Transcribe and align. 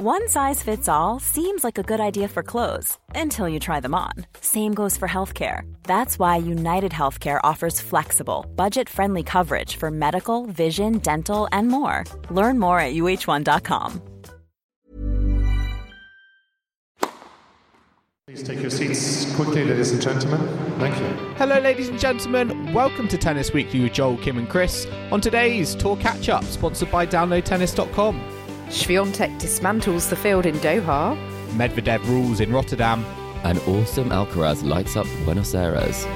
One 0.00 0.28
size 0.28 0.62
fits 0.62 0.88
all 0.88 1.18
seems 1.18 1.64
like 1.64 1.76
a 1.76 1.82
good 1.82 1.98
idea 1.98 2.28
for 2.28 2.44
clothes 2.44 2.96
until 3.16 3.48
you 3.48 3.58
try 3.58 3.80
them 3.80 3.96
on. 3.96 4.12
Same 4.40 4.72
goes 4.72 4.96
for 4.96 5.08
healthcare. 5.08 5.62
That's 5.82 6.20
why 6.20 6.36
United 6.36 6.92
Healthcare 6.92 7.40
offers 7.42 7.80
flexible, 7.80 8.46
budget 8.54 8.88
friendly 8.88 9.24
coverage 9.24 9.74
for 9.74 9.90
medical, 9.90 10.46
vision, 10.46 10.98
dental, 10.98 11.48
and 11.50 11.66
more. 11.66 12.04
Learn 12.30 12.60
more 12.60 12.78
at 12.78 12.94
uh1.com. 12.94 14.00
Please 18.28 18.44
take 18.44 18.60
your 18.60 18.70
seats 18.70 19.34
quickly, 19.34 19.64
ladies 19.64 19.90
and 19.90 20.00
gentlemen. 20.00 20.46
Thank 20.78 20.96
you. 21.00 21.08
Hello, 21.34 21.58
ladies 21.58 21.88
and 21.88 21.98
gentlemen. 21.98 22.72
Welcome 22.72 23.08
to 23.08 23.18
Tennis 23.18 23.52
Weekly 23.52 23.80
with 23.80 23.94
Joel, 23.94 24.16
Kim, 24.18 24.38
and 24.38 24.48
Chris. 24.48 24.86
On 25.10 25.20
today's 25.20 25.74
Tour 25.74 25.96
Catch 25.96 26.28
Up, 26.28 26.44
sponsored 26.44 26.92
by 26.92 27.04
DownloadTennis.com. 27.04 28.37
Swiatek 28.68 29.40
dismantles 29.40 30.10
the 30.10 30.16
field 30.16 30.44
in 30.44 30.54
Doha. 30.56 31.16
Medvedev 31.56 32.06
rules 32.06 32.40
in 32.40 32.52
Rotterdam. 32.52 33.04
And 33.42 33.58
awesome 33.60 34.10
Alcaraz 34.10 34.62
lights 34.62 34.94
up 34.94 35.06
Buenos 35.24 35.54
Aires. 35.54 36.06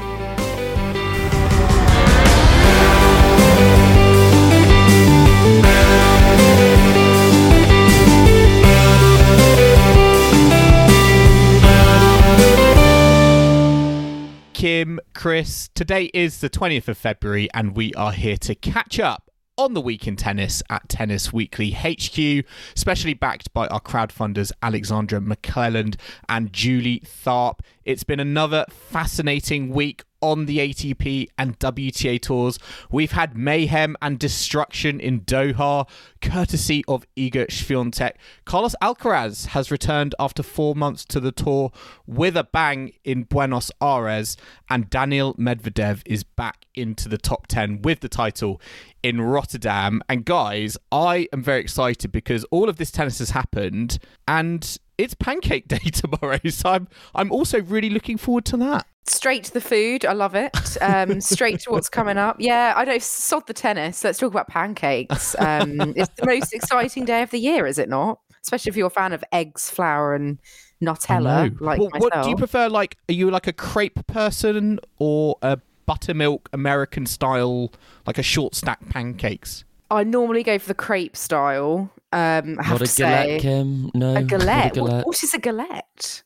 Kim, 14.53 15.01
Chris, 15.15 15.71
today 15.75 16.11
is 16.13 16.41
the 16.41 16.51
20th 16.51 16.89
of 16.89 16.99
February, 16.99 17.49
and 17.55 17.75
we 17.75 17.95
are 17.95 18.13
here 18.13 18.37
to 18.37 18.55
catch 18.55 19.01
up 19.01 19.32
on 19.59 19.75
the 19.75 19.81
week 19.81 20.07
in 20.07 20.17
tennis 20.17 20.63
at 20.71 20.89
Tennis 20.89 21.33
Weekly 21.33 21.73
HQ, 21.73 22.45
especially 22.77 23.15
backed 23.15 23.53
by 23.53 23.67
our 23.69 23.81
crowdfunders 23.81 24.53
Alexandra 24.63 25.21
McClelland 25.21 25.97
and 26.29 26.53
Julie 26.53 27.01
Tharp. 27.01 27.61
It's 27.85 28.05
been 28.05 28.21
another 28.21 28.65
fascinating 28.71 29.71
week 29.71 30.05
on 30.23 30.47
the 30.47 30.59
ATP 30.59 31.29
and 31.37 31.59
WTA 31.59 32.21
tours. 32.21 32.59
We've 32.91 33.13
had 33.13 33.37
mayhem 33.37 33.97
and 34.01 34.19
destruction 34.19 35.01
in 35.01 35.23
Doha, 35.23 35.89
courtesy 36.21 36.85
of 36.89 37.05
Iga 37.17 37.49
Swiatek. 37.49 38.13
Carlos 38.45 38.75
Alcaraz 38.81 39.49
has 39.49 39.71
returned 39.71 40.15
after 40.19 40.43
four 40.43 40.75
months 40.75 41.05
to 41.07 41.21
the 41.21 41.33
tour 41.33 41.73
with 42.07 42.37
a 42.37 42.45
bang 42.45 42.93
in 43.05 43.25
Buenos 43.25 43.71
Aires, 43.81 44.37
and 44.71 44.89
Daniil 44.89 45.35
Medvedev 45.35 46.03
is 46.07 46.25
back 46.25 46.67
into 46.75 47.09
the 47.09 47.19
top 47.19 47.47
10 47.49 47.83
with 47.83 48.01
the 48.01 48.09
title 48.09 48.61
in 49.03 49.21
Rotterdam. 49.21 50.01
And 50.09 50.25
guys, 50.25 50.79
I 50.91 51.29
am 51.33 51.43
very 51.43 51.61
excited 51.61 52.13
because 52.13 52.45
all 52.51 52.69
of 52.69 52.77
this 52.77 52.91
tennis 52.91 53.19
has 53.19 53.31
happened, 53.31 53.99
and 54.27 54.79
it's 54.99 55.15
Pancake 55.15 55.69
Day 55.69 55.79
tomorrow, 55.79 56.39
so 56.49 56.71
I'm 56.71 56.89
I'm 57.15 57.33
also 57.33 57.61
really 57.61 57.91
looking 57.91 58.17
forward 58.17 58.45
to 58.47 58.57
that. 58.59 58.87
Straight 59.05 59.45
to 59.45 59.53
the 59.53 59.61
food, 59.61 60.05
I 60.05 60.13
love 60.13 60.35
it. 60.35 60.57
Um, 60.81 61.21
straight 61.21 61.61
to 61.61 61.71
what's 61.71 61.89
coming 61.89 62.19
up. 62.19 62.37
Yeah, 62.39 62.73
I 62.77 62.85
don't 62.85 63.03
sod 63.03 63.47
the 63.47 63.53
tennis. 63.53 64.05
Let's 64.05 64.19
talk 64.19 64.31
about 64.31 64.47
pancakes. 64.49 65.35
Um, 65.39 65.81
it's 65.97 66.11
the 66.17 66.27
most 66.27 66.53
exciting 66.55 67.05
day 67.05 67.23
of 67.23 67.31
the 67.31 67.39
year, 67.39 67.67
is 67.67 67.79
it 67.79 67.89
not? 67.89 68.21
Especially 68.43 68.71
if 68.71 68.77
you're 68.77 68.87
a 68.87 68.91
fan 68.91 69.13
of 69.13 69.25
eggs, 69.33 69.71
flour, 69.71 70.15
and 70.15 70.39
Nutella, 70.81 71.61
like 71.61 71.79
well, 71.81 71.91
myself. 71.93 72.03
What 72.15 72.23
do 72.25 72.31
you 72.31 72.37
prefer? 72.37 72.69
Like, 72.69 72.97
are 73.09 73.13
you 73.13 73.31
like 73.31 73.47
a 73.47 73.53
crepe 73.53 74.07
person 74.07 74.79
or 74.99 75.37
a 75.43 75.59
buttermilk 75.87 76.49
American 76.53 77.07
style, 77.07 77.73
like 78.07 78.19
a 78.19 78.23
short 78.23 78.55
stack 78.55 78.89
pancakes? 78.89 79.65
I 79.91 80.05
normally 80.05 80.43
go 80.43 80.59
for 80.59 80.69
the 80.69 80.75
crepe 80.75 81.17
style. 81.17 81.91
Um, 82.13 82.59
I 82.59 82.63
have 82.65 82.81
Not 82.81 82.83
a 82.83 82.85
to 82.85 82.87
say. 82.87 83.03
galette, 83.05 83.41
Kim. 83.43 83.91
No. 83.95 84.17
A 84.17 84.23
galette. 84.23 84.77
a 84.77 84.81
What- 84.83 84.91
galette. 84.91 85.07
what 85.07 85.23
is 85.25 85.35
a 85.35 85.39
galette? 85.39 86.23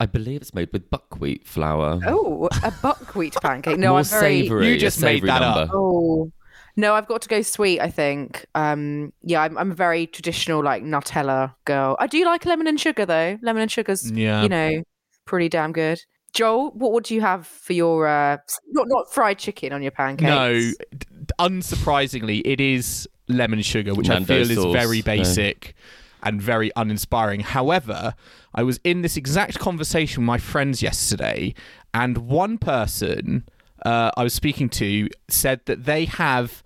I 0.00 0.06
believe 0.06 0.40
it's 0.40 0.54
made 0.54 0.70
with 0.72 0.88
buckwheat 0.90 1.46
flour. 1.46 2.00
Oh, 2.06 2.48
a 2.64 2.72
buckwheat 2.82 3.34
pancake. 3.42 3.78
No, 3.78 3.88
More 3.90 3.98
I'm 3.98 4.04
very. 4.04 4.40
savoury. 4.42 4.68
You 4.70 4.74
a 4.74 4.78
just 4.78 5.00
made 5.02 5.16
savoury 5.16 5.26
that 5.28 5.42
up. 5.42 5.70
Oh 5.72 6.32
no, 6.76 6.94
I've 6.94 7.06
got 7.06 7.20
to 7.22 7.28
go 7.28 7.42
sweet. 7.42 7.80
I 7.80 7.90
think. 7.90 8.46
Um, 8.54 9.12
yeah, 9.22 9.42
I'm, 9.42 9.58
I'm 9.58 9.70
a 9.72 9.74
very 9.74 10.06
traditional 10.06 10.62
like 10.64 10.82
Nutella 10.82 11.54
girl. 11.66 11.96
I 12.00 12.06
do 12.06 12.24
like 12.24 12.46
lemon 12.46 12.66
and 12.66 12.80
sugar 12.80 13.04
though. 13.04 13.38
Lemon 13.42 13.62
and 13.62 13.70
sugar's 13.70 14.10
Yeah. 14.10 14.42
you 14.42 14.48
know 14.48 14.82
pretty 15.26 15.48
damn 15.48 15.72
good. 15.72 16.00
Joel, 16.32 16.70
what 16.70 16.92
would 16.92 17.10
you 17.10 17.20
have 17.20 17.46
for 17.46 17.72
your 17.72 18.06
uh, 18.06 18.38
not 18.68 18.86
not 18.88 19.12
fried 19.12 19.38
chicken 19.38 19.72
on 19.72 19.82
your 19.82 19.90
pancakes? 19.90 20.28
No, 20.28 20.54
d- 20.54 20.74
d- 20.98 21.26
unsurprisingly, 21.38 22.40
it 22.44 22.60
is 22.60 23.08
lemon 23.28 23.60
sugar, 23.62 23.94
which 23.94 24.08
I 24.08 24.14
Nando 24.14 24.26
feel 24.26 24.50
is 24.50 24.56
sauce, 24.56 24.72
very 24.72 24.98
no. 24.98 25.02
basic 25.04 25.74
and 26.22 26.40
very 26.40 26.70
uninspiring. 26.76 27.40
However, 27.40 28.14
I 28.54 28.62
was 28.62 28.80
in 28.84 29.02
this 29.02 29.16
exact 29.16 29.58
conversation 29.58 30.22
with 30.22 30.26
my 30.26 30.38
friends 30.38 30.82
yesterday, 30.82 31.54
and 31.94 32.18
one 32.18 32.58
person 32.58 33.44
uh, 33.84 34.10
I 34.16 34.22
was 34.22 34.34
speaking 34.34 34.68
to 34.70 35.08
said 35.28 35.60
that 35.66 35.84
they 35.84 36.04
have 36.04 36.62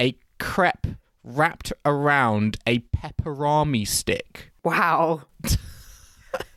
a 0.00 0.16
crepe 0.38 0.86
wrapped 1.22 1.72
around 1.84 2.58
a 2.66 2.80
pepperami 2.96 3.86
stick. 3.86 4.50
Wow. 4.62 5.22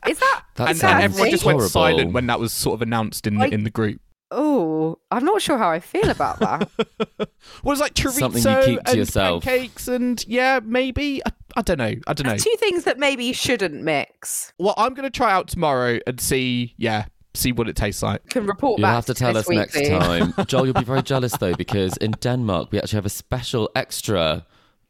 Is 0.06 0.18
that? 0.18 0.42
That 0.56 0.68
and, 0.70 0.78
sounds 0.78 0.94
and 0.94 1.02
everyone 1.04 1.30
just 1.30 1.44
went 1.44 1.56
horrible. 1.56 1.70
silent 1.70 2.12
when 2.12 2.26
that 2.26 2.40
was 2.40 2.52
sort 2.52 2.74
of 2.74 2.82
announced 2.82 3.26
in 3.26 3.34
the, 3.34 3.40
Like- 3.40 3.52
in 3.52 3.64
the 3.64 3.70
group. 3.70 4.00
Oh, 4.30 4.98
I'm 5.10 5.24
not 5.24 5.40
sure 5.40 5.56
how 5.58 5.70
I 5.70 5.80
feel 5.80 6.10
about 6.10 6.38
that. 6.40 6.68
Well, 7.62 7.72
it's 7.72 7.80
like 7.80 7.94
chorizo 7.94 8.18
Something 8.18 8.42
you 8.44 8.76
keep 8.76 8.84
to 8.84 8.90
and 8.90 8.98
yourself. 8.98 9.42
pancakes, 9.44 9.88
and 9.88 10.22
yeah, 10.28 10.60
maybe 10.62 11.22
I, 11.24 11.30
I 11.56 11.62
don't 11.62 11.78
know. 11.78 11.94
I 12.06 12.12
don't 12.12 12.26
know. 12.26 12.36
Two 12.36 12.54
things 12.58 12.84
that 12.84 12.98
maybe 12.98 13.24
you 13.24 13.32
shouldn't 13.34 13.82
mix. 13.82 14.52
Well, 14.58 14.74
I'm 14.76 14.92
going 14.94 15.04
to 15.04 15.10
try 15.16 15.32
out 15.32 15.48
tomorrow 15.48 15.98
and 16.06 16.20
see, 16.20 16.74
yeah, 16.76 17.06
see 17.34 17.52
what 17.52 17.68
it 17.68 17.76
tastes 17.76 18.02
like. 18.02 18.28
Can 18.28 18.46
report 18.46 18.78
You'll 18.78 18.86
back 18.86 18.94
have 18.96 19.06
to 19.06 19.14
tell 19.14 19.32
Tennis 19.32 19.48
us 19.48 19.54
next 19.54 19.74
Weekly. 19.76 19.90
time. 19.98 20.34
Joel, 20.46 20.66
you'll 20.66 20.74
be 20.74 20.84
very 20.84 21.02
jealous 21.02 21.32
though, 21.36 21.54
because 21.54 21.96
in 21.96 22.12
Denmark 22.12 22.70
we 22.70 22.78
actually 22.78 22.98
have 22.98 23.06
a 23.06 23.10
special 23.10 23.70
extra 23.74 24.44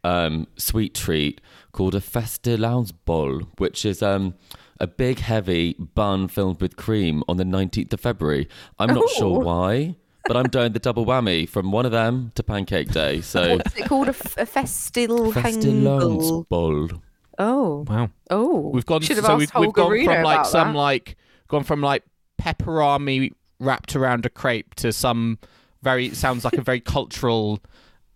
um, 0.05 0.47
sweet 0.57 0.95
treat 0.95 1.41
called 1.73 1.95
a 1.95 2.01
fastelavnsbolle, 2.01 3.47
which 3.59 3.85
is 3.85 4.03
um, 4.03 4.35
a 4.81 4.87
big, 4.87 5.19
heavy 5.21 5.75
bun 5.79 6.29
filled 6.29 6.61
with 6.61 6.77
cream 6.77 7.23
on 7.29 7.37
the 7.37 7.45
19th 7.45 7.93
of 7.93 8.01
February. 8.01 8.49
I'm 8.79 8.95
not 8.95 9.09
sure 9.11 9.41
why, 9.41 9.97
but 10.27 10.37
I'm 10.37 10.49
doing 10.49 10.73
the 10.73 10.79
double 10.79 11.05
whammy 11.05 11.49
from 11.49 11.73
one 11.73 11.85
of 11.87 11.93
them 11.93 12.33
to 12.37 12.43
Pancake 12.43 12.91
Day. 12.93 13.21
So 13.21 13.57
What's 13.57 13.77
it 13.77 13.87
called? 13.87 14.07
A, 14.07 14.11
f- 14.11 14.37
a 14.37 14.47
festil 14.47 15.33
hangbul. 15.33 16.45
fastelavnsbolle. 16.51 17.01
Oh, 17.41 17.85
Wow, 17.89 18.11
oh. 18.31 18.71
we've 18.75 18.85
gone 18.87 19.01
Should 19.01 19.17
have 19.17 19.27
so 19.27 19.33
asked 19.33 19.39
we've, 19.39 19.55
we've 19.55 19.65
Holger 19.67 19.83
gone 19.83 19.91
Reno 19.93 20.15
from 20.15 20.25
like 20.25 20.35
about 20.41 20.47
some 20.49 20.73
that. 20.73 20.79
like 20.79 21.17
gone 21.47 21.63
from 21.65 21.81
like 21.81 22.03
pepperami 22.41 23.33
wrapped 23.61 23.95
around 23.97 24.27
a 24.27 24.29
crepe 24.29 24.75
to 24.77 24.93
some 24.93 25.39
very 25.83 26.11
sounds 26.11 26.45
like 26.45 26.55
a 26.55 26.63
very 26.63 26.81
cultural 26.95 27.61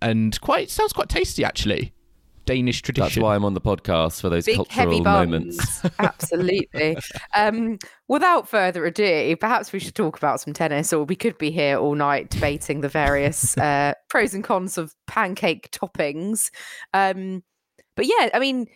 and 0.01 0.41
quite 0.41 0.71
sounds 0.71 0.93
quite 0.93 1.09
tasty 1.09 1.45
actually. 1.45 1.93
Danish 2.45 2.83
tradition. 2.83 3.05
That's 3.05 3.19
why 3.19 3.35
I'm 3.35 3.45
on 3.45 3.55
the 3.55 3.61
podcast 3.61 4.21
for 4.21 4.29
those 4.29 4.47
big 4.47 4.57
cultural 4.57 5.01
moments. 5.03 5.83
Absolutely. 5.99 6.97
Um, 7.35 7.79
without 8.09 8.49
further 8.49 8.85
ado, 8.85 9.37
perhaps 9.37 9.73
we 9.73 9.79
should 9.79 9.95
talk 9.95 10.17
about 10.17 10.41
some 10.41 10.53
tennis, 10.53 10.93
or 10.93 11.05
we 11.05 11.17
could 11.17 11.39
be 11.39 11.51
here 11.51 11.79
all 11.79 11.95
night 11.95 12.31
debating 12.31 12.81
the 12.81 12.89
various 12.89 13.57
uh, 13.59 13.95
pros 14.09 14.35
and 14.35 14.45
cons 14.45 14.79
of 14.79 14.95
pancake 15.07 15.71
toppings. 15.71 16.51
Um, 16.93 17.43
but 17.97 18.07
yeah, 18.07 18.31
I 18.35 18.39
mean, 18.39 18.67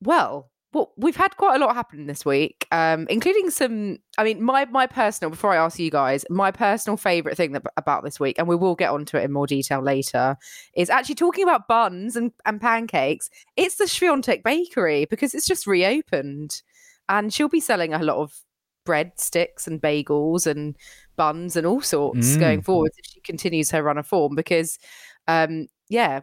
well, 0.00 0.49
well, 0.72 0.92
we've 0.96 1.16
had 1.16 1.36
quite 1.36 1.56
a 1.56 1.58
lot 1.58 1.74
happen 1.74 2.06
this 2.06 2.24
week, 2.24 2.66
um, 2.70 3.06
including 3.10 3.50
some. 3.50 3.98
I 4.18 4.24
mean, 4.24 4.42
my 4.42 4.66
my 4.66 4.86
personal. 4.86 5.30
Before 5.30 5.52
I 5.52 5.56
ask 5.56 5.78
you 5.78 5.90
guys, 5.90 6.24
my 6.30 6.50
personal 6.52 6.96
favorite 6.96 7.36
thing 7.36 7.52
that, 7.52 7.62
about 7.76 8.04
this 8.04 8.20
week, 8.20 8.38
and 8.38 8.46
we 8.46 8.54
will 8.54 8.76
get 8.76 8.90
onto 8.90 9.16
it 9.16 9.24
in 9.24 9.32
more 9.32 9.46
detail 9.48 9.82
later, 9.82 10.36
is 10.76 10.88
actually 10.88 11.16
talking 11.16 11.42
about 11.42 11.66
buns 11.66 12.14
and, 12.14 12.30
and 12.46 12.60
pancakes. 12.60 13.30
It's 13.56 13.76
the 13.76 13.84
Swiatek 13.84 14.44
Bakery 14.44 15.06
because 15.06 15.34
it's 15.34 15.46
just 15.46 15.66
reopened, 15.66 16.62
and 17.08 17.32
she'll 17.34 17.48
be 17.48 17.60
selling 17.60 17.92
a 17.92 18.02
lot 18.02 18.18
of 18.18 18.32
bread 18.86 19.12
sticks 19.16 19.66
and 19.66 19.80
bagels 19.82 20.46
and 20.46 20.76
buns 21.16 21.56
and 21.56 21.66
all 21.66 21.80
sorts 21.82 22.36
Mm. 22.36 22.40
going 22.40 22.62
forward 22.62 22.92
if 22.96 23.06
she 23.12 23.20
continues 23.20 23.70
her 23.72 23.82
run 23.82 23.98
of 23.98 24.06
form. 24.06 24.34
Because, 24.36 24.78
um, 25.26 25.66
yeah, 25.88 26.20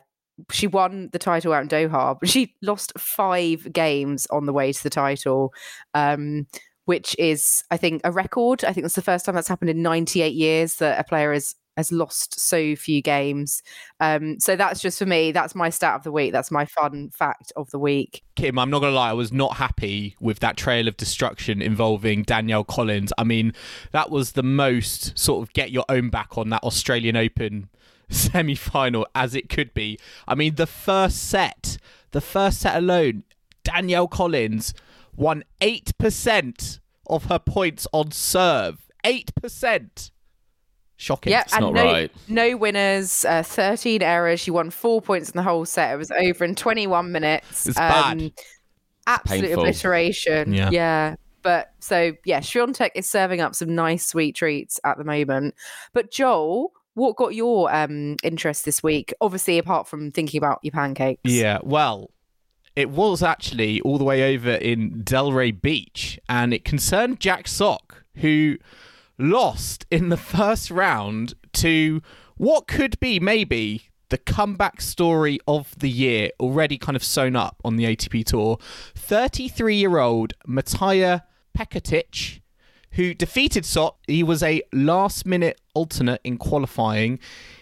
she 0.51 0.67
won 0.67 1.09
the 1.11 1.19
title 1.19 1.53
out 1.53 1.63
in 1.63 1.69
Doha, 1.69 2.17
but 2.19 2.29
she 2.29 2.55
lost 2.61 2.93
five 2.97 3.71
games 3.71 4.27
on 4.27 4.45
the 4.45 4.53
way 4.53 4.71
to 4.71 4.83
the 4.83 4.89
title, 4.89 5.53
um, 5.93 6.47
which 6.85 7.15
is, 7.19 7.63
I 7.71 7.77
think, 7.77 8.01
a 8.03 8.11
record. 8.11 8.63
I 8.63 8.73
think 8.73 8.83
that's 8.83 8.95
the 8.95 9.01
first 9.01 9.25
time 9.25 9.35
that's 9.35 9.47
happened 9.47 9.69
in 9.69 9.81
98 9.81 10.33
years 10.33 10.75
that 10.75 10.99
a 10.99 11.03
player 11.03 11.33
has 11.33 11.55
has 11.77 11.91
lost 11.91 12.39
so 12.39 12.75
few 12.75 13.01
games. 13.01 13.61
Um, 13.99 14.39
so 14.39 14.55
that's 14.55 14.81
just 14.81 14.97
for 14.97 15.05
me. 15.05 15.31
That's 15.31 15.55
my 15.55 15.69
stat 15.69 15.93
of 15.93 16.03
the 16.03 16.11
week. 16.11 16.33
That's 16.33 16.51
my 16.51 16.65
fun 16.65 17.11
fact 17.11 17.53
of 17.55 17.69
the 17.69 17.79
week. 17.79 18.23
Kim, 18.35 18.59
I'm 18.59 18.71
not 18.71 18.79
going 18.79 18.91
to 18.91 18.95
lie, 18.95 19.11
I 19.11 19.13
was 19.13 19.31
not 19.31 19.57
happy 19.57 20.15
with 20.19 20.39
that 20.39 20.57
trail 20.57 20.87
of 20.87 20.97
destruction 20.97 21.61
involving 21.61 22.23
Danielle 22.23 22.63
Collins. 22.63 23.13
I 23.17 23.23
mean, 23.23 23.53
that 23.91 24.09
was 24.09 24.31
the 24.31 24.43
most 24.43 25.17
sort 25.17 25.43
of 25.43 25.53
get 25.53 25.71
your 25.71 25.85
own 25.87 26.09
back 26.09 26.37
on 26.37 26.49
that 26.49 26.63
Australian 26.63 27.15
Open 27.15 27.69
semi 28.09 28.55
final 28.55 29.07
as 29.15 29.35
it 29.35 29.49
could 29.49 29.73
be. 29.73 29.99
I 30.27 30.35
mean, 30.35 30.55
the 30.55 30.67
first 30.67 31.29
set, 31.29 31.77
the 32.11 32.21
first 32.21 32.61
set 32.61 32.75
alone, 32.75 33.23
Danielle 33.63 34.07
Collins 34.07 34.73
won 35.15 35.43
8% 35.61 36.79
of 37.07 37.25
her 37.25 37.39
points 37.39 37.87
on 37.91 38.11
serve. 38.11 38.87
8%. 39.03 40.11
Shocking. 40.99 41.31
Yeah, 41.31 41.41
It's 41.41 41.53
and 41.53 41.61
not 41.61 41.73
no, 41.75 41.83
right. 41.85 42.11
no 42.27 42.57
winners, 42.57 43.23
uh, 43.23 43.43
13 43.43 44.01
errors. 44.01 44.39
She 44.39 44.49
won 44.49 44.71
four 44.71 45.01
points 45.01 45.29
in 45.29 45.37
the 45.37 45.43
whole 45.43 45.65
set. 45.65 45.93
It 45.93 45.97
was 45.97 46.11
over 46.11 46.43
in 46.43 46.55
21 46.55 47.11
minutes. 47.11 47.67
It's 47.67 47.77
bad. 47.77 48.31
Absolute 49.05 49.41
painful. 49.43 49.61
obliteration. 49.63 50.53
Yeah. 50.53 50.69
Yeah. 50.71 51.15
But 51.43 51.71
so, 51.79 52.13
yeah, 52.25 52.39
Swiatek 52.39 52.91
is 52.95 53.07
serving 53.07 53.41
up 53.41 53.53
some 53.53 53.75
nice 53.75 54.07
sweet 54.07 54.35
treats 54.35 54.79
at 54.83 54.97
the 54.97 55.03
moment. 55.03 55.53
But 55.93 56.11
Joel, 56.11 56.71
what 56.97 57.15
got 57.15 57.35
your 57.35 57.73
um, 57.73 58.15
interest 58.23 58.65
this 58.65 58.81
week? 58.81 59.13
Obviously, 59.21 59.59
apart 59.59 59.87
from 59.87 60.09
thinking 60.09 60.39
about 60.39 60.59
your 60.63 60.71
pancakes. 60.71 61.21
Yeah, 61.23 61.59
well, 61.61 62.09
it 62.75 62.89
was 62.89 63.21
actually 63.21 63.79
all 63.81 63.99
the 63.99 64.03
way 64.03 64.35
over 64.35 64.49
in 64.51 65.03
Delray 65.03 65.61
Beach, 65.61 66.19
and 66.27 66.55
it 66.55 66.65
concerned 66.65 67.19
Jack 67.19 67.47
Sock, 67.47 68.03
who 68.15 68.57
lost 69.19 69.85
in 69.91 70.09
the 70.09 70.17
first 70.17 70.71
round 70.71 71.35
to 71.53 72.01
what 72.35 72.67
could 72.67 72.99
be 72.99 73.19
maybe 73.19 73.89
the 74.09 74.17
comeback 74.17 74.81
story 74.81 75.37
of 75.47 75.77
the 75.77 75.89
year, 75.91 76.31
already 76.39 76.79
kind 76.79 76.95
of 76.95 77.03
sewn 77.03 77.35
up 77.35 77.61
on 77.63 77.75
the 77.75 77.83
ATP 77.83 78.25
Tour. 78.25 78.57
33 78.95 79.75
year 79.75 79.99
old 79.99 80.33
Matija 80.47 81.21
Pecotic, 81.55 82.41
who 82.91 83.13
defeated 83.13 83.65
Sock. 83.65 83.97
He 84.07 84.23
was 84.23 84.41
a 84.43 84.61
last 84.73 85.25
minute 85.25 85.59
alternate 85.73 86.21
in 86.23 86.37
qualifying. 86.37 87.19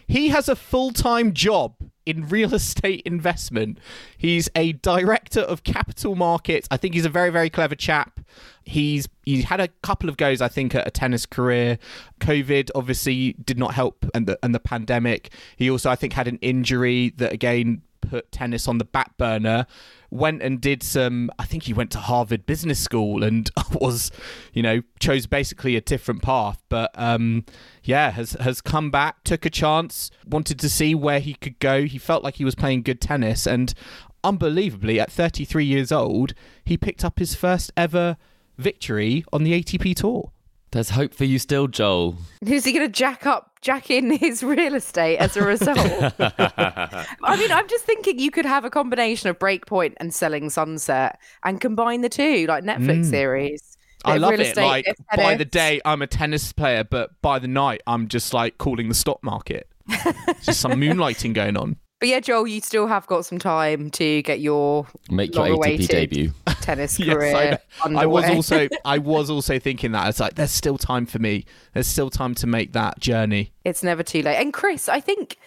He 0.07 0.29
has 0.29 0.47
a 0.47 0.55
full 0.55 0.91
time 0.91 1.33
job 1.33 1.75
in 2.05 2.27
real 2.27 2.53
estate 2.53 3.01
investment. 3.05 3.79
He's 4.17 4.49
a 4.55 4.73
director 4.73 5.41
of 5.41 5.63
capital 5.63 6.15
markets. 6.15 6.67
I 6.71 6.77
think 6.77 6.93
he's 6.93 7.05
a 7.05 7.09
very, 7.09 7.29
very 7.29 7.49
clever 7.49 7.75
chap. 7.75 8.19
He's 8.63 9.07
he 9.25 9.41
had 9.41 9.59
a 9.59 9.67
couple 9.83 10.09
of 10.09 10.17
goes, 10.17 10.41
I 10.41 10.47
think, 10.47 10.75
at 10.75 10.87
a 10.87 10.91
tennis 10.91 11.25
career. 11.25 11.79
COVID 12.19 12.71
obviously 12.75 13.33
did 13.33 13.57
not 13.57 13.73
help, 13.73 14.05
and 14.13 14.27
the 14.27 14.39
and 14.43 14.53
the 14.53 14.59
pandemic. 14.59 15.31
He 15.55 15.69
also, 15.69 15.89
I 15.89 15.95
think, 15.95 16.13
had 16.13 16.27
an 16.27 16.39
injury 16.41 17.09
that 17.17 17.33
again 17.33 17.81
put 18.01 18.31
tennis 18.31 18.67
on 18.67 18.77
the 18.77 18.85
back 18.85 19.17
burner. 19.17 19.65
Went 20.11 20.41
and 20.41 20.61
did 20.61 20.83
some. 20.83 21.29
I 21.39 21.45
think 21.45 21.63
he 21.63 21.73
went 21.73 21.91
to 21.91 21.99
Harvard 21.99 22.45
Business 22.45 22.79
School 22.79 23.23
and 23.23 23.49
was, 23.73 24.11
you 24.53 24.61
know, 24.61 24.81
chose 24.99 25.27
basically 25.27 25.75
a 25.75 25.81
different 25.81 26.21
path. 26.21 26.63
But 26.69 26.91
um, 26.95 27.45
yeah, 27.83 28.11
has 28.11 28.33
has 28.33 28.61
come 28.61 28.91
back, 28.91 29.23
took 29.23 29.45
a 29.45 29.49
chance, 29.49 30.11
wanted 30.25 30.59
to 30.59 30.69
see 30.69 30.95
where 30.95 31.19
he 31.19 31.33
could 31.35 31.59
go. 31.59 31.83
He 31.83 31.97
felt 31.97 32.23
like 32.23 32.35
he 32.35 32.45
was 32.45 32.55
playing 32.55 32.83
good 32.83 33.01
tennis, 33.01 33.45
and 33.45 33.73
unbelievably, 34.25 34.99
at 34.99 35.11
33 35.11 35.63
years 35.63 35.91
old, 35.91 36.33
he 36.65 36.77
picked 36.77 37.05
up 37.05 37.19
his 37.19 37.35
first 37.35 37.71
ever 37.77 38.17
victory 38.57 39.23
on 39.31 39.43
the 39.43 39.61
ATP 39.61 39.95
Tour. 39.95 40.31
There's 40.71 40.89
hope 40.89 41.13
for 41.13 41.23
you 41.23 41.39
still, 41.39 41.67
Joel. 41.67 42.17
Who's 42.45 42.65
he 42.65 42.73
going 42.73 42.85
to 42.85 42.91
jack 42.91 43.25
up, 43.25 43.54
jack 43.65 43.89
in 43.89 44.11
his 44.11 44.43
real 44.43 44.75
estate 44.75 45.17
as 45.17 45.35
a 45.35 45.43
result? 45.43 45.77
I 46.19 47.35
mean, 47.37 47.51
I'm 47.51 47.67
just 47.67 47.83
thinking 47.83 48.19
you 48.19 48.31
could 48.31 48.45
have 48.45 48.63
a 48.63 48.69
combination 48.69 49.29
of 49.29 49.39
Breakpoint 49.39 49.95
and 49.97 50.13
Selling 50.13 50.49
Sunset 50.49 51.19
and 51.43 51.59
combine 51.59 52.01
the 52.01 52.09
two, 52.09 52.45
like 52.47 52.63
Netflix 52.63 53.05
series. 53.09 53.61
Mm. 53.61 54.11
I 54.11 54.17
love 54.17 54.33
it. 54.33 54.55
Like 54.55 54.85
by 55.15 55.35
the 55.35 55.45
day, 55.45 55.81
I'm 55.83 56.03
a 56.03 56.07
tennis 56.07 56.53
player, 56.53 56.83
but 56.83 57.19
by 57.23 57.39
the 57.39 57.47
night, 57.47 57.81
I'm 57.87 58.07
just 58.07 58.33
like 58.33 58.59
calling 58.59 58.87
the 58.87 58.93
stock 58.93 59.23
market. 59.23 59.67
just 60.43 60.61
some 60.61 60.73
moonlighting 60.73 61.33
going 61.33 61.57
on. 61.57 61.77
But 61.99 62.09
yeah, 62.09 62.19
Joel, 62.19 62.45
you 62.45 62.61
still 62.61 62.87
have 62.87 63.07
got 63.07 63.25
some 63.25 63.39
time 63.39 63.89
to 63.91 64.21
get 64.21 64.39
your 64.41 64.85
Make 65.09 65.33
your 65.33 65.57
ATP 65.57 65.87
debut. 65.87 66.33
Tennis 66.65 66.99
Yes, 67.05 67.15
career 67.15 67.59
I, 67.83 68.03
I 68.03 68.05
was 68.05 68.29
also 68.29 68.67
I 68.85 68.97
was 68.97 69.29
also 69.29 69.59
thinking 69.59 69.91
that 69.91 70.09
it's 70.09 70.19
like 70.19 70.35
there's 70.35 70.51
still 70.51 70.77
time 70.77 71.05
for 71.05 71.19
me. 71.19 71.45
There's 71.73 71.87
still 71.87 72.09
time 72.09 72.35
to 72.35 72.47
make 72.47 72.73
that 72.73 72.99
journey. 72.99 73.51
It's 73.63 73.83
never 73.83 74.03
too 74.03 74.21
late. 74.21 74.37
And 74.37 74.53
Chris, 74.53 74.89
I 74.89 74.99
think 74.99 75.37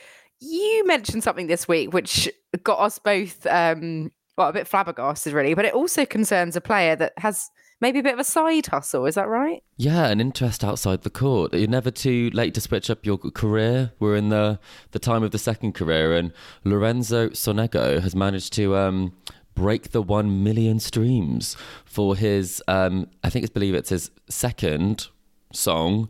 you 0.41 0.85
mentioned 0.87 1.25
something 1.25 1.49
this 1.49 1.67
week 1.67 1.93
which 1.93 2.31
got 2.63 2.79
us 2.79 2.99
both 2.99 3.45
um 3.47 4.13
well 4.37 4.49
a 4.49 4.53
bit 4.53 4.69
flabbergasted 4.69 5.33
really, 5.33 5.55
but 5.55 5.65
it 5.65 5.75
also 5.75 6.07
concerns 6.07 6.57
a 6.57 6.61
player 6.61 6.95
that 6.97 7.13
has 7.19 7.51
maybe 7.81 7.99
a 8.01 8.03
bit 8.03 8.15
of 8.15 8.19
a 8.19 8.25
side 8.25 8.67
hustle, 8.67 9.07
is 9.07 9.15
that 9.15 9.29
right? 9.29 9.63
Yeah, 9.77 10.07
an 10.07 10.21
interest 10.21 10.65
outside 10.65 11.03
the 11.03 11.11
court. 11.11 11.55
You're 11.55 11.69
never 11.69 11.91
too 11.91 12.31
late 12.33 12.55
to 12.55 12.61
switch 12.61 12.91
up 12.91 13.07
your 13.07 13.19
career. 13.19 13.93
We're 13.99 14.17
in 14.17 14.29
the 14.31 14.59
the 14.93 14.99
time 14.99 15.23
of 15.23 15.31
the 15.31 15.39
second 15.39 15.75
career, 15.75 16.17
and 16.17 16.33
Lorenzo 16.65 17.31
Sonego 17.31 18.01
has 18.01 18.15
managed 18.15 18.53
to 18.55 18.77
um, 18.77 19.13
break 19.59 19.91
the 19.91 20.01
one 20.03 20.43
million 20.45 20.79
streams 20.81 21.57
for 21.85 22.17
his. 22.17 22.63
Um, 22.69 23.09
I 23.25 23.31
think 23.31 23.43
it's 23.45 23.53
believe 23.53 23.75
it's 23.75 23.91
his 23.91 24.11
second 24.29 25.09
song, 25.53 26.09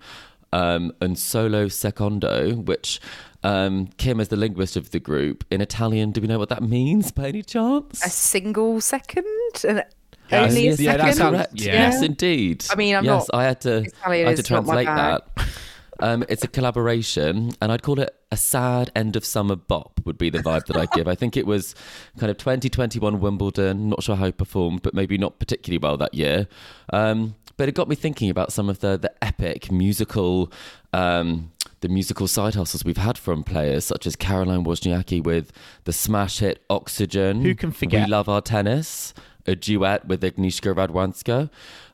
um, 0.52 0.92
and 1.00 1.18
solo 1.18 1.68
secondo, 1.68 2.54
which. 2.54 3.00
Um, 3.44 3.86
Kim, 3.98 4.18
as 4.18 4.28
the 4.28 4.36
linguist 4.36 4.76
of 4.76 4.90
the 4.90 4.98
group, 4.98 5.44
in 5.48 5.60
Italian, 5.60 6.10
do 6.10 6.20
we 6.20 6.26
know 6.26 6.40
what 6.40 6.48
that 6.48 6.60
means 6.60 7.12
by 7.12 7.28
any 7.28 7.44
chance? 7.44 8.04
A 8.04 8.10
single 8.10 8.80
second? 8.80 9.24
And 9.62 9.84
Yeah, 10.28 10.42
only 10.42 10.66
a 10.66 10.70
yeah, 10.72 10.76
second? 10.76 11.06
that 11.06 11.14
sounds- 11.14 11.46
yeah. 11.64 11.72
Yes, 11.74 12.02
indeed. 12.02 12.64
I 12.68 12.74
mean, 12.74 12.96
I'm 12.96 13.04
yes, 13.04 13.28
not- 13.32 13.38
I 13.40 13.44
had 13.44 13.60
to. 13.60 13.76
Italian 13.84 14.26
I 14.26 14.30
had 14.30 14.36
to 14.38 14.42
is 14.42 14.50
not 14.50 14.66
my 14.66 14.82
translate 14.82 14.96
that. 15.36 15.48
Um, 16.00 16.24
it's 16.28 16.44
a 16.44 16.48
collaboration, 16.48 17.52
and 17.60 17.72
I'd 17.72 17.82
call 17.82 18.00
it 18.00 18.14
a 18.30 18.36
sad 18.36 18.90
end 18.94 19.16
of 19.16 19.24
summer 19.24 19.56
bop. 19.56 20.00
Would 20.04 20.18
be 20.18 20.30
the 20.30 20.38
vibe 20.38 20.66
that 20.66 20.76
I 20.76 20.86
give. 20.86 21.08
I 21.08 21.14
think 21.14 21.36
it 21.36 21.46
was 21.46 21.74
kind 22.18 22.30
of 22.30 22.38
2021 22.38 23.20
Wimbledon. 23.20 23.88
Not 23.88 24.02
sure 24.02 24.16
how 24.16 24.26
he 24.26 24.32
performed, 24.32 24.82
but 24.82 24.94
maybe 24.94 25.18
not 25.18 25.38
particularly 25.38 25.78
well 25.78 25.96
that 25.96 26.14
year. 26.14 26.46
Um, 26.92 27.34
but 27.56 27.68
it 27.68 27.74
got 27.74 27.88
me 27.88 27.96
thinking 27.96 28.30
about 28.30 28.52
some 28.52 28.68
of 28.68 28.80
the 28.80 28.96
the 28.96 29.12
epic 29.22 29.70
musical. 29.72 30.52
Um, 30.92 31.52
the 31.80 31.88
musical 31.88 32.26
side 32.26 32.54
hustles 32.54 32.84
we've 32.84 32.96
had 32.96 33.16
from 33.16 33.44
players 33.44 33.84
such 33.84 34.04
as 34.04 34.16
Caroline 34.16 34.64
Wozniacki 34.64 35.22
with 35.22 35.52
the 35.84 35.92
smash 35.92 36.40
hit 36.40 36.64
Oxygen. 36.68 37.42
Who 37.42 37.54
can 37.54 37.70
forget? 37.70 38.06
We 38.06 38.10
love 38.10 38.28
our 38.28 38.40
tennis. 38.40 39.14
A 39.46 39.54
duet 39.54 40.06
with 40.06 40.22
Agnieszka 40.22 40.74
Radwanska. 40.74 41.50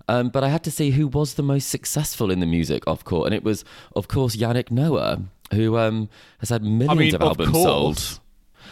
Um, 0.09 0.29
but 0.29 0.45
I 0.45 0.49
had 0.49 0.63
to 0.65 0.71
see 0.71 0.91
who 0.91 1.07
was 1.09 1.35
the 1.35 1.43
most 1.43 1.69
successful 1.71 2.31
in 2.31 2.41
the 2.41 2.47
music 2.47 2.87
off 2.87 3.05
court, 3.05 3.27
and 3.27 3.35
it 3.35 3.43
was, 3.43 3.65
of 3.97 4.07
course, 4.09 4.37
Yannick 4.37 4.71
Noah, 4.71 5.23
who 5.53 5.79
um, 5.79 6.09
has 6.41 6.51
had 6.51 6.63
millions 6.63 6.99
mean, 6.99 7.15
of 7.15 7.23
of 7.23 7.29
albums 7.29 7.51
course. 7.51 7.65
sold. 8.03 8.21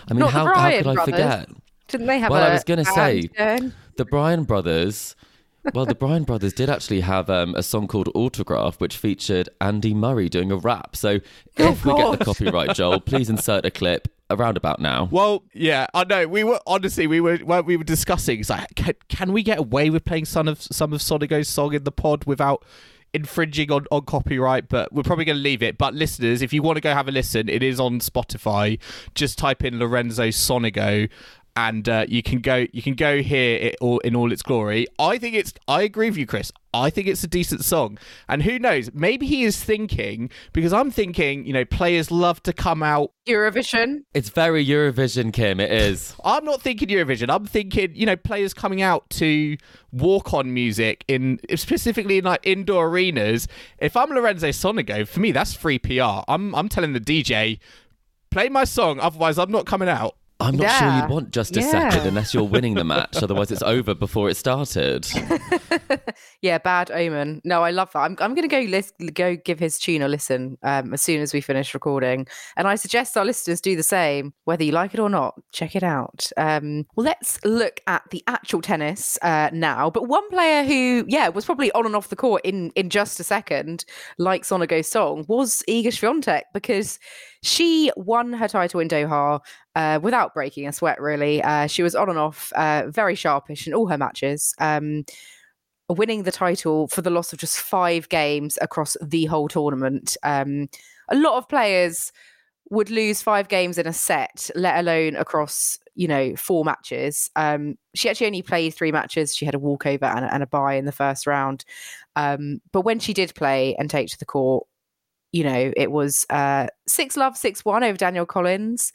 I 0.09 0.13
mean, 0.15 0.21
Not 0.21 0.27
the 0.27 0.33
how, 0.33 0.47
how 0.47 0.71
could 0.71 0.87
I 0.87 0.95
brothers. 0.95 1.05
forget? 1.05 1.49
Didn't 1.89 2.07
they 2.07 2.19
have 2.19 2.31
Well, 2.31 2.43
a 2.43 2.49
I 2.49 2.53
was 2.53 2.65
gonna 2.65 2.85
say- 2.85 3.29
band 3.29 3.61
going? 3.61 3.73
The 3.97 4.05
Bryan 4.07 4.45
brothers. 4.45 5.15
Well, 5.75 5.87
the 5.87 5.95
Bryan 5.95 6.25
brothers 6.25 6.53
did 6.53 6.69
actually 6.69 7.01
have 7.01 7.31
um, 7.31 7.55
a 7.55 7.63
song 7.63 7.87
called 7.87 8.09
Autograph, 8.15 8.81
which 8.81 8.97
featured 8.97 9.49
Andy 9.61 9.95
Murray 9.95 10.29
doing 10.29 10.51
a 10.51 10.57
rap. 10.57 10.97
So 10.97 11.21
if 11.57 11.85
we 11.85 11.95
get 11.95 12.19
the 12.19 12.25
copyright, 12.25 12.75
Joel, 12.75 13.01
please 13.01 13.31
insert 13.31 13.65
a 13.65 13.71
clip 13.71 14.09
around 14.29 14.57
about 14.57 14.81
now. 14.81 15.09
Well, 15.11 15.45
yeah, 15.55 15.87
I 15.95 16.05
know. 16.05 16.27
We 16.27 16.43
were 16.43 16.59
honestly 16.67 17.07
we 17.07 17.21
were 17.21 17.39
we 17.63 17.77
were 17.77 17.85
discussing. 17.85 18.41
It's 18.41 18.51
like, 18.51 18.75
can, 18.75 18.95
can 19.09 19.33
we 19.33 19.43
get 19.43 19.59
away 19.59 19.91
with 19.91 20.05
playing 20.05 20.25
some 20.25 20.49
of 20.49 20.61
some 20.61 20.93
of 20.93 21.01
Sonego's 21.01 21.49
song 21.49 21.75
in 21.75 21.85
the 21.85 21.93
pod 21.93 22.25
without 22.25 22.65
infringing 23.15 23.71
on, 23.71 23.87
on 23.93 24.05
copyright? 24.05 24.69
But 24.69 24.93
we're 24.93 25.05
probably 25.05 25.27
going 25.27 25.39
to 25.39 25.43
leave 25.43 25.63
it. 25.63 25.79
But 25.79 25.95
listeners, 25.95 26.43
if 26.43 26.53
you 26.53 26.63
want 26.63 26.77
to 26.77 26.81
go 26.81 26.93
have 26.93 27.09
a 27.09 27.13
listen, 27.13 27.49
it 27.49 27.63
is 27.63 27.79
on 27.79 28.01
Spotify. 28.01 28.81
Just 29.15 29.39
type 29.39 29.65
in 29.65 29.79
Lorenzo 29.79 30.29
Sonego. 30.29 31.09
And 31.55 31.87
uh, 31.87 32.07
you 32.09 32.23
can 32.23 32.41
go, 32.41 32.67
you 32.73 32.81
can 32.81 32.95
go 32.95 33.21
hear 33.23 33.59
it 33.59 33.77
all 33.81 33.99
in 34.01 34.17
all 34.17 34.33
its 34.33 34.43
glory. 34.43 34.87
I 34.99 35.19
think 35.19 35.35
it's. 35.35 35.53
I 35.69 35.83
agree 35.83 36.09
with 36.09 36.17
you, 36.17 36.27
Chris. 36.27 36.51
I 36.73 36.89
think 36.89 37.07
it's 37.07 37.23
a 37.23 37.27
decent 37.27 37.63
song. 37.63 37.99
And 38.27 38.43
who 38.43 38.59
knows? 38.59 38.91
Maybe 38.95 39.27
he 39.27 39.45
is 39.45 39.63
thinking 39.63 40.31
because 40.55 40.73
I'm 40.73 40.91
thinking. 40.91 41.45
You 41.45 41.53
know, 41.53 41.67
players 41.67 42.11
love 42.11 42.43
to 42.45 42.55
come 42.55 42.83
out 42.83 43.13
Eurovision. 43.27 44.05
It's 44.15 44.31
very 44.31 44.65
Eurovision, 44.65 45.31
Kim. 45.31 45.61
It 45.61 45.71
is. 45.71 46.17
I'm 46.25 46.45
not 46.45 46.63
thinking 46.63 46.89
Eurovision. 46.89 47.29
I'm 47.29 47.45
thinking, 47.45 47.95
you 47.95 48.07
know, 48.07 48.17
players 48.17 48.55
coming 48.55 48.81
out 48.81 49.09
to 49.11 49.59
walk 49.93 50.33
on 50.33 50.55
music 50.55 51.05
in 51.09 51.39
specifically 51.57 52.19
in 52.19 52.25
like 52.25 52.41
indoor 52.45 52.87
arenas. 52.87 53.47
If 53.79 53.95
I'm 53.95 54.09
Lorenzo 54.11 54.49
Sonego, 54.49 55.07
for 55.07 55.21
me 55.21 55.33
that's 55.33 55.53
free 55.53 55.79
PR. 55.79 56.23
I'm 56.29 56.55
I'm 56.55 56.71
telling 56.71 56.95
the 56.95 57.01
DJ, 57.01 57.59
play 58.31 58.49
my 58.49 58.65
song, 58.65 58.99
otherwise 59.01 59.39
I'm 59.39 59.51
not 59.51 59.67
coming 59.67 59.91
out. 59.91 60.17
I'm 60.43 60.57
not 60.57 60.71
sure 60.79 60.93
you'd 61.01 61.11
want 61.11 61.31
just 61.31 61.57
a 61.57 61.61
Yeah. 61.61 61.71
second 61.91 62.07
unless 62.09 62.35
you're 62.35 62.43
winning 62.45 62.75
the 62.75 62.85
match. 62.95 63.23
Otherwise, 63.23 63.51
it's 63.51 63.63
over 63.63 63.95
before 63.95 64.29
it 64.29 64.37
started. 64.37 65.07
Yeah, 66.41 66.59
bad 66.59 66.91
omen. 66.91 67.41
No, 67.45 67.63
I 67.63 67.71
love 67.71 67.91
that. 67.93 68.01
I'm, 68.01 68.17
I'm 68.19 68.35
going 68.35 68.49
to 68.49 68.67
go 68.67 68.83
go 69.13 69.37
give 69.37 69.61
his 69.61 69.79
tune 69.79 70.03
a 70.03 70.09
listen 70.09 70.59
um, 70.65 70.93
as 70.93 71.01
soon 71.01 71.21
as 71.23 71.33
we 71.33 71.41
finish 71.41 71.73
recording, 71.73 72.27
and 72.57 72.67
I 72.67 72.75
suggest 72.75 73.17
our 73.17 73.25
listeners 73.25 73.61
do 73.61 73.77
the 73.77 73.83
same, 73.85 74.33
whether 74.45 74.65
you 74.65 74.73
like 74.73 74.93
it 74.93 74.99
or 75.01 75.09
not. 75.09 75.35
Check 75.53 75.77
it 75.77 75.85
out. 75.85 76.31
Um, 76.37 76.85
well, 76.97 77.05
let's 77.07 77.43
look 77.45 77.81
at 77.87 78.03
the 78.11 78.25
actual 78.27 78.61
tennis 78.61 79.19
uh, 79.23 79.51
now. 79.53 79.89
But 79.89 80.09
one 80.09 80.29
player 80.31 80.65
who, 80.65 81.05
yeah, 81.07 81.29
was 81.29 81.45
probably 81.45 81.71
on 81.73 81.87
and 81.87 81.95
off 81.95 82.09
the 82.09 82.17
court 82.17 82.43
in 82.45 82.71
in 82.75 82.91
just 82.91 83.21
a 83.21 83.25
second, 83.25 83.85
like 84.19 84.43
Sonego's 84.43 84.89
song, 84.89 85.25
was 85.29 85.63
Iga 85.69 85.87
Swiatek 85.89 86.43
because 86.53 86.99
she 87.43 87.91
won 87.97 88.33
her 88.33 88.49
title 88.49 88.81
in 88.81 88.89
Doha 88.89 89.41
uh, 89.75 89.99
without 90.03 90.33
breaking 90.33 90.69
a 90.69 90.73
sweat, 90.73 91.01
really. 91.01 91.43
Uh, 91.43 91.67
she 91.67 91.83
was 91.83 91.95
on 91.95 92.09
and 92.09 92.19
off, 92.19 92.53
uh, 92.55 92.85
very 92.89 93.15
sharpish 93.15 93.67
in 93.67 93.75
all 93.75 93.89
her 93.89 93.99
matches, 93.99 94.55
um, 94.59 95.05
winning 95.89 96.23
the 96.23 96.33
title 96.33 96.87
for 96.89 97.03
the 97.03 97.11
loss 97.11 97.33
of 97.33 97.39
just 97.39 97.59
five 97.59 98.09
games 98.09 98.59
across 98.63 98.97
the 99.03 99.27
whole 99.27 99.49
tournament. 99.49 100.17
Um, 100.23 100.69
a 101.09 101.17
lot 101.17 101.37
of 101.37 101.49
players 101.49 102.13
would 102.71 102.91
lose 102.91 103.21
five 103.21 103.49
games 103.49 103.77
in 103.77 103.87
a 103.87 103.93
set, 103.93 104.49
let 104.55 104.79
alone 104.79 105.17
across, 105.17 105.79
you 105.95 106.09
know, 106.09 106.35
four 106.37 106.65
matches. 106.65 107.29
Um, 107.37 107.77
she 107.95 108.09
actually 108.09 108.29
only 108.29 108.43
played 108.43 108.73
three 108.73 108.93
matches. 108.93 109.35
She 109.35 109.45
had 109.45 109.55
a 109.55 109.59
walkover 109.59 110.07
and, 110.07 110.25
and 110.25 110.43
a 110.43 110.47
bye 110.47 110.75
in 110.75 110.87
the 110.87 110.93
first 110.93 111.27
round. 111.27 111.65
Um, 112.17 112.63
but 112.73 112.83
when 112.83 112.99
she 112.99 113.13
did 113.13 113.35
play 113.35 113.75
and 113.79 113.91
take 113.91 114.09
to 114.09 114.19
the 114.19 114.25
court, 114.25 114.67
you 115.33 115.45
know, 115.45 115.73
it 115.77 115.91
was 115.91 116.27
uh, 116.31 116.67
six 116.87 117.17
love, 117.17 117.37
six 117.37 117.65
one 117.65 117.83
over 117.83 117.97
Danielle 117.97 118.27
Collins. 118.27 118.93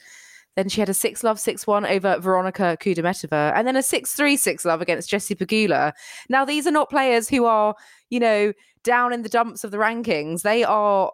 Then 0.56 0.70
she 0.70 0.82
had 0.82 0.89
a 0.89 0.94
six 0.94 1.24
love, 1.24 1.39
six 1.39 1.67
one 1.67 1.86
over 1.86 2.17
Veronika 2.20 2.77
Kudermetova, 2.82 3.53
and 3.56 3.67
then 3.67 3.75
a 3.75 3.84
six 3.84 4.13
three, 4.13 4.38
six 4.38 4.65
love 4.65 4.82
against 4.82 5.10
Jessie 5.10 5.36
Pegula. 5.36 5.94
Now, 6.29 6.46
these 6.46 6.65
are 6.65 6.72
not 6.72 6.89
players 6.89 7.29
who 7.29 7.46
are, 7.46 7.75
you 8.10 8.20
know, 8.20 8.53
down 8.84 9.13
in 9.13 9.22
the 9.22 9.29
dumps 9.29 9.63
of 9.63 9.72
the 9.72 9.77
rankings. 9.77 10.41
They 10.41 10.63
are 10.63 11.12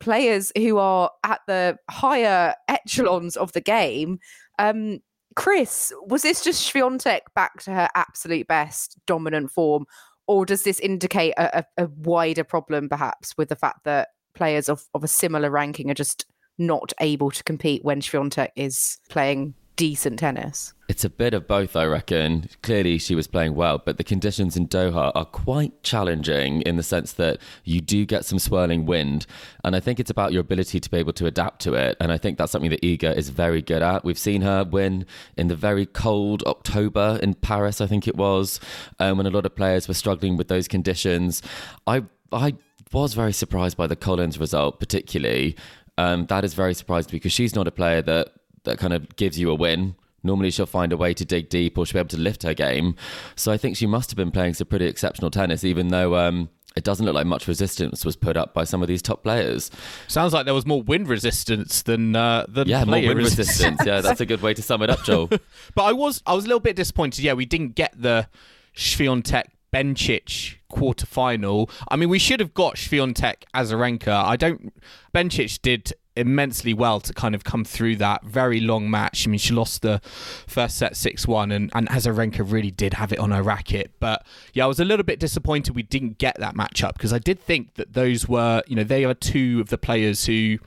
players 0.00 0.52
who 0.56 0.78
are 0.78 1.10
at 1.24 1.40
the 1.46 1.76
higher 1.90 2.54
echelons 2.68 3.36
of 3.36 3.52
the 3.52 3.60
game. 3.60 4.18
Um, 4.58 5.00
Chris, 5.34 5.92
was 6.06 6.22
this 6.22 6.42
just 6.42 6.72
Swiatek 6.72 7.20
back 7.34 7.62
to 7.64 7.72
her 7.72 7.88
absolute 7.94 8.46
best 8.46 8.98
dominant 9.06 9.50
form, 9.50 9.84
or 10.26 10.46
does 10.46 10.62
this 10.62 10.80
indicate 10.80 11.34
a, 11.36 11.58
a, 11.58 11.84
a 11.84 11.88
wider 11.98 12.44
problem, 12.44 12.88
perhaps, 12.88 13.36
with 13.36 13.50
the 13.50 13.56
fact 13.56 13.84
that 13.84 14.08
players 14.36 14.68
of, 14.68 14.84
of 14.94 15.02
a 15.02 15.08
similar 15.08 15.50
ranking 15.50 15.90
are 15.90 15.94
just 15.94 16.26
not 16.58 16.92
able 17.00 17.30
to 17.30 17.42
compete 17.44 17.84
when 17.84 18.00
Swiatek 18.00 18.50
is 18.56 18.98
playing 19.08 19.54
decent 19.76 20.18
tennis? 20.18 20.72
It's 20.88 21.04
a 21.04 21.10
bit 21.10 21.34
of 21.34 21.46
both, 21.46 21.76
I 21.76 21.84
reckon. 21.84 22.48
Clearly, 22.62 22.98
she 22.98 23.14
was 23.14 23.26
playing 23.26 23.54
well, 23.54 23.78
but 23.84 23.98
the 23.98 24.04
conditions 24.04 24.56
in 24.56 24.68
Doha 24.68 25.12
are 25.14 25.24
quite 25.24 25.82
challenging 25.82 26.62
in 26.62 26.76
the 26.76 26.82
sense 26.82 27.12
that 27.14 27.38
you 27.64 27.80
do 27.80 28.06
get 28.06 28.24
some 28.24 28.38
swirling 28.38 28.86
wind. 28.86 29.26
And 29.64 29.74
I 29.74 29.80
think 29.80 30.00
it's 30.00 30.10
about 30.10 30.32
your 30.32 30.40
ability 30.40 30.80
to 30.80 30.90
be 30.90 30.96
able 30.98 31.12
to 31.14 31.26
adapt 31.26 31.60
to 31.62 31.74
it. 31.74 31.96
And 32.00 32.12
I 32.12 32.18
think 32.18 32.38
that's 32.38 32.52
something 32.52 32.70
that 32.70 32.82
Iga 32.82 33.16
is 33.16 33.30
very 33.30 33.62
good 33.62 33.82
at. 33.82 34.04
We've 34.04 34.18
seen 34.18 34.42
her 34.42 34.64
win 34.64 35.06
in 35.36 35.48
the 35.48 35.56
very 35.56 35.86
cold 35.86 36.42
October 36.44 37.18
in 37.22 37.34
Paris, 37.34 37.80
I 37.80 37.86
think 37.86 38.06
it 38.06 38.16
was, 38.16 38.60
um, 38.98 39.18
when 39.18 39.26
a 39.26 39.30
lot 39.30 39.44
of 39.44 39.54
players 39.56 39.88
were 39.88 39.94
struggling 39.94 40.36
with 40.36 40.48
those 40.48 40.68
conditions. 40.68 41.42
I, 41.86 42.04
I 42.32 42.54
was 42.92 43.14
very 43.14 43.32
surprised 43.32 43.76
by 43.76 43.86
the 43.86 43.96
Collins 43.96 44.38
result, 44.38 44.80
particularly. 44.80 45.56
Um, 45.98 46.26
that 46.26 46.44
is 46.44 46.54
very 46.54 46.74
surprised 46.74 47.10
because 47.10 47.32
she's 47.32 47.54
not 47.54 47.66
a 47.66 47.70
player 47.70 48.02
that 48.02 48.28
that 48.64 48.78
kind 48.78 48.92
of 48.92 49.16
gives 49.16 49.38
you 49.38 49.50
a 49.50 49.54
win. 49.54 49.96
Normally, 50.22 50.50
she'll 50.50 50.66
find 50.66 50.92
a 50.92 50.96
way 50.96 51.14
to 51.14 51.24
dig 51.24 51.48
deep 51.48 51.78
or 51.78 51.86
she'll 51.86 51.94
be 51.94 52.00
able 52.00 52.08
to 52.08 52.18
lift 52.18 52.42
her 52.42 52.54
game. 52.54 52.96
So 53.36 53.52
I 53.52 53.56
think 53.56 53.76
she 53.76 53.86
must 53.86 54.10
have 54.10 54.16
been 54.16 54.32
playing 54.32 54.54
some 54.54 54.66
pretty 54.66 54.86
exceptional 54.86 55.30
tennis, 55.30 55.62
even 55.62 55.88
though 55.88 56.16
um, 56.16 56.48
it 56.76 56.84
doesn't 56.84 57.06
look 57.06 57.14
like 57.14 57.26
much 57.26 57.48
resistance 57.48 58.04
was 58.04 58.16
put 58.16 58.36
up 58.36 58.52
by 58.52 58.64
some 58.64 58.82
of 58.82 58.88
these 58.88 59.00
top 59.00 59.22
players. 59.22 59.70
Sounds 60.08 60.32
like 60.32 60.44
there 60.44 60.54
was 60.54 60.66
more 60.66 60.82
wind 60.82 61.08
resistance 61.08 61.82
than 61.82 62.14
uh, 62.14 62.44
than 62.48 62.68
yeah, 62.68 62.84
more 62.84 63.00
wind 63.00 63.16
resistance. 63.16 63.48
resistance. 63.48 63.86
yeah, 63.86 64.00
that's 64.00 64.20
a 64.20 64.26
good 64.26 64.42
way 64.42 64.52
to 64.52 64.62
sum 64.62 64.82
it 64.82 64.90
up, 64.90 65.02
Joel. 65.04 65.28
but 65.74 65.84
I 65.84 65.92
was 65.92 66.22
I 66.26 66.34
was 66.34 66.44
a 66.44 66.48
little 66.48 66.60
bit 66.60 66.76
disappointed. 66.76 67.24
Yeah, 67.24 67.32
we 67.32 67.46
didn't 67.46 67.74
get 67.76 67.94
the 68.00 68.28
Swiatek 68.76 69.44
Bencic 69.76 70.56
quarter 70.68 71.04
final. 71.04 71.68
I 71.88 71.96
mean, 71.96 72.08
we 72.08 72.18
should 72.18 72.40
have 72.40 72.54
got 72.54 72.76
Swiatek 72.76 73.44
Azarenka. 73.54 74.08
I 74.08 74.36
don't. 74.36 74.72
Bencic 75.14 75.60
did 75.60 75.92
immensely 76.16 76.72
well 76.72 76.98
to 76.98 77.12
kind 77.12 77.34
of 77.34 77.44
come 77.44 77.62
through 77.62 77.96
that 77.96 78.24
very 78.24 78.58
long 78.58 78.90
match. 78.90 79.26
I 79.26 79.30
mean, 79.30 79.38
she 79.38 79.52
lost 79.52 79.82
the 79.82 80.00
first 80.46 80.78
set 80.78 80.96
6 80.96 81.26
1, 81.26 81.52
and, 81.52 81.70
and 81.74 81.88
Azarenka 81.90 82.50
really 82.50 82.70
did 82.70 82.94
have 82.94 83.12
it 83.12 83.18
on 83.18 83.32
her 83.32 83.42
racket. 83.42 83.92
But 84.00 84.24
yeah, 84.54 84.64
I 84.64 84.66
was 84.66 84.80
a 84.80 84.84
little 84.84 85.04
bit 85.04 85.20
disappointed 85.20 85.76
we 85.76 85.82
didn't 85.82 86.16
get 86.16 86.38
that 86.40 86.54
matchup 86.54 86.94
because 86.94 87.12
I 87.12 87.18
did 87.18 87.38
think 87.38 87.74
that 87.74 87.92
those 87.92 88.26
were, 88.26 88.62
you 88.66 88.76
know, 88.76 88.84
they 88.84 89.04
are 89.04 89.12
two 89.12 89.60
of 89.60 89.68
the 89.68 89.76
players 89.76 90.24
who, 90.24 90.32
you 90.32 90.58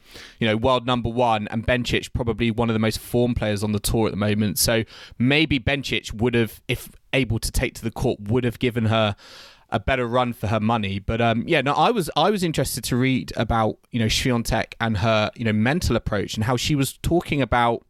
know, 0.42 0.56
world 0.56 0.86
number 0.86 1.10
one, 1.10 1.48
and 1.48 1.66
Bencic 1.66 2.14
probably 2.14 2.52
one 2.52 2.70
of 2.70 2.74
the 2.74 2.80
most 2.80 3.00
formed 3.00 3.36
players 3.36 3.64
on 3.64 3.72
the 3.72 3.80
tour 3.80 4.06
at 4.06 4.12
the 4.12 4.18
moment. 4.18 4.60
So 4.60 4.84
maybe 5.18 5.60
Bencic 5.60 6.14
would 6.14 6.36
have, 6.36 6.62
if 6.68 6.90
able 7.14 7.40
to 7.40 7.52
take 7.52 7.76
to 7.76 7.84
the 7.84 7.92
court, 7.92 8.20
would 8.22 8.44
have 8.44 8.60
given 8.60 8.86
her 8.86 9.16
a 9.70 9.80
better 9.80 10.08
run 10.08 10.34
for 10.34 10.48
her 10.48 10.60
money. 10.60 11.00
But 11.00 11.22
um, 11.22 11.44
yeah, 11.48 11.62
no, 11.62 11.74
I 11.74 11.92
was 11.92 12.10
I 12.16 12.30
was 12.30 12.44
interested 12.44 12.84
to 12.86 12.96
read 12.96 13.32
about 13.36 13.78
you 13.92 14.00
know 14.00 14.08
Swiatek 14.08 14.74
and 14.80 14.98
her 14.98 15.32
you 15.36 15.46
know 15.46 15.54
mental 15.54 15.96
approach 15.96 16.36
and 16.36 16.44
how 16.44 16.58
she 16.58 16.76
was 16.76 16.98
talking 16.98 17.42
about 17.42 17.86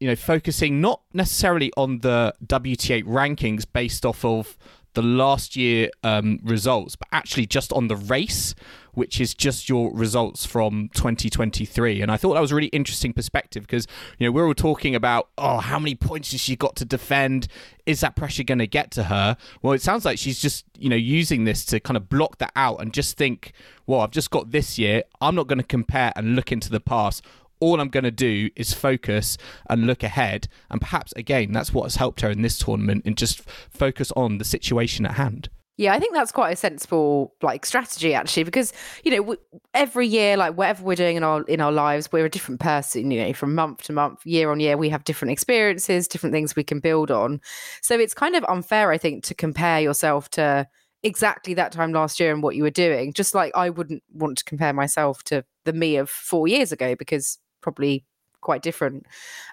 you 0.00 0.08
know 0.08 0.16
focusing 0.16 0.80
not 0.80 1.02
necessarily 1.12 1.72
on 1.76 2.00
the 2.00 2.34
WTA 2.44 3.04
rankings 3.04 3.64
based 3.70 4.04
off 4.04 4.24
of 4.24 4.56
the 4.96 5.02
last 5.02 5.56
year 5.56 5.90
um, 6.02 6.40
results, 6.42 6.96
but 6.96 7.06
actually 7.12 7.44
just 7.44 7.70
on 7.74 7.88
the 7.88 7.96
race, 7.96 8.54
which 8.94 9.20
is 9.20 9.34
just 9.34 9.68
your 9.68 9.92
results 9.92 10.46
from 10.46 10.88
2023. 10.94 12.00
And 12.00 12.10
I 12.10 12.16
thought 12.16 12.32
that 12.32 12.40
was 12.40 12.50
a 12.50 12.54
really 12.54 12.68
interesting 12.68 13.12
perspective 13.12 13.64
because 13.64 13.86
you 14.18 14.26
know 14.26 14.32
we're 14.32 14.46
all 14.46 14.54
talking 14.54 14.94
about 14.94 15.28
oh 15.36 15.58
how 15.58 15.78
many 15.78 15.94
points 15.94 16.32
has 16.32 16.40
she 16.40 16.56
got 16.56 16.76
to 16.76 16.86
defend? 16.86 17.46
Is 17.84 18.00
that 18.00 18.16
pressure 18.16 18.42
going 18.42 18.58
to 18.58 18.66
get 18.66 18.90
to 18.92 19.04
her? 19.04 19.36
Well, 19.60 19.74
it 19.74 19.82
sounds 19.82 20.06
like 20.06 20.18
she's 20.18 20.40
just 20.40 20.64
you 20.78 20.88
know 20.88 20.96
using 20.96 21.44
this 21.44 21.66
to 21.66 21.78
kind 21.78 21.98
of 21.98 22.08
block 22.08 22.38
that 22.38 22.52
out 22.56 22.80
and 22.80 22.90
just 22.94 23.18
think, 23.18 23.52
well, 23.86 24.00
I've 24.00 24.12
just 24.12 24.30
got 24.30 24.50
this 24.50 24.78
year. 24.78 25.02
I'm 25.20 25.34
not 25.34 25.46
going 25.46 25.58
to 25.58 25.66
compare 25.66 26.10
and 26.16 26.34
look 26.34 26.50
into 26.50 26.70
the 26.70 26.80
past 26.80 27.22
all 27.60 27.80
I'm 27.80 27.88
going 27.88 28.04
to 28.04 28.10
do 28.10 28.50
is 28.56 28.72
focus 28.72 29.38
and 29.68 29.86
look 29.86 30.02
ahead. 30.02 30.48
And 30.70 30.80
perhaps, 30.80 31.12
again, 31.12 31.52
that's 31.52 31.72
what 31.72 31.84
has 31.84 31.96
helped 31.96 32.20
her 32.20 32.30
in 32.30 32.42
this 32.42 32.58
tournament 32.58 33.02
and 33.06 33.16
just 33.16 33.40
focus 33.40 34.12
on 34.16 34.38
the 34.38 34.44
situation 34.44 35.06
at 35.06 35.12
hand. 35.12 35.48
Yeah, 35.78 35.92
I 35.92 36.00
think 36.00 36.14
that's 36.14 36.32
quite 36.32 36.52
a 36.52 36.56
sensible 36.56 37.34
like 37.42 37.66
strategy 37.66 38.14
actually, 38.14 38.44
because 38.44 38.72
you 39.04 39.10
know 39.10 39.18
w- 39.18 39.40
every 39.74 40.06
year, 40.06 40.38
like 40.38 40.56
whatever 40.56 40.82
we're 40.82 40.94
doing 40.94 41.16
in 41.16 41.22
our 41.22 41.42
in 41.42 41.60
our 41.60 41.72
lives, 41.72 42.10
we're 42.10 42.24
a 42.24 42.30
different 42.30 42.60
person. 42.60 43.10
You 43.10 43.24
know, 43.24 43.32
from 43.34 43.54
month 43.54 43.82
to 43.84 43.92
month, 43.92 44.24
year 44.24 44.50
on 44.50 44.58
year, 44.58 44.78
we 44.78 44.88
have 44.88 45.04
different 45.04 45.32
experiences, 45.32 46.08
different 46.08 46.32
things 46.32 46.56
we 46.56 46.64
can 46.64 46.80
build 46.80 47.10
on. 47.10 47.42
So 47.82 47.98
it's 47.98 48.14
kind 48.14 48.34
of 48.36 48.44
unfair, 48.48 48.90
I 48.90 48.96
think, 48.96 49.22
to 49.24 49.34
compare 49.34 49.80
yourself 49.80 50.30
to 50.30 50.66
exactly 51.02 51.52
that 51.54 51.72
time 51.72 51.92
last 51.92 52.18
year 52.18 52.32
and 52.32 52.42
what 52.42 52.56
you 52.56 52.62
were 52.62 52.70
doing. 52.70 53.12
Just 53.12 53.34
like 53.34 53.52
I 53.54 53.68
wouldn't 53.68 54.02
want 54.14 54.38
to 54.38 54.44
compare 54.44 54.72
myself 54.72 55.24
to 55.24 55.44
the 55.66 55.74
me 55.74 55.96
of 55.96 56.08
four 56.08 56.48
years 56.48 56.72
ago 56.72 56.94
because 56.94 57.38
probably 57.66 58.04
quite 58.46 58.62
different 58.62 59.04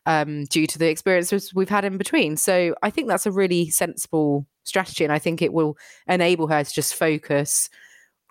um, 0.06 0.46
due 0.46 0.68
to 0.68 0.78
the 0.78 0.88
experiences 0.88 1.52
we've 1.52 1.68
had 1.68 1.84
in 1.84 1.98
between. 1.98 2.38
So 2.38 2.76
I 2.84 2.92
think 2.92 3.08
that's 3.08 3.26
a 3.26 3.32
really 3.32 3.72
sensible 3.72 4.46
strategy, 4.64 5.04
and 5.04 5.12
I 5.12 5.18
think 5.18 5.42
it 5.42 5.52
will 5.52 5.76
enable 6.08 6.46
her 6.48 6.64
to 6.64 6.72
just 6.72 6.94
focus, 6.94 7.72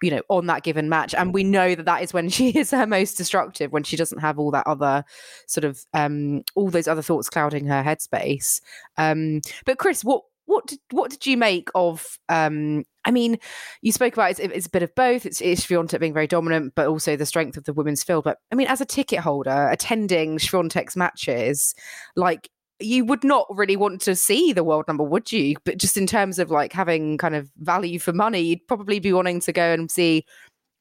you 0.03 0.12
know, 0.12 0.23
on 0.29 0.47
that 0.47 0.62
given 0.62 0.89
match. 0.89 1.17
And 1.17 1.35
we 1.35 1.43
know 1.43 1.75
that 1.75 1.87
that 1.87 2.03
is 2.05 2.12
when 2.12 2.29
she 2.37 2.51
is 2.51 2.71
her 2.71 2.87
most 2.87 3.17
destructive, 3.17 3.73
when 3.73 3.83
she 3.83 3.97
doesn't 3.97 4.21
have 4.21 4.39
all 4.39 4.53
that 4.53 4.69
other 4.69 5.05
sort 5.49 5.65
of 5.65 5.85
um, 5.95 6.45
all 6.55 6.71
those 6.71 6.87
other 6.87 7.03
thoughts 7.03 7.29
clouding 7.29 7.67
her 7.67 7.83
headspace. 7.83 8.61
Um, 8.97 9.41
but 9.67 9.79
Chris, 9.79 10.05
what 10.05 10.23
what 10.46 10.66
did, 10.66 10.78
what 10.90 11.11
did 11.11 11.26
you 11.26 11.37
make 11.37 11.68
of? 11.75 12.18
Um, 12.28 12.84
I 13.04 13.11
mean, 13.11 13.38
you 13.80 13.92
spoke 13.92 14.12
about 14.14 14.32
it's, 14.32 14.40
it's 14.40 14.66
a 14.66 14.70
bit 14.70 14.82
of 14.82 14.94
both. 14.94 15.26
It's, 15.26 15.40
it's 15.40 15.66
Swiatek 15.66 16.00
being 16.00 16.14
very 16.14 16.26
dominant, 16.26 16.75
but 16.75 16.87
also 16.87 17.16
the 17.16 17.26
strength 17.26 17.56
of 17.56 17.64
the 17.64 17.72
women's 17.72 18.02
field. 18.02 18.25
But 18.25 18.38
I 18.50 18.54
mean, 18.54 18.68
as 18.68 18.80
a 18.80 18.87
ticket 18.87 19.20
holder 19.20 19.68
attending 19.70 20.38
Swiatek's 20.38 20.96
matches, 20.96 21.75
like 22.16 22.50
you 22.80 23.04
would 23.04 23.25
not 23.25 23.46
really 23.50 23.76
want 23.76 24.00
to 24.02 24.16
see 24.16 24.52
the 24.52 24.64
world 24.64 24.87
number, 24.88 25.04
would 25.04 25.32
you? 25.32 25.56
But 25.64 25.78
just 25.78 25.96
in 25.96 26.06
terms 26.06 26.38
of 26.38 26.50
like 26.50 26.72
having 26.72 27.18
kind 27.18 27.34
of 27.34 27.50
value 27.58 27.99
for 27.99 28.12
money, 28.12 28.40
you'd 28.40 28.66
probably 28.66 28.99
be 28.99 29.12
wanting 29.12 29.40
to 29.40 29.52
go 29.52 29.72
and 29.72 29.90
see 29.90 30.25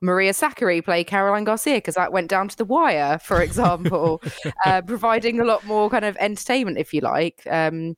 Maria 0.01 0.31
Sakkari 0.31 0.83
play 0.83 1.03
Caroline 1.03 1.43
Garcia 1.43 1.75
because 1.75 1.95
that 1.95 2.11
went 2.11 2.29
down 2.29 2.47
to 2.47 2.57
the 2.57 2.65
wire, 2.65 3.19
for 3.19 3.41
example, 3.41 4.21
uh, 4.65 4.81
providing 4.81 5.39
a 5.39 5.45
lot 5.45 5.65
more 5.65 5.89
kind 5.89 6.05
of 6.05 6.17
entertainment, 6.17 6.79
if 6.79 6.93
you 6.93 7.01
like. 7.01 7.43
Um, 7.49 7.95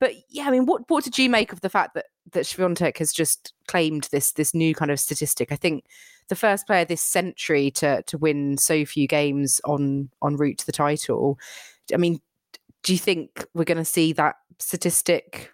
but 0.00 0.12
yeah, 0.28 0.44
I 0.44 0.50
mean, 0.50 0.66
what 0.66 0.88
what 0.88 1.04
did 1.04 1.18
you 1.18 1.30
make 1.30 1.52
of 1.52 1.60
the 1.60 1.70
fact 1.70 1.94
that 1.94 2.06
that 2.32 2.44
Swiatek 2.44 2.98
has 2.98 3.12
just 3.12 3.52
claimed 3.66 4.08
this 4.10 4.32
this 4.32 4.54
new 4.54 4.74
kind 4.74 4.90
of 4.90 5.00
statistic? 5.00 5.52
I 5.52 5.56
think 5.56 5.84
the 6.28 6.36
first 6.36 6.66
player 6.66 6.84
this 6.84 7.00
century 7.00 7.70
to 7.72 8.02
to 8.02 8.18
win 8.18 8.58
so 8.58 8.84
few 8.84 9.06
games 9.06 9.60
on 9.64 10.10
on 10.22 10.36
route 10.36 10.58
to 10.58 10.66
the 10.66 10.72
title. 10.72 11.38
I 11.92 11.96
mean, 11.96 12.20
do 12.82 12.92
you 12.92 12.98
think 12.98 13.46
we're 13.54 13.64
going 13.64 13.78
to 13.78 13.84
see 13.84 14.12
that 14.14 14.36
statistic 14.58 15.52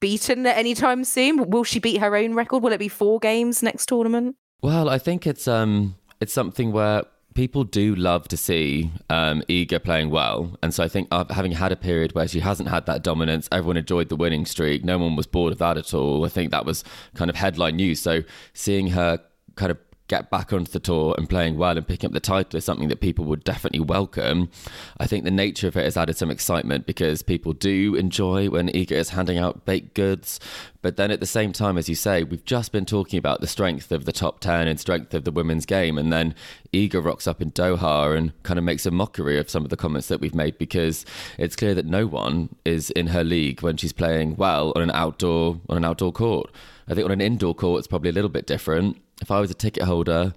beaten 0.00 0.46
at 0.46 0.56
any 0.56 0.74
time 0.74 1.04
soon? 1.04 1.50
Will 1.50 1.64
she 1.64 1.80
beat 1.80 1.98
her 1.98 2.16
own 2.16 2.34
record? 2.34 2.62
Will 2.62 2.72
it 2.72 2.78
be 2.78 2.88
four 2.88 3.18
games 3.18 3.62
next 3.62 3.86
tournament? 3.86 4.36
Well, 4.62 4.88
I 4.88 4.98
think 4.98 5.26
it's 5.26 5.46
um 5.46 5.96
it's 6.20 6.32
something 6.32 6.72
where 6.72 7.04
people 7.38 7.62
do 7.62 7.94
love 7.94 8.26
to 8.26 8.36
see 8.36 8.90
um, 9.10 9.42
Iga 9.48 9.84
playing 9.84 10.10
well. 10.10 10.58
And 10.60 10.74
so 10.74 10.82
I 10.82 10.88
think 10.88 11.06
uh, 11.12 11.24
having 11.32 11.52
had 11.52 11.70
a 11.70 11.76
period 11.76 12.12
where 12.12 12.26
she 12.26 12.40
hasn't 12.40 12.68
had 12.68 12.84
that 12.86 13.04
dominance, 13.04 13.48
everyone 13.52 13.76
enjoyed 13.76 14.08
the 14.08 14.16
winning 14.16 14.44
streak. 14.44 14.84
No 14.84 14.98
one 14.98 15.14
was 15.14 15.28
bored 15.28 15.52
of 15.52 15.58
that 15.60 15.78
at 15.78 15.94
all. 15.94 16.24
I 16.24 16.30
think 16.30 16.50
that 16.50 16.66
was 16.66 16.82
kind 17.14 17.30
of 17.30 17.36
headline 17.36 17.76
news. 17.76 18.00
So 18.00 18.24
seeing 18.54 18.88
her 18.88 19.20
kind 19.54 19.70
of 19.70 19.78
get 20.08 20.30
back 20.30 20.52
onto 20.52 20.72
the 20.72 20.80
tour 20.80 21.14
and 21.18 21.28
playing 21.28 21.56
well 21.56 21.76
and 21.76 21.86
picking 21.86 22.08
up 22.08 22.14
the 22.14 22.20
title 22.20 22.56
is 22.56 22.64
something 22.64 22.88
that 22.88 23.00
people 23.00 23.26
would 23.26 23.44
definitely 23.44 23.80
welcome. 23.80 24.50
I 24.98 25.06
think 25.06 25.24
the 25.24 25.30
nature 25.30 25.68
of 25.68 25.76
it 25.76 25.84
has 25.84 25.96
added 25.96 26.16
some 26.16 26.30
excitement 26.30 26.86
because 26.86 27.22
people 27.22 27.52
do 27.52 27.94
enjoy 27.94 28.48
when 28.48 28.68
Iga 28.68 28.92
is 28.92 29.10
handing 29.10 29.38
out 29.38 29.66
baked 29.66 29.94
goods. 29.94 30.40
But 30.80 30.96
then 30.96 31.10
at 31.10 31.20
the 31.20 31.26
same 31.26 31.52
time, 31.52 31.76
as 31.76 31.88
you 31.88 31.94
say, 31.94 32.22
we've 32.24 32.44
just 32.44 32.72
been 32.72 32.86
talking 32.86 33.18
about 33.18 33.40
the 33.40 33.46
strength 33.46 33.92
of 33.92 34.06
the 34.06 34.12
top 34.12 34.40
10 34.40 34.66
and 34.66 34.80
strength 34.80 35.12
of 35.12 35.24
the 35.24 35.32
women's 35.32 35.66
game. 35.66 35.98
And 35.98 36.10
then 36.10 36.34
Iga 36.72 37.04
rocks 37.04 37.26
up 37.26 37.42
in 37.42 37.50
Doha 37.50 38.16
and 38.16 38.32
kind 38.44 38.58
of 38.58 38.64
makes 38.64 38.86
a 38.86 38.90
mockery 38.90 39.38
of 39.38 39.50
some 39.50 39.64
of 39.64 39.70
the 39.70 39.76
comments 39.76 40.08
that 40.08 40.20
we've 40.20 40.34
made 40.34 40.56
because 40.56 41.04
it's 41.36 41.56
clear 41.56 41.74
that 41.74 41.86
no 41.86 42.06
one 42.06 42.54
is 42.64 42.90
in 42.90 43.08
her 43.08 43.24
league 43.24 43.62
when 43.62 43.76
she's 43.76 43.92
playing 43.92 44.36
well 44.36 44.72
on 44.74 44.82
an 44.82 44.90
outdoor 44.92 45.60
on 45.68 45.76
an 45.76 45.84
outdoor 45.84 46.12
court. 46.12 46.50
I 46.88 46.94
think 46.94 47.04
on 47.04 47.10
an 47.12 47.20
indoor 47.20 47.54
court, 47.54 47.80
it's 47.80 47.88
probably 47.88 48.08
a 48.08 48.14
little 48.14 48.30
bit 48.30 48.46
different 48.46 48.96
if 49.20 49.30
I 49.30 49.40
was 49.40 49.50
a 49.50 49.54
ticket 49.54 49.84
holder, 49.84 50.34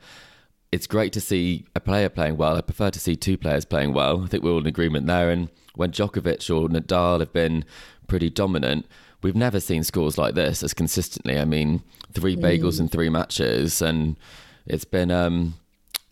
it's 0.72 0.88
great 0.88 1.12
to 1.14 1.22
see 1.22 1.66
a 1.76 1.80
player 1.80 2.10
playing 2.10 2.38
well. 2.38 2.56
I 2.56 2.62
prefer 2.62 2.90
to 2.92 3.00
see 3.00 3.16
two 3.16 3.38
players 3.38 3.66
playing 3.66 3.94
well. 3.94 4.24
I 4.24 4.28
think 4.28 4.44
we're 4.44 4.52
all 4.52 4.60
in 4.60 4.68
agreement 4.68 5.08
there. 5.08 5.30
And 5.30 5.50
when 5.76 5.92
Djokovic 5.92 6.50
or 6.50 6.70
Nadal 6.70 7.20
have 7.20 7.34
been 7.34 7.66
pretty 8.08 8.30
dominant, 8.30 8.86
we've 9.22 9.36
never 9.36 9.60
seen 9.60 9.84
scores 9.84 10.18
like 10.18 10.36
this 10.36 10.64
as 10.64 10.74
consistently. 10.74 11.38
I 11.38 11.46
mean, 11.46 11.84
three 12.14 12.36
bagels 12.36 12.78
mm. 12.78 12.82
in 12.82 12.88
three 12.90 13.10
matches, 13.10 13.82
and 13.82 14.18
it's 14.66 14.86
been 14.86 15.12
um, 15.12 15.56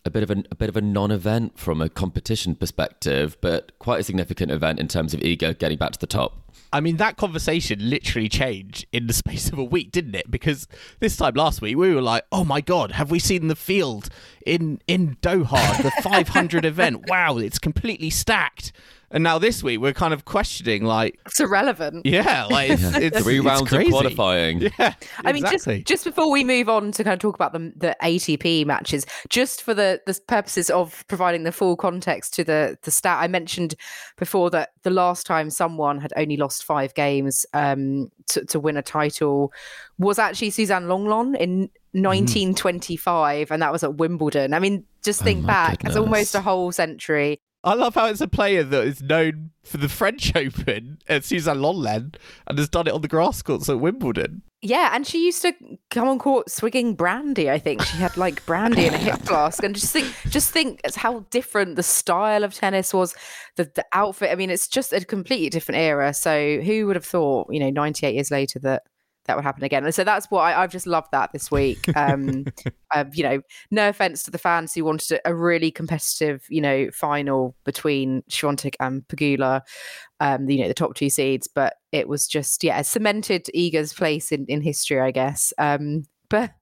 a 0.04 0.10
bit 0.10 0.22
of 0.22 0.30
a, 0.30 0.42
a 0.50 0.54
bit 0.54 0.68
of 0.68 0.76
a 0.76 0.80
non-event 0.80 1.58
from 1.58 1.80
a 1.80 1.88
competition 1.88 2.54
perspective, 2.54 3.36
but 3.40 3.78
quite 3.78 4.00
a 4.00 4.04
significant 4.04 4.50
event 4.50 4.78
in 4.78 4.88
terms 4.88 5.14
of 5.14 5.20
Iga 5.20 5.58
getting 5.58 5.78
back 5.78 5.92
to 5.92 5.98
the 5.98 6.06
top. 6.06 6.49
I 6.72 6.80
mean, 6.80 6.96
that 6.98 7.16
conversation 7.16 7.90
literally 7.90 8.28
changed 8.28 8.86
in 8.92 9.06
the 9.06 9.12
space 9.24 9.50
of 9.50 9.58
a 9.58 9.64
week, 9.64 9.90
didn't 9.90 10.14
it? 10.14 10.30
Because 10.30 10.68
this 11.00 11.16
time 11.16 11.34
last 11.34 11.60
week, 11.60 11.76
we 11.76 11.94
were 11.94 12.02
like, 12.02 12.24
oh 12.30 12.44
my 12.44 12.60
God, 12.60 12.92
have 12.92 13.10
we 13.10 13.18
seen 13.18 13.48
the 13.48 13.56
field 13.56 14.08
in, 14.46 14.80
in 14.86 15.16
Doha, 15.16 15.82
the 15.82 15.90
500 16.02 16.64
event? 16.64 17.08
Wow, 17.08 17.38
it's 17.38 17.58
completely 17.58 18.10
stacked. 18.10 18.72
And 19.12 19.24
now 19.24 19.38
this 19.38 19.62
week 19.62 19.80
we're 19.80 19.92
kind 19.92 20.14
of 20.14 20.24
questioning 20.24 20.84
like 20.84 21.18
it's 21.26 21.40
irrelevant. 21.40 22.06
Yeah, 22.06 22.46
like 22.46 22.70
it's, 22.70 22.82
it's 22.94 23.20
three 23.22 23.38
it's 23.38 23.46
rounds 23.46 23.68
crazy. 23.68 23.86
of 23.86 23.92
qualifying. 23.92 24.70
Yeah, 24.78 24.94
I 25.24 25.32
mean, 25.32 25.44
just 25.50 25.68
just 25.84 26.04
before 26.04 26.30
we 26.30 26.44
move 26.44 26.68
on 26.68 26.92
to 26.92 27.02
kind 27.02 27.14
of 27.14 27.18
talk 27.18 27.34
about 27.34 27.52
the 27.52 27.72
the 27.76 27.96
ATP 28.02 28.64
matches, 28.66 29.06
just 29.28 29.62
for 29.62 29.74
the 29.74 30.00
the 30.06 30.18
purposes 30.28 30.70
of 30.70 31.04
providing 31.08 31.42
the 31.42 31.52
full 31.52 31.76
context 31.76 32.34
to 32.34 32.44
the 32.44 32.78
the 32.82 32.90
stat, 32.90 33.18
I 33.20 33.26
mentioned 33.26 33.74
before 34.16 34.48
that 34.50 34.70
the 34.82 34.90
last 34.90 35.26
time 35.26 35.50
someone 35.50 35.98
had 36.00 36.12
only 36.16 36.36
lost 36.36 36.64
five 36.64 36.94
games 36.94 37.44
um, 37.52 38.10
to, 38.28 38.44
to 38.46 38.60
win 38.60 38.76
a 38.76 38.82
title 38.82 39.52
was 39.98 40.18
actually 40.18 40.50
Suzanne 40.50 40.86
Lenglen 40.86 41.36
in 41.36 41.68
1925, 41.92 43.48
mm. 43.48 43.50
and 43.50 43.62
that 43.62 43.72
was 43.72 43.82
at 43.82 43.96
Wimbledon. 43.96 44.54
I 44.54 44.60
mean, 44.60 44.84
just 45.02 45.22
oh 45.22 45.24
think 45.24 45.44
oh 45.44 45.46
back; 45.48 45.78
goodness. 45.78 45.90
it's 45.90 45.98
almost 45.98 46.34
a 46.36 46.40
whole 46.40 46.70
century. 46.70 47.40
I 47.62 47.74
love 47.74 47.94
how 47.94 48.06
it's 48.06 48.22
a 48.22 48.28
player 48.28 48.64
that 48.64 48.84
is 48.84 49.02
known 49.02 49.50
for 49.62 49.76
the 49.76 49.88
French 49.88 50.34
Open 50.36 50.98
at 51.08 51.24
Suzanne 51.24 51.58
Lenglen 51.58 52.14
and 52.46 52.58
has 52.58 52.68
done 52.68 52.86
it 52.86 52.94
on 52.94 53.02
the 53.02 53.08
grass 53.08 53.42
courts 53.42 53.68
at 53.68 53.80
Wimbledon. 53.80 54.42
Yeah, 54.62 54.90
and 54.94 55.06
she 55.06 55.24
used 55.24 55.40
to 55.42 55.54
come 55.90 56.06
on 56.06 56.18
court 56.18 56.50
swigging 56.50 56.94
brandy. 56.94 57.50
I 57.50 57.58
think 57.58 57.82
she 57.82 57.96
had 57.96 58.16
like 58.18 58.44
brandy 58.44 58.86
in 58.86 58.92
a 58.92 58.98
hip 58.98 59.20
flask, 59.22 59.62
and 59.62 59.74
just 59.74 59.90
think, 59.90 60.14
just 60.28 60.50
think 60.50 60.80
how 60.96 61.20
different 61.30 61.76
the 61.76 61.82
style 61.82 62.44
of 62.44 62.54
tennis 62.54 62.92
was, 62.92 63.14
the 63.56 63.70
the 63.74 63.84
outfit. 63.94 64.30
I 64.30 64.34
mean, 64.34 64.50
it's 64.50 64.68
just 64.68 64.92
a 64.92 65.02
completely 65.02 65.48
different 65.48 65.78
era. 65.80 66.12
So 66.12 66.60
who 66.60 66.86
would 66.86 66.96
have 66.96 67.06
thought, 67.06 67.46
you 67.50 67.58
know, 67.58 67.70
ninety 67.70 68.06
eight 68.06 68.14
years 68.14 68.30
later 68.30 68.58
that 68.58 68.82
that 69.26 69.36
would 69.36 69.44
happen 69.44 69.64
again. 69.64 69.84
And 69.84 69.94
so 69.94 70.04
that's 70.04 70.26
what 70.30 70.42
I, 70.42 70.60
have 70.60 70.72
just 70.72 70.86
loved 70.86 71.08
that 71.12 71.32
this 71.32 71.50
week. 71.50 71.86
Um, 72.00 72.46
uh, 72.94 73.04
you 73.12 73.22
know, 73.22 73.42
no 73.70 73.88
offense 73.88 74.22
to 74.22 74.30
the 74.30 74.38
fans 74.38 74.72
who 74.72 74.84
wanted 74.84 75.20
a, 75.24 75.34
really 75.34 75.70
competitive, 75.70 76.46
you 76.48 76.60
know, 76.60 76.88
final 76.92 77.54
between 77.64 78.22
Swiatek 78.30 78.74
and 78.80 79.06
Pegula, 79.08 79.60
um, 80.18 80.48
you 80.48 80.62
know, 80.62 80.68
the 80.68 80.74
top 80.74 80.94
two 80.94 81.10
seeds, 81.10 81.46
but 81.46 81.74
it 81.92 82.08
was 82.08 82.26
just, 82.26 82.64
yeah, 82.64 82.80
cemented 82.82 83.46
Iga's 83.54 83.92
place 83.92 84.32
in, 84.32 84.46
in 84.46 84.62
history, 84.62 84.98
I 84.98 85.10
guess. 85.10 85.52
Um, 85.58 86.04
but 86.30 86.52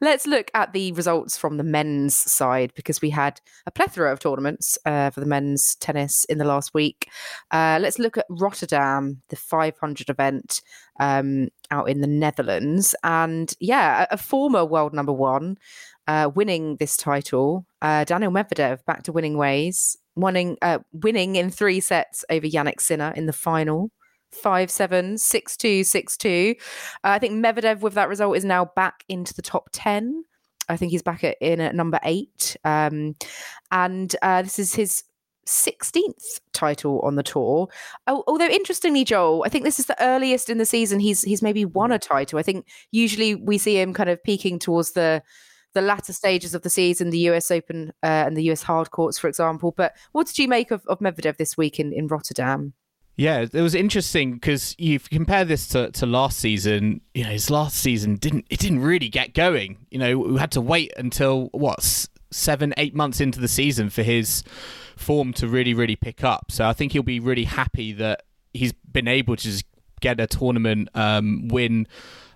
Let's 0.00 0.26
look 0.26 0.50
at 0.54 0.72
the 0.72 0.92
results 0.92 1.36
from 1.36 1.56
the 1.56 1.64
men's 1.64 2.16
side 2.16 2.72
because 2.74 3.00
we 3.00 3.10
had 3.10 3.40
a 3.66 3.70
plethora 3.70 4.12
of 4.12 4.20
tournaments 4.20 4.78
uh, 4.86 5.10
for 5.10 5.20
the 5.20 5.26
men's 5.26 5.74
tennis 5.76 6.24
in 6.26 6.38
the 6.38 6.44
last 6.44 6.74
week. 6.74 7.08
Uh, 7.50 7.78
let's 7.80 7.98
look 7.98 8.16
at 8.16 8.26
Rotterdam, 8.28 9.22
the 9.28 9.36
500 9.36 10.10
event 10.10 10.62
um, 11.00 11.48
out 11.70 11.88
in 11.88 12.00
the 12.00 12.06
Netherlands. 12.06 12.94
And 13.02 13.52
yeah, 13.60 14.06
a, 14.10 14.14
a 14.14 14.18
former 14.18 14.64
world 14.64 14.92
number 14.94 15.12
one 15.12 15.58
uh, 16.06 16.30
winning 16.34 16.76
this 16.76 16.96
title, 16.96 17.66
uh, 17.82 18.04
Daniil 18.04 18.30
Medvedev 18.30 18.84
back 18.84 19.02
to 19.04 19.12
winning 19.12 19.36
ways, 19.36 19.96
winning, 20.14 20.56
uh, 20.62 20.78
winning 20.92 21.36
in 21.36 21.50
three 21.50 21.80
sets 21.80 22.24
over 22.30 22.46
Jannik 22.46 22.80
Sinner 22.80 23.12
in 23.16 23.26
the 23.26 23.32
final 23.32 23.90
five 24.32 24.70
seven 24.70 25.18
six 25.18 25.56
two 25.56 25.84
six 25.84 26.16
two. 26.16 26.54
Uh, 27.04 27.08
I 27.08 27.18
think 27.18 27.34
Medvedev 27.44 27.80
with 27.80 27.94
that 27.94 28.08
result 28.08 28.36
is 28.36 28.44
now 28.44 28.66
back 28.76 29.04
into 29.08 29.34
the 29.34 29.42
top 29.42 29.68
ten. 29.72 30.24
I 30.68 30.76
think 30.76 30.90
he's 30.90 31.02
back 31.02 31.22
at, 31.22 31.36
in 31.40 31.60
at 31.60 31.74
number 31.74 32.00
eight, 32.02 32.56
um, 32.64 33.14
and 33.70 34.14
uh, 34.22 34.42
this 34.42 34.58
is 34.58 34.74
his 34.74 35.04
16th 35.46 36.40
title 36.52 37.00
on 37.00 37.14
the 37.14 37.22
tour. 37.22 37.68
Although 38.06 38.48
interestingly, 38.48 39.04
Joel, 39.04 39.44
I 39.44 39.48
think 39.48 39.64
this 39.64 39.78
is 39.78 39.86
the 39.86 40.02
earliest 40.02 40.50
in 40.50 40.58
the 40.58 40.66
season 40.66 41.00
he's 41.00 41.22
he's 41.22 41.42
maybe 41.42 41.64
won 41.64 41.92
a 41.92 41.98
title. 41.98 42.38
I 42.38 42.42
think 42.42 42.66
usually 42.90 43.34
we 43.34 43.58
see 43.58 43.80
him 43.80 43.94
kind 43.94 44.10
of 44.10 44.22
peaking 44.22 44.58
towards 44.58 44.92
the 44.92 45.22
the 45.74 45.82
latter 45.82 46.12
stages 46.12 46.54
of 46.54 46.62
the 46.62 46.70
season, 46.70 47.10
the 47.10 47.30
US 47.30 47.50
Open 47.50 47.92
uh, 48.02 48.24
and 48.26 48.36
the 48.36 48.50
US 48.50 48.62
hard 48.62 48.90
courts, 48.90 49.18
for 49.18 49.28
example. 49.28 49.72
But 49.76 49.94
what 50.12 50.26
did 50.26 50.38
you 50.38 50.48
make 50.48 50.70
of, 50.70 50.84
of 50.86 50.98
Medvedev 51.00 51.36
this 51.36 51.56
week 51.56 51.78
in, 51.78 51.92
in 51.92 52.08
Rotterdam? 52.08 52.72
Yeah, 53.16 53.46
it 53.50 53.62
was 53.62 53.74
interesting 53.74 54.34
because 54.34 54.74
you 54.78 55.00
compare 55.00 55.46
this 55.46 55.68
to, 55.68 55.90
to 55.92 56.04
last 56.04 56.38
season. 56.38 57.00
You 57.14 57.24
know, 57.24 57.30
his 57.30 57.48
last 57.48 57.78
season 57.78 58.16
didn't 58.16 58.46
it 58.50 58.60
didn't 58.60 58.80
really 58.80 59.08
get 59.08 59.32
going. 59.32 59.86
You 59.90 59.98
know, 59.98 60.18
we 60.18 60.38
had 60.38 60.52
to 60.52 60.60
wait 60.60 60.92
until 60.98 61.48
what 61.52 62.08
seven, 62.30 62.74
eight 62.76 62.94
months 62.94 63.20
into 63.20 63.40
the 63.40 63.48
season 63.48 63.88
for 63.88 64.02
his 64.02 64.44
form 64.96 65.32
to 65.34 65.48
really, 65.48 65.72
really 65.72 65.96
pick 65.96 66.24
up. 66.24 66.50
So 66.52 66.66
I 66.66 66.74
think 66.74 66.92
he'll 66.92 67.02
be 67.02 67.20
really 67.20 67.44
happy 67.44 67.92
that 67.94 68.24
he's 68.52 68.72
been 68.72 69.08
able 69.08 69.36
to 69.36 69.42
just 69.42 69.64
get 70.00 70.20
a 70.20 70.26
tournament 70.26 70.90
um, 70.94 71.48
win. 71.48 71.86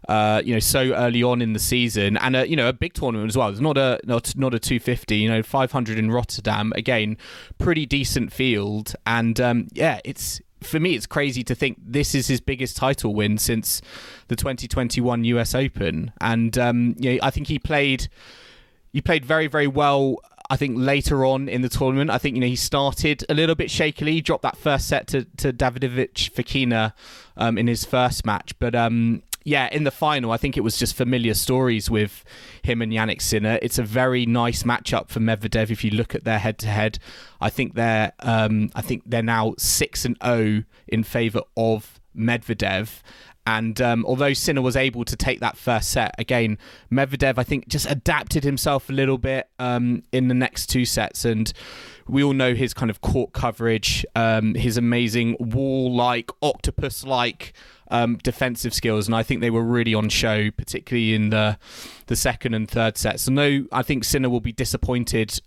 Uh, 0.09 0.40
you 0.43 0.55
know, 0.55 0.61
so 0.61 0.95
early 0.95 1.23
on 1.23 1.43
in 1.43 1.53
the 1.53 1.59
season, 1.59 2.16
and 2.16 2.35
a, 2.35 2.49
you 2.49 2.57
know, 2.57 2.69
a 2.69 2.73
big 2.73 2.95
tournament 2.95 3.29
as 3.29 3.37
well. 3.37 3.51
It's 3.51 3.61
not 3.61 3.77
a 3.77 4.01
not 4.05 4.35
not 4.35 4.55
a 4.55 4.59
250. 4.59 5.14
You 5.14 5.29
know, 5.29 5.43
500 5.43 5.99
in 5.99 6.11
Rotterdam 6.11 6.73
again, 6.75 7.19
pretty 7.59 7.85
decent 7.85 8.33
field, 8.33 8.95
and 9.07 9.38
um, 9.40 9.69
yeah, 9.73 10.01
it's 10.05 10.40
for 10.62 10.81
me, 10.81 10.94
it's 10.94 11.07
crazy 11.07 11.42
to 11.44 11.55
think 11.55 11.79
this 11.85 12.14
is 12.14 12.27
his 12.29 12.40
biggest 12.40 12.77
title 12.77 13.14
win 13.14 13.38
since 13.38 13.81
the 14.29 14.37
2021 14.37 15.25
US 15.25 15.55
Open, 15.55 16.12
and 16.20 16.57
um, 16.59 16.94
you 16.99 17.14
know, 17.14 17.18
I 17.23 17.31
think 17.31 17.49
he 17.49 17.59
played 17.59 18.09
he 18.92 19.01
played 19.01 19.25
very 19.25 19.46
very 19.46 19.66
well. 19.66 20.16
I 20.49 20.57
think 20.57 20.77
later 20.77 21.25
on 21.25 21.49
in 21.49 21.62
the 21.62 21.68
tournament, 21.68 22.11
I 22.11 22.18
think 22.18 22.35
you 22.35 22.40
know 22.40 22.46
he 22.46 22.57
started 22.57 23.25
a 23.29 23.35
little 23.35 23.55
bit 23.55 23.70
shakily, 23.70 24.23
dropped 24.23 24.42
that 24.42 24.57
first 24.57 24.88
set 24.88 25.07
to 25.09 25.25
to 25.38 25.53
Davidovich 25.53 26.31
Fokina 26.33 26.92
um, 27.37 27.57
in 27.57 27.66
his 27.66 27.85
first 27.85 28.27
match, 28.27 28.59
but 28.59 28.75
um, 28.75 29.23
yeah, 29.51 29.69
in 29.73 29.83
the 29.83 29.91
final, 29.91 30.31
I 30.31 30.37
think 30.37 30.57
it 30.57 30.61
was 30.61 30.77
just 30.77 30.95
familiar 30.95 31.35
stories 31.35 31.91
with 31.91 32.25
him 32.63 32.81
and 32.81 32.93
Yannick 32.93 33.21
Sinner. 33.21 33.59
It's 33.61 33.79
a 33.79 33.83
very 33.83 34.25
nice 34.25 34.63
matchup 34.63 35.09
for 35.09 35.19
Medvedev. 35.19 35.71
If 35.71 35.83
you 35.83 35.91
look 35.91 36.15
at 36.15 36.23
their 36.23 36.39
head-to-head, 36.39 37.01
I 37.41 37.51
think 37.51 37.75
they're 37.75 38.13
um, 38.21 38.71
I 38.77 38.81
think 38.83 39.03
they're 39.07 39.25
now 39.25 39.55
six 39.59 40.05
and 40.05 40.17
zero 40.23 40.63
oh 40.63 40.63
in 40.87 41.03
favour 41.03 41.43
of 41.57 42.01
Medvedev. 42.17 43.01
And 43.46 43.81
um, 43.81 44.05
although 44.07 44.33
Sinner 44.33 44.62
was 44.62 44.76
able 44.76 45.05
to 45.05 45.16
take 45.16 45.40
that 45.40 45.57
first 45.57 45.90
set, 45.90 46.14
again, 46.18 46.59
Medvedev, 46.92 47.38
I 47.38 47.42
think, 47.42 47.68
just 47.68 47.90
adapted 47.90 48.44
himself 48.44 48.90
a 48.90 48.92
little 48.92 49.18
bit 49.18 49.48
um, 49.59 50.03
in 50.12 50.29
the 50.29 50.35
next 50.35 50.66
two 50.66 50.85
sets. 50.85 51.24
And 51.24 51.53
we 52.07 52.22
all 52.22 52.33
know 52.33 52.55
his 52.55 52.74
kind 52.74 52.90
of 52.90 53.00
court 53.00 53.33
coverage, 53.33 54.05
um, 54.14 54.55
his 54.55 54.76
amazing 54.76 55.37
wall 55.40 55.94
like, 55.94 56.31
octopus 56.42 57.05
like 57.05 57.55
um, 57.90 58.18
defensive 58.22 58.72
skills, 58.72 59.07
and 59.07 59.14
I 59.14 59.22
think 59.22 59.40
they 59.40 59.50
were 59.50 59.64
really 59.64 59.94
on 59.94 60.09
show, 60.09 60.50
particularly 60.50 61.14
in 61.14 61.31
the 61.31 61.59
the 62.07 62.16
second 62.16 62.55
and 62.55 62.68
third 62.68 62.96
sets. 62.96 63.24
So 63.24 63.33
no, 63.33 63.66
I 63.72 63.83
think 63.83 64.05
Sinner 64.05 64.31
will 64.31 64.40
be 64.40 64.53
disappointed, 64.53 65.40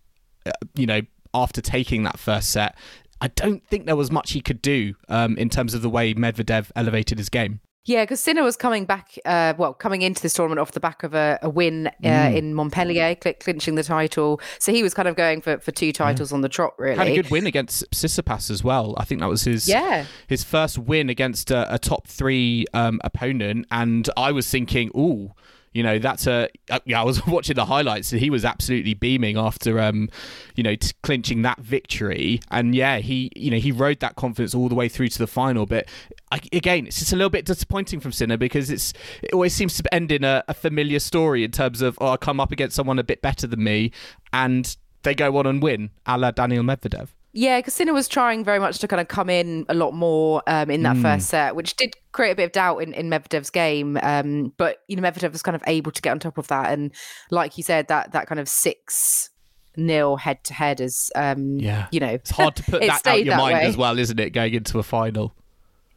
uh, 0.46 0.52
you 0.76 0.86
know, 0.86 1.02
after 1.34 1.62
taking 1.62 2.04
that 2.04 2.20
first 2.20 2.50
set. 2.50 2.78
I 3.22 3.28
don't 3.30 3.66
think 3.66 3.86
there 3.86 3.96
was 3.96 4.12
much 4.12 4.32
he 4.32 4.42
could 4.42 4.62
do 4.62 4.96
um, 5.08 5.38
in 5.38 5.50
terms 5.50 5.74
of 5.74 5.82
the 5.82 5.90
way 5.90 6.14
Medvedev 6.14 6.72
elevated 6.76 7.18
his 7.18 7.30
game. 7.30 7.62
Yeah, 7.86 8.04
because 8.04 8.22
Sinner 8.22 8.44
was 8.44 8.56
coming 8.56 8.86
back, 8.86 9.18
uh, 9.26 9.54
well, 9.58 9.74
coming 9.74 10.04
into 10.04 10.22
this 10.22 10.34
tournament 10.34 10.60
off 10.60 10.72
the 10.72 10.80
back 10.80 11.04
of 11.04 11.14
a, 11.14 11.38
a 11.42 11.50
win 11.50 11.88
uh, 11.88 11.92
mm. 12.02 12.36
in 12.36 12.54
Montpellier, 12.54 13.18
cl- 13.22 13.36
clinching 13.42 13.76
the 13.76 13.84
title. 13.84 14.40
So 14.58 14.72
he 14.72 14.82
was 14.82 14.94
kind 14.94 15.10
of 15.10 15.18
going 15.18 15.42
for, 15.42 15.58
for 15.60 15.72
two 15.72 15.92
titles 15.92 16.32
yeah. 16.32 16.36
on 16.36 16.42
the 16.42 16.50
trot, 16.50 16.76
really. 16.78 16.96
Had 16.96 17.08
a 17.08 17.16
good 17.16 17.30
win 17.30 17.46
against 17.46 17.90
Tsitsipas 17.92 18.50
as 18.50 18.64
well. 18.64 18.96
I 18.98 19.04
think 19.04 19.20
that 19.20 19.28
was 19.28 19.44
his 19.44 19.68
yeah. 19.68 20.06
his 20.28 20.46
first 20.46 20.78
win 20.78 21.10
against 21.10 21.52
a, 21.52 21.74
a 21.74 21.78
top 21.78 22.08
three 22.08 22.66
um, 22.74 23.02
opponent. 23.04 23.68
And 23.70 24.10
I 24.16 24.32
was 24.32 24.50
thinking, 24.50 24.90
ooh, 24.96 25.34
You 25.74 25.84
know, 25.84 26.00
that's 26.00 26.28
a 26.28 26.50
uh, 26.70 26.80
yeah. 26.86 27.02
I 27.02 27.04
was 27.04 27.26
watching 27.28 27.56
the 27.56 27.66
highlights, 27.66 28.12
and 28.12 28.22
he 28.22 28.30
was 28.30 28.46
absolutely 28.46 28.94
beaming 28.94 29.38
after 29.38 29.80
um, 29.80 30.10
you 30.56 30.64
know, 30.64 30.76
t- 30.76 30.94
clinching 31.02 31.42
that 31.42 31.60
victory. 31.60 32.40
And 32.52 32.76
yeah, 32.76 33.00
he 33.00 33.32
you 33.36 33.52
know 33.52 33.58
he 33.58 33.72
rode 33.72 34.00
that 34.02 34.16
confidence 34.16 34.54
all 34.54 34.70
the 34.70 34.76
way 34.76 34.88
through 34.88 35.10
to 35.10 35.20
the 35.20 35.28
final. 35.28 35.66
But 35.66 35.88
I, 36.32 36.40
again, 36.52 36.88
it's 36.88 37.00
just 37.00 37.14
a 37.14 37.16
little 37.16 37.30
bit 37.30 37.46
disappointing 37.46 38.00
from 38.00 38.12
Sinner 38.12 38.38
because 38.38 38.70
it's 38.70 38.94
it 39.22 39.34
always 39.34 39.54
seems 39.54 39.76
to 39.78 39.94
end 39.94 40.12
in 40.12 40.24
a, 40.24 40.44
a 40.48 40.54
familiar 40.54 41.00
story 41.00 41.44
in 41.44 41.52
terms 41.52 41.82
of 41.82 41.98
oh, 42.00 42.10
I 42.10 42.18
come 42.18 42.40
up 42.40 42.52
against 42.52 42.76
someone 42.76 43.00
a 43.00 43.04
bit 43.04 43.22
better 43.22 43.48
than 43.48 43.64
me, 43.64 43.92
and 44.32 44.76
they 45.04 45.16
go 45.16 45.36
on 45.38 45.46
and 45.46 45.62
win, 45.62 45.90
a 46.06 46.18
la 46.18 46.32
Daniil 46.32 46.64
Medvedev. 46.64 47.10
Yeah, 47.36 47.58
because 47.60 47.74
Sinner 47.74 47.94
was 47.94 48.08
trying 48.08 48.44
very 48.44 48.60
much 48.60 48.78
to 48.80 48.88
kind 48.88 49.02
of 49.02 49.08
come 49.08 49.28
in 49.28 49.66
a 49.68 49.74
lot 49.74 49.94
more 49.94 50.44
um, 50.46 50.70
in 50.70 50.84
that 50.84 50.96
mm. 50.96 51.02
first 51.02 51.30
set, 51.30 51.56
which 51.56 51.76
did 51.76 51.96
create 52.12 52.32
a 52.32 52.36
bit 52.36 52.44
of 52.46 52.52
doubt 52.52 52.78
in, 52.78 52.94
in 52.94 53.10
Medvedev's 53.10 53.50
game. 53.50 53.98
Um, 54.04 54.54
but 54.58 54.84
you 54.88 54.96
know, 54.96 55.02
Medvedev 55.02 55.32
was 55.32 55.42
kind 55.42 55.56
of 55.56 55.64
able 55.66 55.92
to 55.92 56.02
get 56.02 56.12
on 56.12 56.20
top 56.20 56.38
of 56.38 56.48
that, 56.50 56.72
and 56.72 56.92
like 57.32 57.58
you 57.58 57.64
said, 57.64 57.88
that 57.88 58.12
that 58.12 58.28
kind 58.28 58.40
of 58.40 58.48
six 58.48 59.32
nil 59.76 60.18
head 60.18 60.44
to 60.44 60.54
head 60.54 60.80
is 60.80 61.12
um, 61.16 61.58
yeah, 61.58 61.88
you 61.92 62.00
know, 62.00 62.08
it's 62.08 62.30
hard 62.30 62.56
to 62.58 62.64
put 62.64 62.82
that 62.86 63.06
out 63.08 63.26
your 63.26 63.36
mind 63.36 63.56
way. 63.56 63.66
as 63.66 63.76
well, 63.76 63.98
isn't 63.98 64.20
it? 64.20 64.30
Going 64.30 64.54
into 64.54 64.78
a 64.78 64.84
final. 64.84 65.34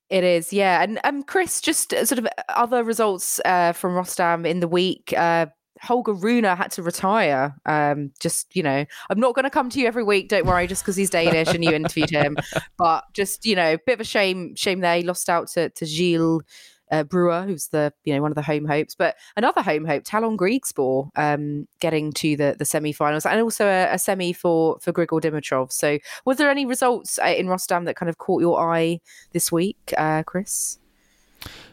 It 0.09 0.25
is, 0.25 0.53
yeah. 0.53 0.83
And 0.83 1.01
um, 1.05 1.23
Chris, 1.23 1.61
just 1.61 1.91
sort 1.91 2.19
of 2.19 2.29
other 2.49 2.83
results 2.85 3.41
uh, 3.45 3.73
from 3.73 3.95
Rotterdam 3.95 4.47
in 4.47 4.61
the 4.61 4.69
week. 4.69 5.13
Uh, 5.17 5.47
Holger 5.81 6.15
Rune 6.15 6.45
had 6.45 6.71
to 6.73 6.83
retire. 6.83 7.55
Um, 7.67 8.13
just 8.21 8.55
you 8.55 8.63
know, 8.63 8.85
I'm 9.11 9.21
not 9.21 9.35
going 9.35 9.45
to 9.45 9.51
come 9.51 9.71
to 9.71 9.81
you 9.81 9.87
every 9.87 10.03
week. 10.03 10.29
Don't 10.29 10.47
worry, 10.47 10.67
just 10.67 10.83
because 10.83 10.97
he's 10.97 11.11
Danish 11.11 11.49
and 11.49 11.65
you 11.65 11.73
interviewed 11.73 12.11
him. 12.11 12.37
But 12.79 13.05
just 13.15 13.47
you 13.47 13.57
know, 13.57 13.75
a 13.75 13.79
bit 13.79 13.95
of 13.95 14.01
a 14.01 14.05
shame. 14.05 14.55
Shame 14.55 14.81
there. 14.81 14.97
He 14.97 15.03
lost 15.03 15.29
out 15.29 15.49
to 15.49 15.71
to 15.71 15.85
Gijs. 15.85 16.41
Uh, 16.89 17.03
Brouwer, 17.03 17.45
who's 17.45 17.67
the 17.69 17.93
you 18.05 18.15
know 18.15 18.23
one 18.23 18.31
of 18.31 18.37
the 18.37 18.43
home 18.43 18.65
hopes, 18.65 18.95
but 18.95 19.17
another 19.37 19.61
home 19.61 19.85
hope, 19.85 20.05
Tallon 20.05 20.37
Griekspoor, 20.37 21.11
um, 21.17 21.67
getting 21.81 22.13
to 22.13 22.37
the 22.37 22.55
the 22.57 22.65
semi-finals, 22.65 23.27
and 23.27 23.41
also 23.41 23.67
a, 23.67 23.93
a, 23.93 23.99
semi 23.99 24.33
for 24.33 24.79
for 24.81 24.93
Grigor 24.93 25.21
Dimitrov. 25.21 25.73
So, 25.73 25.99
was 26.25 26.37
there 26.37 26.49
any 26.49 26.65
results 26.65 27.19
uh, 27.19 27.27
in 27.27 27.49
Rotterdam 27.49 27.87
that 27.87 27.97
kind 27.97 28.09
of 28.09 28.19
caught 28.19 28.41
your 28.41 28.73
eye 28.73 29.01
this 29.33 29.51
week, 29.51 29.95
uh, 29.99 30.23
Chris? 30.23 30.79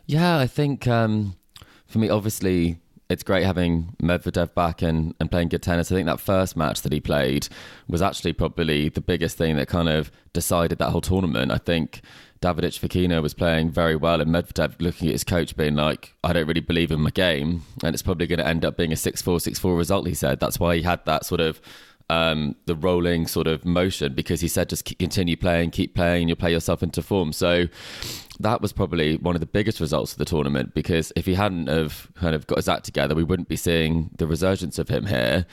Yeah, 0.07 0.39
I 0.39 0.47
think 0.47 0.87
um, 0.87 1.35
for 1.85 1.99
me, 1.99 2.09
obviously, 2.09 2.79
it's 3.13 3.23
great 3.23 3.43
having 3.43 3.95
Medvedev 4.01 4.53
back 4.53 4.81
and, 4.81 5.13
and 5.19 5.29
playing 5.29 5.49
good 5.49 5.61
tennis. 5.61 5.91
I 5.91 5.95
think 5.95 6.07
that 6.07 6.19
first 6.19 6.57
match 6.57 6.81
that 6.81 6.91
he 6.91 6.99
played 6.99 7.47
was 7.87 8.01
actually 8.01 8.33
probably 8.33 8.89
the 8.89 9.01
biggest 9.01 9.37
thing 9.37 9.55
that 9.57 9.67
kind 9.67 9.87
of 9.87 10.11
decided 10.33 10.79
that 10.79 10.89
whole 10.89 11.01
tournament. 11.01 11.51
I 11.51 11.59
think 11.59 12.01
Davidovich 12.41 12.79
Fokina 12.79 13.21
was 13.21 13.33
playing 13.33 13.69
very 13.69 13.95
well, 13.95 14.19
and 14.19 14.31
Medvedev 14.31 14.81
looking 14.81 15.07
at 15.07 15.13
his 15.13 15.23
coach 15.23 15.55
being 15.55 15.75
like, 15.75 16.15
I 16.23 16.33
don't 16.33 16.47
really 16.47 16.59
believe 16.59 16.91
in 16.91 17.01
my 17.01 17.11
game, 17.11 17.63
and 17.83 17.93
it's 17.93 18.01
probably 18.01 18.27
going 18.27 18.39
to 18.39 18.47
end 18.47 18.65
up 18.65 18.75
being 18.75 18.91
a 18.91 18.97
6 18.97 19.21
4 19.21 19.39
6 19.39 19.59
4 19.59 19.75
result, 19.75 20.07
he 20.07 20.15
said. 20.15 20.39
That's 20.39 20.59
why 20.59 20.75
he 20.75 20.81
had 20.81 21.05
that 21.05 21.25
sort 21.25 21.39
of 21.39 21.61
um, 22.13 22.55
the 22.65 22.75
rolling 22.75 23.27
sort 23.27 23.47
of 23.47 23.65
motion 23.65 24.13
because 24.13 24.41
he 24.41 24.47
said 24.47 24.69
just 24.69 24.85
continue 24.99 25.35
playing, 25.35 25.71
keep 25.71 25.95
playing, 25.95 26.23
and 26.23 26.29
you'll 26.29 26.37
play 26.37 26.51
yourself 26.51 26.83
into 26.83 27.01
form. 27.01 27.33
So 27.33 27.67
that 28.39 28.61
was 28.61 28.73
probably 28.73 29.17
one 29.17 29.35
of 29.35 29.39
the 29.39 29.47
biggest 29.47 29.79
results 29.79 30.11
of 30.13 30.17
the 30.17 30.25
tournament 30.25 30.73
because 30.73 31.11
if 31.15 31.25
he 31.25 31.33
hadn't 31.33 31.67
have 31.67 32.09
kind 32.15 32.35
of 32.35 32.45
got 32.47 32.57
his 32.57 32.69
act 32.69 32.85
together, 32.85 33.15
we 33.15 33.23
wouldn't 33.23 33.49
be 33.49 33.55
seeing 33.55 34.09
the 34.17 34.27
resurgence 34.27 34.77
of 34.79 34.89
him 34.89 35.05
here. 35.05 35.45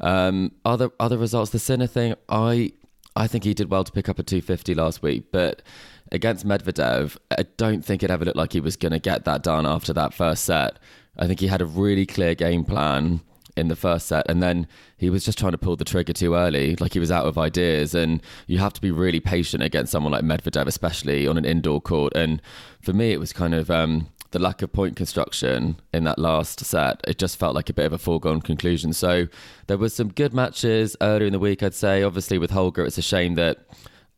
Um, 0.00 0.52
other 0.64 0.90
other 0.98 1.18
results, 1.18 1.50
the 1.50 1.58
Sinner 1.58 1.86
thing, 1.86 2.14
I 2.28 2.72
I 3.14 3.26
think 3.26 3.44
he 3.44 3.54
did 3.54 3.70
well 3.70 3.84
to 3.84 3.92
pick 3.92 4.08
up 4.08 4.18
a 4.18 4.22
250 4.22 4.74
last 4.74 5.02
week, 5.02 5.30
but 5.32 5.62
against 6.10 6.46
Medvedev, 6.46 7.16
I 7.30 7.44
don't 7.56 7.84
think 7.84 8.02
it 8.02 8.10
ever 8.10 8.24
looked 8.24 8.36
like 8.36 8.52
he 8.52 8.60
was 8.60 8.76
going 8.76 8.92
to 8.92 8.98
get 8.98 9.24
that 9.24 9.42
done 9.42 9.66
after 9.66 9.92
that 9.92 10.14
first 10.14 10.44
set. 10.44 10.78
I 11.18 11.26
think 11.26 11.40
he 11.40 11.48
had 11.48 11.60
a 11.60 11.66
really 11.66 12.06
clear 12.06 12.34
game 12.34 12.64
plan 12.64 13.20
in 13.58 13.68
the 13.68 13.76
first 13.76 14.06
set, 14.06 14.28
and 14.28 14.42
then 14.42 14.66
he 14.96 15.10
was 15.10 15.24
just 15.24 15.38
trying 15.38 15.52
to 15.52 15.58
pull 15.58 15.76
the 15.76 15.84
trigger 15.84 16.12
too 16.12 16.34
early, 16.34 16.76
like 16.76 16.94
he 16.94 16.98
was 16.98 17.10
out 17.10 17.26
of 17.26 17.36
ideas. 17.36 17.94
And 17.94 18.22
you 18.46 18.58
have 18.58 18.72
to 18.74 18.80
be 18.80 18.90
really 18.90 19.20
patient 19.20 19.62
against 19.62 19.92
someone 19.92 20.12
like 20.12 20.24
Medvedev, 20.24 20.66
especially 20.66 21.26
on 21.26 21.36
an 21.36 21.44
indoor 21.44 21.80
court. 21.80 22.12
And 22.14 22.40
for 22.80 22.92
me, 22.92 23.12
it 23.12 23.20
was 23.20 23.32
kind 23.32 23.54
of 23.54 23.70
um, 23.70 24.08
the 24.30 24.38
lack 24.38 24.62
of 24.62 24.72
point 24.72 24.96
construction 24.96 25.80
in 25.92 26.04
that 26.04 26.18
last 26.18 26.64
set. 26.64 27.00
It 27.06 27.18
just 27.18 27.38
felt 27.38 27.54
like 27.54 27.68
a 27.68 27.74
bit 27.74 27.86
of 27.86 27.92
a 27.92 27.98
foregone 27.98 28.40
conclusion. 28.40 28.92
So 28.92 29.26
there 29.66 29.78
was 29.78 29.94
some 29.94 30.08
good 30.08 30.32
matches 30.32 30.96
earlier 31.00 31.26
in 31.26 31.32
the 31.32 31.38
week, 31.38 31.62
I'd 31.62 31.74
say. 31.74 32.02
Obviously, 32.02 32.38
with 32.38 32.52
Holger, 32.52 32.84
it's 32.84 32.98
a 32.98 33.02
shame 33.02 33.34
that. 33.34 33.58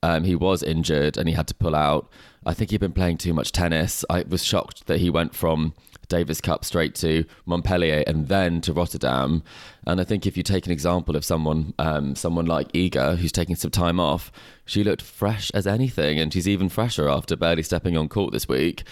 Um, 0.03 0.25
he 0.25 0.35
was 0.35 0.63
injured 0.63 1.19
and 1.19 1.29
he 1.29 1.35
had 1.35 1.47
to 1.49 1.55
pull 1.55 1.77
out. 1.77 2.11
I 2.47 2.55
think 2.55 2.71
he'd 2.71 2.81
been 2.81 2.95
playing 2.95 3.19
too 3.19 3.35
much 3.35 3.53
tennis. 3.53 4.03
I 4.09 4.25
was 4.27 4.43
shocked 4.43 4.87
that 4.87 4.99
he 4.99 5.11
went 5.11 5.35
from 5.35 5.75
Davis 6.11 6.43
Cup 6.43 6.65
straight 6.67 6.95
to 6.97 7.25
Montpellier 7.47 8.05
and 8.07 8.29
then 8.29 8.61
to 8.61 8.75
Rotterdam. 8.75 9.43
And 9.87 9.99
I 9.99 10.05
think 10.05 10.27
if 10.27 10.37
you 10.37 10.43
take 10.43 10.67
an 10.67 10.73
example 10.73 11.17
of 11.17 11.25
someone, 11.25 11.73
um, 11.79 12.15
someone 12.15 12.45
like 12.45 12.71
Iga, 12.73 13.17
who's 13.17 13.33
taking 13.33 13.57
some 13.57 13.71
time 13.71 13.99
off, 13.99 14.31
she 14.67 14.85
looked 14.85 15.01
fresh 15.01 15.51
as 15.53 15.67
anything, 15.67 16.19
and 16.19 16.33
she's 16.33 16.47
even 16.47 16.69
fresher 16.69 17.09
after 17.09 17.35
barely 17.37 17.63
stepping 17.63 17.97
on 17.97 18.09
court 18.11 18.33
this 18.33 18.47
week. 18.47 18.83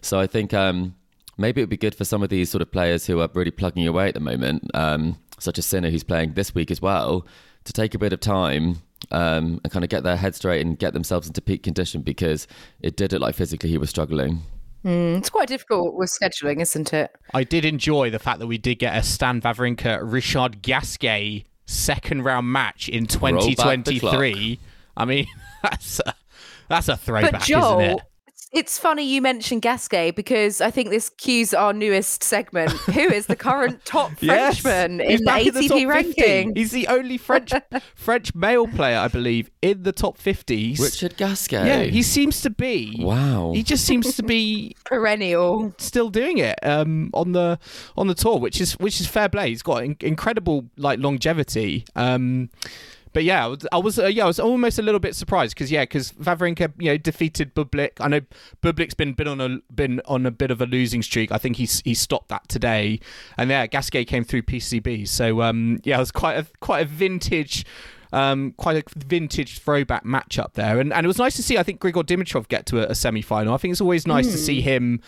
So 0.00 0.18
I 0.18 0.26
think 0.26 0.54
um, 0.54 0.94
maybe 1.36 1.60
it 1.60 1.64
would 1.64 1.70
be 1.70 1.76
good 1.76 1.94
for 1.94 2.06
some 2.06 2.22
of 2.22 2.30
these 2.30 2.50
sort 2.50 2.62
of 2.62 2.72
players 2.72 3.06
who 3.06 3.20
are 3.20 3.28
really 3.34 3.50
plugging 3.50 3.86
away 3.86 4.08
at 4.08 4.14
the 4.14 4.20
moment, 4.20 4.70
um, 4.72 5.18
such 5.38 5.58
as 5.58 5.66
Sinner, 5.66 5.90
who's 5.90 6.04
playing 6.04 6.32
this 6.32 6.54
week 6.54 6.70
as 6.70 6.80
well, 6.80 7.26
to 7.64 7.72
take 7.74 7.94
a 7.94 7.98
bit 7.98 8.14
of 8.14 8.20
time 8.20 8.78
um, 9.10 9.60
and 9.62 9.72
kind 9.72 9.84
of 9.84 9.90
get 9.90 10.02
their 10.02 10.16
head 10.16 10.34
straight 10.34 10.64
and 10.64 10.78
get 10.78 10.92
themselves 10.92 11.26
into 11.26 11.40
peak 11.40 11.62
condition 11.62 12.02
because 12.02 12.46
it 12.80 12.96
did 12.96 13.12
it 13.12 13.20
like 13.20 13.34
physically 13.34 13.70
he 13.70 13.78
was 13.78 13.90
struggling. 13.90 14.42
Mm, 14.84 15.18
it's 15.18 15.30
quite 15.30 15.48
difficult 15.48 15.94
with 15.94 16.10
scheduling, 16.10 16.60
isn't 16.60 16.92
it? 16.92 17.10
I 17.34 17.44
did 17.44 17.64
enjoy 17.64 18.10
the 18.10 18.18
fact 18.18 18.38
that 18.38 18.46
we 18.46 18.58
did 18.58 18.76
get 18.78 18.96
a 18.96 19.02
Stan 19.02 19.40
Wawrinka 19.40 20.00
Richard 20.02 20.62
Gasquet 20.62 21.44
second 21.66 22.22
round 22.22 22.50
match 22.50 22.88
in 22.88 23.06
2023. 23.06 24.58
I 24.96 25.04
mean, 25.04 25.26
that's 25.62 26.00
a, 26.04 26.14
that's 26.68 26.88
a 26.88 26.96
throwback, 26.96 27.32
but 27.32 27.42
Joel, 27.42 27.80
isn't 27.80 27.98
it? 27.98 28.02
It's 28.50 28.78
funny 28.78 29.04
you 29.04 29.20
mentioned 29.20 29.60
Gasquet 29.60 30.12
because 30.12 30.62
I 30.62 30.70
think 30.70 30.88
this 30.88 31.10
cues 31.10 31.52
our 31.52 31.72
newest 31.74 32.24
segment. 32.24 32.70
Who 32.86 33.00
is 33.00 33.26
the 33.26 33.36
current 33.36 33.84
top 33.84 34.12
yes, 34.20 34.60
Frenchman 34.60 35.00
in 35.00 35.24
the 35.24 35.30
ATP 35.30 35.62
in 35.62 35.68
the 35.68 35.86
ranking? 35.86 36.56
He's 36.56 36.70
the 36.70 36.88
only 36.88 37.18
French 37.18 37.52
French 37.94 38.34
male 38.34 38.66
player, 38.66 38.98
I 38.98 39.08
believe, 39.08 39.50
in 39.60 39.82
the 39.82 39.92
top 39.92 40.16
50s. 40.16 40.80
Richard 40.80 41.16
Gasquet. 41.18 41.66
Yeah, 41.66 41.82
he 41.82 42.02
seems 42.02 42.40
to 42.40 42.50
be. 42.50 42.96
Wow. 42.98 43.52
He 43.54 43.62
just 43.62 43.84
seems 43.84 44.16
to 44.16 44.22
be 44.22 44.74
perennial, 44.84 45.74
still 45.76 46.08
doing 46.08 46.38
it 46.38 46.58
um, 46.62 47.10
on 47.12 47.32
the 47.32 47.58
on 47.98 48.06
the 48.06 48.14
tour, 48.14 48.38
which 48.38 48.60
is 48.60 48.72
which 48.74 49.00
is 49.00 49.06
fair 49.06 49.28
play. 49.28 49.50
He's 49.50 49.62
got 49.62 49.84
in- 49.84 49.96
incredible 50.00 50.64
like 50.78 50.98
longevity. 51.00 51.84
Um, 51.94 52.48
but 53.12 53.24
yeah, 53.24 53.54
I 53.72 53.78
was 53.78 53.98
uh, 53.98 54.06
yeah, 54.06 54.24
I 54.24 54.26
was 54.26 54.40
almost 54.40 54.78
a 54.78 54.82
little 54.82 55.00
bit 55.00 55.14
surprised 55.14 55.54
because 55.54 55.70
yeah, 55.70 55.82
because 55.82 56.12
Wawrinka 56.12 56.72
you 56.78 56.90
know 56.90 56.96
defeated 56.96 57.54
Bublik. 57.54 57.92
I 58.00 58.08
know 58.08 58.20
Bublik's 58.62 58.94
been 58.94 59.14
been 59.14 59.28
on 59.28 59.40
a 59.40 59.58
been 59.72 60.00
on 60.06 60.26
a 60.26 60.30
bit 60.30 60.50
of 60.50 60.60
a 60.60 60.66
losing 60.66 61.02
streak. 61.02 61.32
I 61.32 61.38
think 61.38 61.56
he's 61.56 61.80
he 61.80 61.94
stopped 61.94 62.28
that 62.28 62.48
today, 62.48 63.00
and 63.36 63.50
yeah, 63.50 63.66
Gasquet 63.66 64.04
came 64.04 64.24
through 64.24 64.42
PCB. 64.42 65.08
So 65.08 65.42
um, 65.42 65.80
yeah, 65.84 65.96
it 65.96 66.00
was 66.00 66.12
quite 66.12 66.34
a 66.34 66.46
quite 66.60 66.80
a 66.80 66.88
vintage. 66.88 67.64
Um, 68.10 68.52
quite 68.56 68.78
a 68.78 68.98
vintage 68.98 69.58
throwback 69.58 70.02
matchup 70.02 70.54
there, 70.54 70.80
and 70.80 70.94
and 70.94 71.04
it 71.04 71.06
was 71.06 71.18
nice 71.18 71.36
to 71.36 71.42
see. 71.42 71.58
I 71.58 71.62
think 71.62 71.78
Grigor 71.78 72.02
Dimitrov 72.02 72.48
get 72.48 72.64
to 72.66 72.78
a, 72.78 72.92
a 72.92 72.94
semi 72.94 73.20
final. 73.20 73.52
I 73.52 73.58
think 73.58 73.72
it's 73.72 73.82
always 73.82 74.06
nice 74.06 74.26
mm. 74.26 74.32
to 74.32 74.38
see 74.38 74.62
hmm. 74.62 74.68
him 74.68 75.00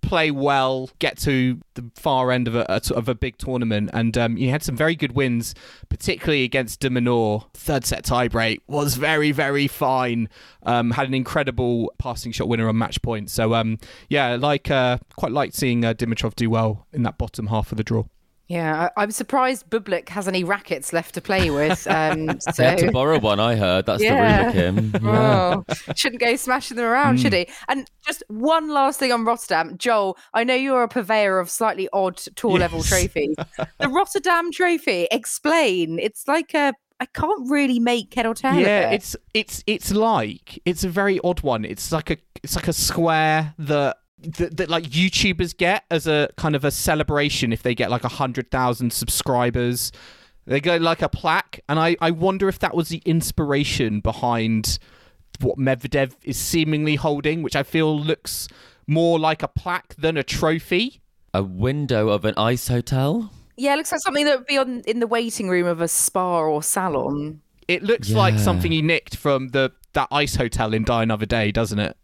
play 0.00 0.30
well, 0.30 0.90
get 0.98 1.18
to 1.18 1.60
the 1.74 1.90
far 1.94 2.30
end 2.30 2.48
of 2.48 2.54
a, 2.54 2.70
of 2.94 3.08
a 3.08 3.14
big 3.14 3.38
tournament, 3.38 3.90
and 3.92 4.16
um, 4.16 4.36
he 4.36 4.48
had 4.48 4.62
some 4.62 4.76
very 4.76 4.94
good 4.94 5.12
wins, 5.12 5.54
particularly 5.88 6.44
against 6.44 6.80
de 6.80 6.90
Minaur. 6.90 7.46
Third 7.54 7.84
set 7.84 8.04
tiebreak 8.04 8.60
was 8.66 8.96
very 8.96 9.32
very 9.32 9.66
fine. 9.68 10.28
Um, 10.62 10.92
had 10.92 11.06
an 11.08 11.14
incredible 11.14 11.92
passing 11.98 12.32
shot 12.32 12.48
winner 12.48 12.68
on 12.68 12.78
match 12.78 13.00
point. 13.02 13.30
So 13.30 13.54
um, 13.54 13.78
yeah, 14.08 14.36
like 14.36 14.70
uh, 14.70 14.98
quite 15.16 15.32
like 15.32 15.54
seeing 15.54 15.84
uh, 15.84 15.94
Dimitrov 15.94 16.34
do 16.34 16.50
well 16.50 16.86
in 16.92 17.02
that 17.02 17.18
bottom 17.18 17.48
half 17.48 17.72
of 17.72 17.78
the 17.78 17.84
draw. 17.84 18.04
Yeah, 18.48 18.90
I, 18.96 19.02
am 19.02 19.10
surprised 19.10 19.68
Bublik 19.68 20.08
has 20.10 20.28
any 20.28 20.44
rackets 20.44 20.92
left 20.92 21.14
to 21.14 21.20
play 21.20 21.50
with. 21.50 21.86
Um, 21.96 22.38
so. 22.40 22.62
He 22.62 22.62
had 22.62 22.78
to 22.78 22.92
borrow 22.92 23.18
one. 23.18 23.40
I 23.40 23.56
heard 23.56 23.86
that's 23.86 24.02
yeah. 24.02 24.50
the 24.52 24.60
rumor, 24.60 24.92
Kim. 24.92 24.92
Yeah. 25.06 25.62
Oh, 25.66 25.74
shouldn't 25.94 26.20
go 26.20 26.36
smashing 26.36 26.76
them 26.76 26.84
around, 26.84 27.16
mm. 27.16 27.22
should 27.22 27.32
he? 27.32 27.48
And 27.68 27.90
just 28.04 28.22
one 28.28 28.68
last 28.68 28.98
thing 28.98 29.12
on 29.12 29.24
Rotterdam, 29.24 29.78
Joel. 29.78 30.18
I 30.34 30.44
know 30.44 30.54
you're 30.54 30.82
a 30.82 30.88
purveyor 30.88 31.38
of 31.38 31.48
slightly 31.48 31.88
odd 31.92 32.18
tour 32.36 32.52
yes. 32.52 32.60
level 32.60 32.82
trophies. 32.82 33.34
the 33.78 33.88
Rotterdam 33.88 34.52
Trophy. 34.52 35.08
Explain. 35.10 35.98
It's 35.98 36.28
like 36.28 36.54
a 36.54 36.74
I 37.00 37.06
can't 37.06 37.50
really 37.50 37.78
make 37.78 38.12
head 38.14 38.26
or 38.26 38.34
tail. 38.34 38.58
Yeah, 38.58 38.90
it. 38.90 38.94
it's 38.94 39.16
it's 39.32 39.64
it's 39.66 39.92
like 39.92 40.60
it's 40.64 40.84
a 40.84 40.88
very 40.88 41.18
odd 41.24 41.42
one. 41.42 41.64
It's 41.64 41.92
like 41.92 42.10
a 42.10 42.16
it's 42.42 42.56
like 42.56 42.68
a 42.68 42.72
square 42.72 43.54
that 43.58 43.98
that, 44.18 44.56
that 44.56 44.68
like 44.70 44.84
YouTubers 44.84 45.56
get 45.56 45.84
as 45.90 46.06
a 46.06 46.28
kind 46.36 46.56
of 46.56 46.64
a 46.64 46.70
celebration 46.70 47.52
if 47.52 47.62
they 47.62 47.74
get 47.74 47.90
like 47.90 48.04
a 48.04 48.08
hundred 48.08 48.50
thousand 48.50 48.92
subscribers. 48.92 49.92
They 50.46 50.60
get 50.60 50.80
like 50.80 51.02
a 51.02 51.08
plaque, 51.08 51.60
and 51.68 51.78
I, 51.78 51.96
I 52.00 52.12
wonder 52.12 52.48
if 52.48 52.60
that 52.60 52.74
was 52.74 52.88
the 52.88 53.02
inspiration 53.04 53.98
behind 54.00 54.78
what 55.40 55.58
Medvedev 55.58 56.12
is 56.22 56.36
seemingly 56.38 56.94
holding, 56.94 57.42
which 57.42 57.56
I 57.56 57.64
feel 57.64 57.98
looks 57.98 58.46
more 58.86 59.18
like 59.18 59.42
a 59.42 59.48
plaque 59.48 59.96
than 59.96 60.16
a 60.16 60.22
trophy. 60.22 61.00
a 61.34 61.42
window 61.42 62.08
of 62.10 62.24
an 62.24 62.34
ice 62.36 62.68
hotel. 62.68 63.32
Yeah, 63.56 63.74
it 63.74 63.78
looks 63.78 63.90
like 63.90 64.00
something 64.02 64.24
that 64.26 64.38
would 64.38 64.46
be 64.46 64.56
on 64.56 64.82
in 64.86 65.00
the 65.00 65.06
waiting 65.06 65.48
room 65.48 65.66
of 65.66 65.80
a 65.80 65.88
spa 65.88 66.40
or 66.42 66.62
salon. 66.62 67.40
It 67.66 67.82
looks 67.82 68.10
like 68.12 68.38
something 68.38 68.70
he 68.70 68.80
nicked 68.82 69.16
from 69.16 69.48
the 69.48 69.72
that 69.94 70.08
ice 70.12 70.36
hotel 70.36 70.72
in 70.72 70.84
Die 70.84 71.02
Another 71.02 71.26
Day, 71.26 71.50
doesn't 71.50 71.78
it? 71.80 71.96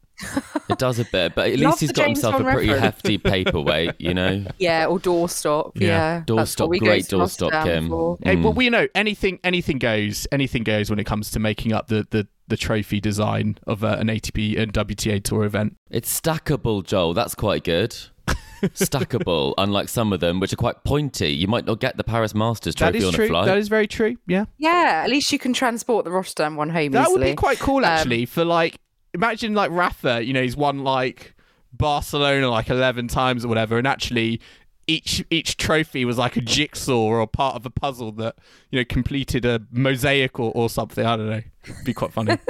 It 0.71 0.79
does 0.79 0.99
a 0.99 1.05
bit, 1.05 1.35
but 1.35 1.51
at 1.51 1.59
least 1.59 1.81
he's 1.81 1.93
got 1.93 2.07
James 2.07 2.23
himself 2.23 2.41
a 2.41 2.45
pretty 2.45 2.69
reference. 2.69 2.81
hefty 2.83 3.19
paperweight, 3.19 3.95
you 3.99 4.15
know. 4.15 4.45
Yeah, 4.59 4.87
or 4.87 4.99
doorstop. 4.99 5.73
Yeah. 5.75 5.87
Yeah, 5.87 6.23
Doorstop, 6.27 6.69
we 6.69 6.79
go 6.79 6.87
great 6.87 7.05
doorstop, 7.07 7.65
Kim. 7.65 7.89
for. 7.89 8.19
Hey, 8.23 8.37
Mm. 8.37 8.43
well, 8.45 8.53
we 8.53 8.71
know 8.71 8.87
anything 8.95 9.39
anything 9.45 9.79
goes. 9.79 10.27
Anything 10.33 10.63
goes 10.63 10.89
when 10.89 10.99
it 10.99 11.05
comes 11.05 11.31
to 11.33 11.39
making 11.41 11.73
up 11.73 11.89
the 11.89 12.07
the, 12.11 12.27
the 12.49 12.57
trophy 12.57 13.01
design 13.01 13.59
of 13.67 13.83
uh, 13.85 13.97
an 13.99 14.09
ATP 14.09 14.59
and 14.59 14.73
WTA 14.73 15.23
Tour 15.23 15.45
event. 15.45 15.77
It's 15.91 16.19
stackable, 16.21 16.85
Joel. 16.85 17.13
That's 17.15 17.35
quite 17.35 17.65
good. 17.65 17.95
stackable, 18.63 19.55
unlike 19.59 19.89
some 19.89 20.13
of 20.13 20.21
them, 20.21 20.39
which 20.41 20.53
are 20.53 20.57
quite 20.57 20.85
pointy. 20.85 21.33
You 21.33 21.49
might 21.49 21.67
not 21.67 21.81
get 21.81 21.97
the 21.97 22.05
Paris 22.05 22.35
Masters 22.35 22.75
That 22.77 22.93
trophy 22.93 22.99
is 22.99 23.05
on 23.07 23.13
true. 23.13 23.25
a 23.25 23.29
flight. 23.29 23.47
That 23.47 23.59
is 23.59 23.69
very 23.69 23.87
true. 23.89 24.17
Yeah, 24.27 24.45
Yeah, 24.59 25.03
at 25.05 25.11
least 25.11 25.33
you 25.33 25.39
can 25.39 25.53
transport 25.53 26.05
the 26.05 26.13
Rotterdam 26.13 26.57
one 26.57 26.71
home 26.71 26.93
that 26.93 27.11
would 27.11 27.21
be 27.21 27.35
quite 27.35 27.59
cool 27.59 27.79
Um, 27.79 27.85
actually. 27.85 28.27
for 28.27 28.45
like, 28.45 28.77
imagine 29.15 29.55
like 29.55 29.71
Rafa. 29.71 30.25
You 30.25 30.33
know, 30.33 30.43
he's 30.43 30.57
won 30.57 30.85
like 30.85 31.35
Barcelona 31.73 32.51
like 32.51 32.71
eleven 32.71 33.09
times 33.09 33.45
or 33.45 33.49
whatever, 33.49 33.79
and 33.79 33.87
actually. 33.87 34.41
Each 34.89 35.25
each 35.31 35.59
trophy 35.59 36.05
was 36.05 36.19
like 36.19 36.37
a 36.37 36.41
jigsaw 36.41 36.99
or 36.99 37.21
a 37.21 37.27
part 37.29 37.55
of 37.55 37.65
a 37.65 37.71
puzzle 37.71 38.11
that 38.13 38.35
you 38.73 38.81
know 38.81 38.85
completed 38.85 39.45
a 39.45 39.61
mosaic 39.71 40.41
or, 40.41 40.51
or 40.57 40.69
something. 40.69 41.07
I 41.07 41.17
don't 41.17 41.31
know. 41.31 41.41
It'd 41.63 41.85
be 41.85 41.95
quite 41.95 42.13
funny. 42.13 42.37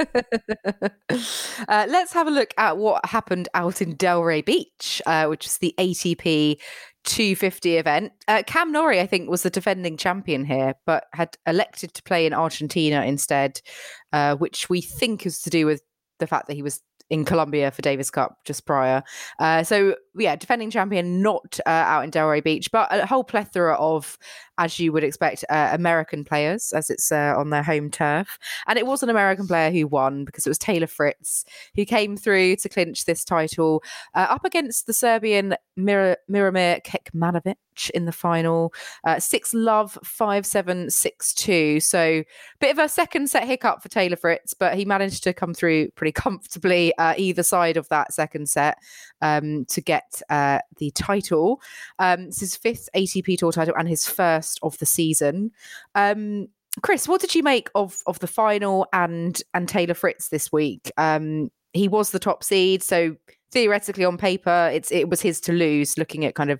Uh, 1.67 1.85
let's 1.87 2.11
have 2.13 2.27
a 2.27 2.31
look 2.31 2.53
at 2.57 2.77
what 2.77 3.05
happened 3.05 3.47
out 3.53 3.81
in 3.81 3.95
Delray 3.95 4.43
Beach, 4.43 5.01
uh, 5.05 5.27
which 5.27 5.45
is 5.45 5.57
the 5.59 5.73
ATP 5.77 6.59
250 7.03 7.77
event. 7.77 8.13
Uh, 8.27 8.43
Cam 8.45 8.71
Norrie, 8.71 8.99
I 8.99 9.05
think, 9.05 9.29
was 9.29 9.43
the 9.43 9.49
defending 9.49 9.97
champion 9.97 10.45
here, 10.45 10.73
but 10.85 11.05
had 11.13 11.37
elected 11.45 11.93
to 11.93 12.03
play 12.03 12.25
in 12.25 12.33
Argentina 12.33 13.03
instead, 13.03 13.61
uh, 14.11 14.35
which 14.35 14.69
we 14.69 14.81
think 14.81 15.25
is 15.25 15.41
to 15.41 15.49
do 15.49 15.65
with 15.65 15.81
the 16.23 16.27
fact 16.27 16.47
that 16.47 16.55
he 16.55 16.63
was 16.63 16.81
in 17.09 17.25
Colombia 17.25 17.69
for 17.69 17.81
Davis 17.81 18.09
Cup 18.09 18.37
just 18.45 18.65
prior. 18.65 19.03
Uh, 19.37 19.63
so 19.63 19.95
yeah, 20.17 20.35
defending 20.35 20.71
champion 20.71 21.21
not 21.21 21.59
uh, 21.65 21.69
out 21.69 22.03
in 22.03 22.11
Delray 22.11 22.43
Beach, 22.43 22.71
but 22.71 22.87
a 22.91 23.05
whole 23.05 23.23
plethora 23.23 23.75
of, 23.75 24.17
as 24.57 24.79
you 24.79 24.91
would 24.91 25.03
expect, 25.03 25.43
uh, 25.49 25.69
American 25.71 26.23
players 26.23 26.73
as 26.73 26.89
it's 26.89 27.11
uh, 27.11 27.33
on 27.37 27.49
their 27.49 27.63
home 27.63 27.89
turf. 27.89 28.37
And 28.67 28.77
it 28.77 28.85
was 28.85 29.03
an 29.03 29.09
American 29.09 29.47
player 29.47 29.71
who 29.71 29.87
won 29.87 30.25
because 30.25 30.45
it 30.45 30.49
was 30.49 30.57
Taylor 30.57 30.87
Fritz 30.87 31.45
who 31.75 31.85
came 31.85 32.15
through 32.15 32.57
to 32.57 32.69
clinch 32.69 33.05
this 33.05 33.23
title 33.23 33.83
uh, 34.13 34.27
up 34.29 34.45
against 34.45 34.85
the 34.85 34.93
Serbian 34.93 35.55
Mir- 35.75 36.17
Miomir 36.29 36.81
Kekmanovic 36.83 37.55
in 37.93 38.05
the 38.05 38.11
final. 38.11 38.73
Uh, 39.03 39.19
six 39.19 39.53
love, 39.53 39.97
five 40.03 40.45
seven 40.45 40.89
six 40.89 41.33
two. 41.33 41.79
So 41.79 42.23
bit 42.59 42.71
of 42.71 42.79
a 42.79 42.87
second 42.87 43.29
set 43.29 43.45
hiccup 43.45 43.81
for 43.81 43.89
Taylor 43.89 44.15
Fritz, 44.15 44.53
but 44.53 44.75
he 44.75 44.85
managed 44.85 45.23
to 45.23 45.33
come 45.33 45.53
through 45.53 45.89
pretty 45.91 46.11
comfortably 46.23 46.95
uh, 46.97 47.15
either 47.17 47.43
side 47.43 47.77
of 47.77 47.89
that 47.89 48.13
second 48.13 48.47
set 48.49 48.77
um, 49.21 49.65
to 49.65 49.81
get 49.81 50.21
uh, 50.29 50.59
the 50.77 50.91
title. 50.91 51.61
Um, 51.97 52.21
it's 52.27 52.41
his 52.41 52.55
fifth 52.55 52.89
ATP 52.95 53.37
Tour 53.37 53.51
title 53.51 53.75
and 53.77 53.87
his 53.87 54.07
first 54.07 54.42
of 54.61 54.77
the 54.79 54.85
season. 54.85 55.51
Um, 55.95 56.47
Chris, 56.81 57.07
what 57.07 57.21
did 57.21 57.35
you 57.35 57.43
make 57.43 57.69
of 57.75 58.01
of 58.07 58.19
the 58.19 58.27
final 58.27 58.87
and 58.93 59.41
and 59.53 59.69
Taylor 59.69 59.93
Fritz 59.93 60.29
this 60.29 60.51
week? 60.51 60.91
Um, 60.97 61.51
he 61.73 61.87
was 61.87 62.11
the 62.11 62.19
top 62.19 62.43
seed, 62.43 62.83
so 62.83 63.15
theoretically 63.51 64.05
on 64.05 64.17
paper, 64.17 64.69
it's 64.73 64.91
it 64.91 65.09
was 65.09 65.21
his 65.21 65.39
to 65.41 65.53
lose. 65.53 65.97
Looking 65.97 66.25
at 66.25 66.35
kind 66.35 66.49
of 66.49 66.59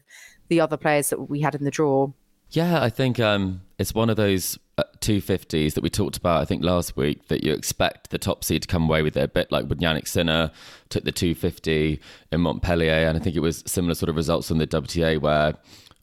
the 0.49 0.61
other 0.61 0.77
players 0.77 1.09
that 1.09 1.29
we 1.29 1.41
had 1.41 1.55
in 1.55 1.63
the 1.63 1.71
draw. 1.71 2.11
Yeah, 2.49 2.83
I 2.83 2.89
think 2.89 3.19
um, 3.19 3.61
it's 3.79 3.95
one 3.95 4.11
of 4.11 4.15
those 4.15 4.59
uh, 4.77 4.83
250s 4.99 5.73
that 5.73 5.81
we 5.81 5.89
talked 5.89 6.17
about, 6.17 6.41
I 6.41 6.45
think, 6.45 6.63
last 6.63 6.95
week, 6.95 7.27
that 7.29 7.43
you 7.43 7.51
expect 7.51 8.11
the 8.11 8.19
top 8.19 8.43
seed 8.43 8.61
to 8.61 8.67
come 8.67 8.83
away 8.83 9.01
with 9.01 9.17
it, 9.17 9.23
a 9.23 9.27
bit 9.27 9.51
like 9.51 9.65
when 9.65 9.79
Jannik 9.79 10.07
Sinner 10.07 10.51
took 10.89 11.03
the 11.03 11.11
250 11.11 11.99
in 12.31 12.41
Montpellier. 12.41 13.07
And 13.07 13.17
I 13.17 13.19
think 13.19 13.35
it 13.35 13.39
was 13.39 13.63
similar 13.65 13.95
sort 13.95 14.09
of 14.09 14.15
results 14.15 14.51
on 14.51 14.59
the 14.59 14.67
WTA 14.67 15.19
where, 15.19 15.55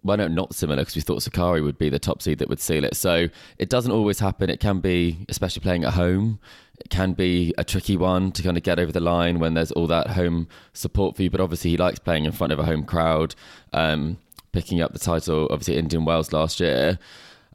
well, 0.02 0.16
no, 0.16 0.28
not 0.28 0.54
similar, 0.54 0.82
because 0.82 0.96
we 0.96 1.02
thought 1.02 1.20
Sakkari 1.20 1.62
would 1.62 1.78
be 1.78 1.88
the 1.88 1.98
top 1.98 2.22
seed 2.22 2.38
that 2.38 2.48
would 2.48 2.60
seal 2.60 2.84
it. 2.84 2.96
So 2.96 3.28
it 3.58 3.68
doesn't 3.68 3.92
always 3.92 4.18
happen. 4.18 4.50
It 4.50 4.60
can 4.60 4.80
be, 4.80 5.24
especially 5.28 5.60
playing 5.60 5.84
at 5.84 5.94
home, 5.94 6.40
it 6.78 6.88
can 6.88 7.12
be 7.12 7.52
a 7.58 7.64
tricky 7.64 7.96
one 7.96 8.32
to 8.32 8.42
kind 8.42 8.56
of 8.56 8.62
get 8.62 8.78
over 8.78 8.90
the 8.90 9.00
line 9.00 9.38
when 9.38 9.54
there's 9.54 9.72
all 9.72 9.86
that 9.88 10.08
home 10.08 10.48
support 10.72 11.16
for 11.16 11.22
you. 11.22 11.30
But 11.30 11.40
obviously, 11.40 11.72
he 11.72 11.76
likes 11.76 11.98
playing 11.98 12.24
in 12.24 12.32
front 12.32 12.52
of 12.52 12.58
a 12.58 12.64
home 12.64 12.84
crowd. 12.84 13.34
Um, 13.72 14.18
picking 14.52 14.80
up 14.80 14.92
the 14.92 14.98
title, 14.98 15.46
obviously 15.50 15.76
Indian 15.76 16.04
Wells 16.04 16.32
last 16.32 16.60
year. 16.60 16.98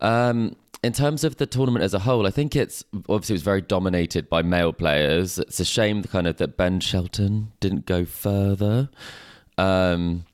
Um, 0.02 0.56
in 0.84 0.94
terms 0.94 1.24
of 1.24 1.38
the 1.38 1.46
tournament 1.48 1.84
as 1.84 1.94
a 1.94 2.00
whole, 2.00 2.28
I 2.28 2.30
think 2.30 2.56
it's 2.56 2.84
obviously 3.10 3.34
it 3.34 3.38
was 3.38 3.44
very 3.44 3.62
dominated 3.62 4.30
by 4.30 4.44
male 4.44 4.72
players. 4.72 5.40
It's 5.40 5.60
a 5.60 5.66
shame, 5.66 6.04
kind 6.04 6.28
of, 6.28 6.38
that 6.38 6.58
Ben 6.58 6.80
Shelton 6.80 7.52
didn't 7.60 7.86
go 7.86 8.06
further. 8.06 8.90
Um, 9.58 10.26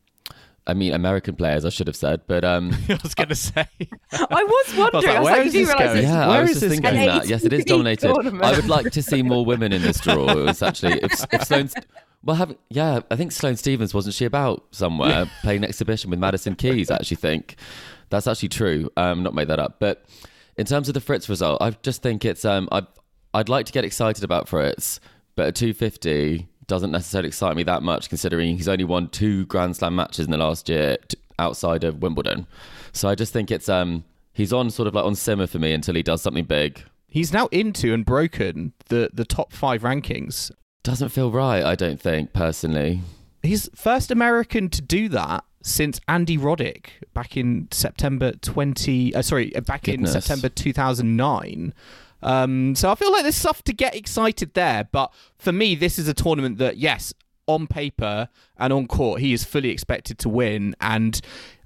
I 0.67 0.74
mean, 0.76 0.93
American 0.93 1.36
players, 1.36 1.65
I 1.65 1.69
should 1.69 1.88
have 1.88 1.95
said, 1.95 2.21
but 2.28 2.43
um, 2.45 2.71
I 2.89 3.00
was 3.02 3.15
going 3.15 3.30
to 3.30 3.36
say. 3.36 3.65
I 4.12 4.43
was 4.43 4.76
wondering. 4.78 5.04
like, 5.06 5.15
I 5.15 5.19
was 5.19 5.26
where 5.26 5.38
like, 5.38 5.47
is 5.47 5.56
you 5.56 5.65
this 5.65 5.76
going? 5.76 6.04
yeah, 6.04 6.28
Where 6.28 6.38
I 6.38 6.41
was 6.41 6.52
is 6.52 6.56
just 6.58 6.62
this 6.62 6.80
thinking 6.80 6.93
going? 6.93 7.08
that. 7.08 7.28
Yes, 7.28 7.43
it 7.43 7.54
is 7.54 7.65
dominated. 7.65 8.13
tournament. 8.13 8.43
I 8.43 8.52
would 8.56 8.69
like 8.69 8.91
to 8.91 9.02
see 9.02 9.24
more 9.24 9.43
women 9.43 9.74
in 9.74 9.82
this 9.82 10.00
draw. 10.00 10.30
It 10.30 10.36
was 10.45 10.62
actually 10.62 11.00
if, 11.02 11.26
if 11.34 11.43
Sloane's. 11.45 11.74
Well, 12.24 12.36
having 12.36 12.58
yeah, 12.69 13.00
I 13.10 13.15
think 13.15 13.32
Sloane 13.32 13.56
Stevens 13.56 13.95
wasn't 13.95 14.13
she 14.13 14.26
about 14.26 14.63
somewhere 14.69 15.28
playing 15.41 15.63
an 15.63 15.69
exhibition 15.69 16.12
with 16.12 16.19
Madison 16.19 16.54
Keys? 16.56 16.91
I 16.91 16.95
actually 16.97 17.17
think 17.17 17.56
that's 18.12 18.28
actually 18.28 18.50
true. 18.50 18.91
Um, 18.95 19.24
not 19.24 19.34
made 19.34 19.47
that 19.47 19.58
up. 19.58 19.78
But 19.80 20.06
in 20.56 20.67
terms 20.67 20.88
of 20.88 20.93
the 20.93 21.02
Fritz 21.02 21.28
result, 21.28 21.60
I 21.63 21.71
just 21.82 22.04
think 22.04 22.24
it's 22.24 22.45
um, 22.45 22.69
I 22.71 22.86
I'd 23.34 23.50
like 23.50 23.65
to 23.65 23.71
get 23.71 23.84
excited 23.86 24.24
about 24.24 24.47
Fritz, 24.47 25.00
but 25.36 25.47
a 25.47 25.52
250 25.52 26.47
doesn't 26.67 26.91
necessarily 26.91 27.28
excite 27.28 27.56
me 27.56 27.63
that 27.63 27.84
much, 27.84 28.10
considering 28.10 28.56
he's 28.58 28.67
only 28.67 28.84
won 28.84 29.10
two 29.10 29.45
Grand 29.47 29.76
Slam 29.76 29.95
matches 29.95 30.26
in 30.26 30.32
the 30.32 30.38
last 30.38 30.69
year 30.69 30.97
t- 31.08 31.17
outside 31.39 31.84
of 31.84 32.02
Wimbledon. 32.02 32.47
So 32.93 33.10
I 33.10 33.15
just 33.15 33.34
think 33.34 33.52
it's 33.52 33.69
um, 33.69 34.04
he's 34.34 34.54
on 34.54 34.69
sort 34.69 34.88
of 34.88 34.95
like 34.95 35.06
on 35.06 35.15
simmer 35.15 35.47
for 35.47 35.60
me 35.60 35.74
until 35.74 35.95
he 35.95 36.04
does 36.04 36.21
something 36.21 36.45
big. 36.45 36.82
He's 37.08 37.34
now 37.34 37.47
into 37.47 37.93
and 37.93 38.06
broken 38.06 38.74
the, 38.88 39.10
the 39.13 39.26
top 39.26 39.52
five 39.52 39.82
rankings. 39.82 40.52
Doesn't 40.84 41.10
feel 41.10 41.32
right, 41.32 41.63
I 41.63 41.76
don't 41.76 42.00
think, 42.00 42.32
personally. 42.34 43.02
He's 43.43 43.69
first 43.76 44.12
American 44.12 44.69
to 44.69 44.82
do 44.82 45.10
that 45.10 45.43
since 45.63 46.00
Andy 46.08 46.38
Roddick 46.38 46.86
back 47.13 47.36
in 47.36 47.67
September 47.71 48.32
20. 48.34 49.13
Uh, 49.13 49.21
sorry, 49.21 49.50
back 49.65 49.84
Goodness. 49.84 50.15
in 50.15 50.21
September 50.21 50.50
2009. 50.50 51.74
Um, 52.24 52.76
so 52.76 52.92
I 52.92 52.96
feel 52.96 53.12
like 53.12 53.24
there's 53.24 53.36
stuff 53.36 53.64
to 53.64 53.74
get 53.74 53.96
excited 53.96 54.54
there. 54.54 54.88
But 54.92 55.14
for 55.38 55.52
me, 55.52 55.76
this 55.76 55.98
is 55.98 56.08
a 56.08 56.14
tournament 56.14 56.58
that, 56.60 56.78
yes, 56.78 57.14
on 57.48 57.68
paper 57.68 58.30
and 58.58 58.72
on 58.72 58.88
court, 58.88 59.22
he 59.22 59.34
is 59.34 59.44
fully 59.44 59.70
expected 59.70 60.18
to 60.20 60.30
win. 60.30 60.76
And 60.80 61.20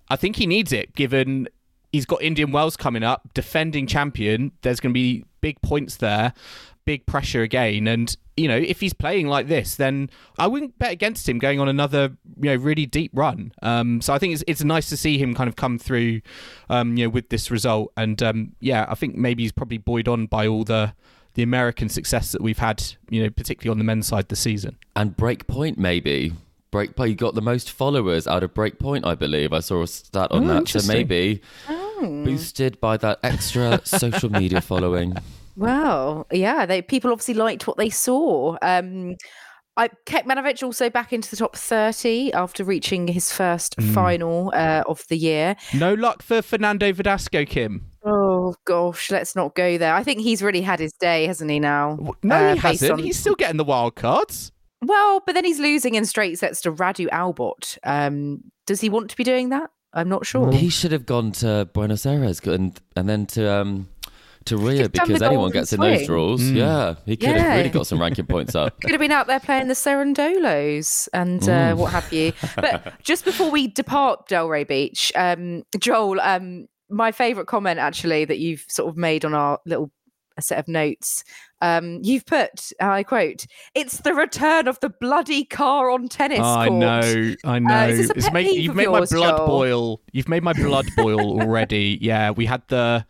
I 0.10 0.16
think 0.16 0.38
he 0.38 0.48
needs 0.48 0.72
it 0.72 0.96
given 0.96 1.48
he's 1.96 2.06
got 2.06 2.22
Indian 2.22 2.52
Wells 2.52 2.76
coming 2.76 3.04
up, 3.04 3.30
defending 3.34 3.88
champion. 3.88 4.52
There's 4.62 4.80
going 4.80 4.92
to 4.92 4.94
be 4.94 5.24
big 5.42 5.62
points 5.62 5.98
there, 5.98 6.34
big 6.86 7.06
pressure 7.06 7.42
again. 7.42 7.88
And, 7.88 8.16
you 8.38 8.48
know, 8.48 8.56
if 8.58 8.80
he's 8.80 8.94
playing 8.94 9.28
like 9.28 9.48
this, 9.48 9.76
then 9.76 10.10
I 10.38 10.48
wouldn't 10.48 10.78
bet 10.80 10.92
against 10.92 11.28
him 11.28 11.40
going 11.40 11.60
on 11.60 11.68
another, 11.68 12.16
you 12.40 12.50
know, 12.52 12.56
really 12.56 12.86
deep 12.86 13.12
run. 13.14 13.52
Um, 13.62 14.02
so 14.02 14.14
I 14.14 14.20
think 14.20 14.34
it's, 14.34 14.44
it's 14.48 14.64
nice 14.64 14.88
to 14.90 14.98
see 14.98 15.18
him 15.18 15.34
kind 15.34 15.48
of 15.48 15.56
come 15.56 15.78
through, 15.80 16.22
um, 16.70 16.98
you 16.98 17.06
know, 17.06 17.10
with 17.10 17.30
this 17.30 17.50
result. 17.52 17.92
And, 17.98 18.22
um, 18.24 18.52
yeah, 18.60 18.86
I 18.88 18.96
think 18.96 19.16
maybe 19.16 19.44
he's 19.44 19.52
probably 19.52 19.78
buoyed 19.78 20.08
on 20.08 20.28
by 20.28 20.48
all 20.48 20.64
the, 20.64 20.94
the 21.34 21.44
American 21.44 21.90
success 21.90 22.32
that 22.32 22.42
we've 22.42 22.60
had, 22.60 22.84
you 23.10 23.24
know, 23.24 23.30
particularly 23.30 23.72
on 23.74 23.78
the 23.78 23.84
men's 23.84 24.08
side 24.08 24.30
this 24.30 24.40
season. 24.40 24.78
And 24.96 25.18
Breakpoint, 25.18 25.78
maybe. 25.78 26.34
Breakpoint, 26.72 27.10
you 27.10 27.16
got 27.16 27.36
the 27.36 27.42
most 27.42 27.72
followers 27.72 28.28
out 28.28 28.44
of 28.44 28.54
Breakpoint, 28.54 29.06
I 29.06 29.16
believe. 29.16 29.54
I 29.54 29.60
saw 29.62 29.82
a 29.82 29.88
stat 29.88 30.32
on 30.32 30.44
Oh, 30.44 30.48
that. 30.48 30.54
So 30.54 30.58
interesting. 30.80 30.94
maybe 30.94 31.42
boosted 32.02 32.80
by 32.82 32.98
that 32.98 33.20
extra 33.24 33.80
social 33.86 34.30
media 34.30 34.60
following. 34.62 35.16
Well, 35.56 36.28
yeah, 36.32 36.66
they 36.66 36.82
people 36.82 37.12
obviously 37.12 37.34
liked 37.36 37.68
what 37.68 37.78
they 37.78 37.90
saw. 37.90 38.58
Um, 38.62 39.16
I 39.78 39.90
Kekmanovic 40.06 40.64
also 40.64 40.90
back 40.90 41.12
into 41.14 41.30
the 41.30 41.36
top 41.38 41.56
thirty 41.56 42.32
after 42.34 42.64
reaching 42.64 43.08
his 43.08 43.32
first 43.32 43.76
Mm. 43.78 43.94
final 43.94 44.52
uh, 44.56 44.84
of 44.88 45.04
the 45.10 45.18
year. 45.18 45.56
No 45.74 45.94
luck 45.94 46.22
for 46.24 46.42
Fernando 46.42 46.92
Verdasco, 46.94 47.48
Kim. 47.48 47.86
Oh 48.06 48.56
gosh, 48.66 49.12
let's 49.12 49.36
not 49.36 49.56
go 49.56 49.78
there. 49.78 49.94
I 49.96 50.04
think 50.04 50.22
he's 50.22 50.42
really 50.44 50.62
had 50.62 50.80
his 50.80 50.94
day, 50.94 51.26
hasn't 51.28 51.50
he? 51.52 51.60
Now, 51.60 51.98
No, 52.24 52.36
Uh, 52.36 52.54
he 52.54 52.60
hasn't. 52.60 52.92
on- 52.94 53.00
He's 53.00 53.18
still 53.20 53.36
getting 53.36 53.58
the 53.58 53.64
wild 53.64 53.96
cards. 53.96 54.52
well, 54.82 55.22
but 55.26 55.34
then 55.36 55.44
he's 55.44 55.60
losing 55.60 55.96
in 55.96 56.06
straight 56.06 56.38
sets 56.38 56.62
to 56.62 56.72
Radu 56.72 57.08
Albot. 57.10 57.78
Um, 57.84 58.44
does 58.68 58.82
he 58.82 58.90
want 58.90 59.10
to 59.10 59.18
be 59.18 59.24
doing 59.24 59.50
that? 59.50 59.72
I'm 59.94 60.10
not 60.10 60.26
sure. 60.26 60.52
He 60.52 60.70
should 60.70 60.92
have 60.92 61.06
gone 61.06 61.32
to 61.34 61.68
Buenos 61.74 62.06
Aires 62.06 62.40
and 62.42 62.80
and 62.96 63.10
then 63.10 63.26
to 63.28 63.50
um 63.52 63.88
to 64.46 64.58
Rio 64.58 64.84
Just 64.88 64.94
done 64.94 65.08
because 65.08 65.22
anyone 65.22 65.46
golden 65.46 65.62
gets 65.62 65.74
in 65.74 65.80
those 65.80 65.98
swing. 65.98 66.06
draws. 66.08 66.52
Yeah, 66.52 66.96
he 67.06 67.18
could 67.18 67.30
have 67.38 67.58
really 67.58 67.70
got 67.70 67.88
some 67.88 68.00
ranking 68.00 68.26
points 68.26 68.56
up. 68.56 68.80
Could 68.82 68.92
have 68.92 69.00
been 69.00 69.12
out 69.12 69.28
there 69.28 69.40
playing 69.40 69.68
the 69.68 69.74
Cerundolos 69.76 71.08
and 71.14 71.48
uh, 71.50 71.76
what 71.76 71.92
have 71.92 72.12
you. 72.14 72.34
But 72.56 72.94
just 73.04 73.26
before 73.26 73.50
we 73.52 73.68
depart 73.68 74.28
Delray 74.30 74.68
Beach, 74.68 75.12
um, 75.16 75.64
Joel, 75.80 76.20
um, 76.22 76.68
my 76.90 77.12
favourite 77.12 77.48
comment 77.48 77.80
actually 77.80 78.26
that 78.26 78.38
you've 78.40 78.66
sort 78.70 78.90
of 78.90 78.98
made 78.98 79.26
on 79.26 79.34
our 79.34 79.60
little 79.66 79.92
set 80.40 80.60
of 80.60 80.68
notes, 80.68 81.24
um, 81.62 82.00
you've 82.04 82.26
put, 82.26 82.72
I 82.82 83.04
quote, 83.04 83.46
"It's 83.74 84.00
the 84.02 84.14
return 84.14 84.68
of 84.68 84.78
the 84.82 84.90
bloody 84.90 85.46
car 85.46 85.90
on 85.90 86.10
tennis 86.10 86.40
Oh, 86.42 86.44
I 86.44 86.68
know, 86.70 87.34
I 87.46 87.60
know. 87.60 87.88
is 87.88 87.98
this 88.00 88.10
a 88.10 88.14
It's 88.16 88.26
pet 88.26 88.34
make- 88.34 88.48
peeve 88.48 88.62
you've 88.62 88.70
of 88.72 88.76
made 88.76 88.84
yours, 88.84 89.12
my 89.12 89.18
blood 89.18 89.38
Joel? 89.38 89.48
boil. 89.48 90.02
You've 90.12 90.28
made 90.30 90.44
my 90.44 90.54
blood 90.54 90.86
boil 90.98 91.20
already. 91.42 91.98
Yeah, 92.02 92.32
we 92.32 92.46
had 92.46 92.64
the 92.68 93.06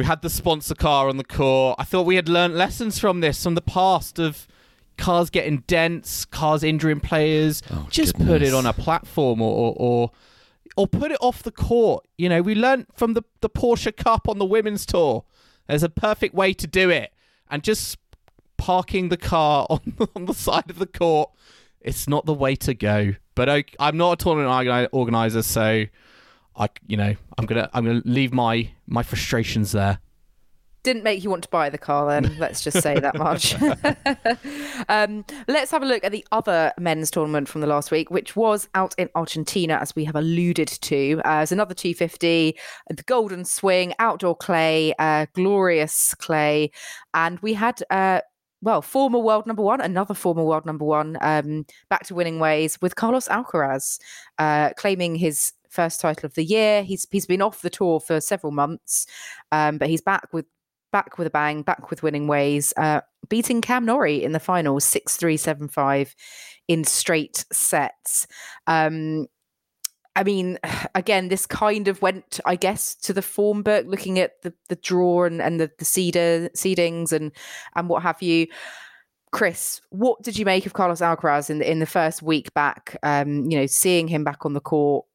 we 0.00 0.06
had 0.06 0.22
the 0.22 0.30
sponsor 0.30 0.74
car 0.74 1.10
on 1.10 1.18
the 1.18 1.24
court. 1.24 1.76
I 1.78 1.84
thought 1.84 2.06
we 2.06 2.16
had 2.16 2.26
learnt 2.26 2.54
lessons 2.54 2.98
from 2.98 3.20
this 3.20 3.42
from 3.42 3.54
the 3.54 3.60
past 3.60 4.18
of 4.18 4.48
cars 4.96 5.28
getting 5.28 5.58
dents, 5.66 6.24
cars 6.24 6.64
injuring 6.64 7.00
players. 7.00 7.62
Oh, 7.70 7.86
Just 7.90 8.16
put 8.16 8.40
it 8.40 8.54
on 8.54 8.64
a 8.64 8.72
platform 8.72 9.42
or, 9.42 9.52
or 9.52 9.74
or 9.76 10.10
or 10.78 10.86
put 10.86 11.12
it 11.12 11.18
off 11.20 11.42
the 11.42 11.52
court. 11.52 12.06
You 12.16 12.30
know, 12.30 12.40
we 12.40 12.54
learnt 12.54 12.88
from 12.96 13.12
the 13.12 13.20
the 13.42 13.50
Porsche 13.50 13.94
Cup 13.94 14.26
on 14.26 14.38
the 14.38 14.46
women's 14.46 14.86
tour. 14.86 15.26
There's 15.68 15.82
a 15.82 15.90
perfect 15.90 16.34
way 16.34 16.54
to 16.54 16.66
do 16.66 16.88
it, 16.88 17.12
and 17.50 17.62
just 17.62 17.98
parking 18.56 19.10
the 19.10 19.18
car 19.18 19.66
on 19.70 19.80
on 20.16 20.24
the 20.24 20.32
side 20.32 20.70
of 20.70 20.78
the 20.78 20.86
court. 20.86 21.28
It's 21.82 22.08
not 22.08 22.24
the 22.24 22.32
way 22.32 22.56
to 22.56 22.72
go. 22.72 23.16
But 23.34 23.50
I, 23.50 23.64
I'm 23.78 23.98
not 23.98 24.12
a 24.12 24.24
tournament 24.24 24.88
organizer, 24.92 25.42
so 25.42 25.84
I, 26.56 26.68
you 26.86 26.96
know, 26.96 27.14
I'm 27.38 27.46
gonna 27.46 27.70
I'm 27.72 27.84
gonna 27.84 28.02
leave 28.04 28.32
my 28.32 28.70
my 28.86 29.02
frustrations 29.02 29.72
there. 29.72 29.98
didn't 30.82 31.04
make 31.04 31.22
you 31.22 31.30
want 31.30 31.42
to 31.44 31.48
buy 31.50 31.68
the 31.70 31.78
car 31.78 32.08
then 32.08 32.36
let's 32.38 32.62
just 32.62 32.80
say 32.82 32.98
that 32.98 33.16
much. 33.16 33.54
Um, 34.88 35.24
let's 35.46 35.70
have 35.70 35.82
a 35.82 35.86
look 35.86 36.02
at 36.02 36.10
the 36.10 36.26
other 36.32 36.72
men's 36.78 37.10
tournament 37.10 37.48
from 37.48 37.60
the 37.60 37.66
last 37.66 37.90
week 37.92 38.10
which 38.10 38.34
was 38.34 38.66
out 38.74 38.92
in 38.98 39.08
argentina 39.14 39.74
as 39.74 39.94
we 39.94 40.04
have 40.04 40.16
alluded 40.16 40.66
to. 40.66 41.20
Uh, 41.24 41.40
it's 41.42 41.52
another 41.52 41.74
250 41.74 42.56
the 42.88 43.02
golden 43.04 43.44
swing 43.44 43.94
outdoor 43.98 44.34
clay 44.34 44.92
uh, 44.98 45.26
glorious 45.34 46.14
clay. 46.14 46.72
And 47.14 47.38
we 47.40 47.54
had 47.54 47.82
uh, 47.90 48.22
well, 48.62 48.82
former 48.82 49.18
world 49.18 49.46
number 49.46 49.62
one, 49.62 49.80
another 49.80 50.14
former 50.14 50.44
world 50.44 50.66
number 50.66 50.84
one, 50.84 51.16
um, 51.20 51.64
back 51.88 52.04
to 52.06 52.14
winning 52.14 52.38
ways 52.38 52.78
with 52.82 52.96
Carlos 52.96 53.28
Alcaraz, 53.28 53.98
uh, 54.38 54.70
claiming 54.76 55.14
his 55.14 55.52
first 55.70 56.00
title 56.00 56.26
of 56.26 56.34
the 56.34 56.44
year. 56.44 56.82
He's 56.82 57.06
he's 57.10 57.26
been 57.26 57.42
off 57.42 57.62
the 57.62 57.70
tour 57.70 58.00
for 58.00 58.20
several 58.20 58.52
months, 58.52 59.06
um, 59.52 59.78
but 59.78 59.88
he's 59.88 60.02
back 60.02 60.32
with 60.32 60.46
back 60.92 61.18
with 61.18 61.26
a 61.26 61.30
bang, 61.30 61.62
back 61.62 61.90
with 61.90 62.02
winning 62.02 62.26
ways, 62.26 62.72
uh, 62.76 63.00
beating 63.28 63.60
Cam 63.60 63.84
Norrie 63.84 64.22
in 64.22 64.32
the 64.32 64.40
finals, 64.40 64.84
six 64.84 65.16
three 65.16 65.36
seven 65.36 65.68
five 65.68 66.14
in 66.68 66.84
straight 66.84 67.44
sets. 67.52 68.26
Um, 68.66 69.26
I 70.16 70.24
mean, 70.24 70.58
again, 70.94 71.28
this 71.28 71.46
kind 71.46 71.88
of 71.88 72.02
went, 72.02 72.40
I 72.44 72.56
guess, 72.56 72.94
to 72.96 73.12
the 73.12 73.22
form 73.22 73.62
book, 73.62 73.86
looking 73.88 74.18
at 74.18 74.42
the, 74.42 74.52
the 74.68 74.76
draw 74.76 75.24
and, 75.24 75.40
and 75.40 75.60
the, 75.60 75.70
the 75.78 75.84
cedar 75.84 76.50
seedings 76.56 77.12
and 77.12 77.32
and 77.74 77.88
what 77.88 78.02
have 78.02 78.22
you. 78.22 78.46
Chris, 79.32 79.80
what 79.90 80.20
did 80.22 80.36
you 80.36 80.44
make 80.44 80.66
of 80.66 80.72
Carlos 80.72 81.00
Alcaraz 81.00 81.50
in 81.50 81.58
the, 81.60 81.70
in 81.70 81.78
the 81.78 81.86
first 81.86 82.20
week 82.20 82.52
back? 82.52 82.96
Um, 83.04 83.48
you 83.48 83.56
know, 83.56 83.66
seeing 83.66 84.08
him 84.08 84.24
back 84.24 84.44
on 84.44 84.54
the 84.54 84.60
court, 84.60 85.06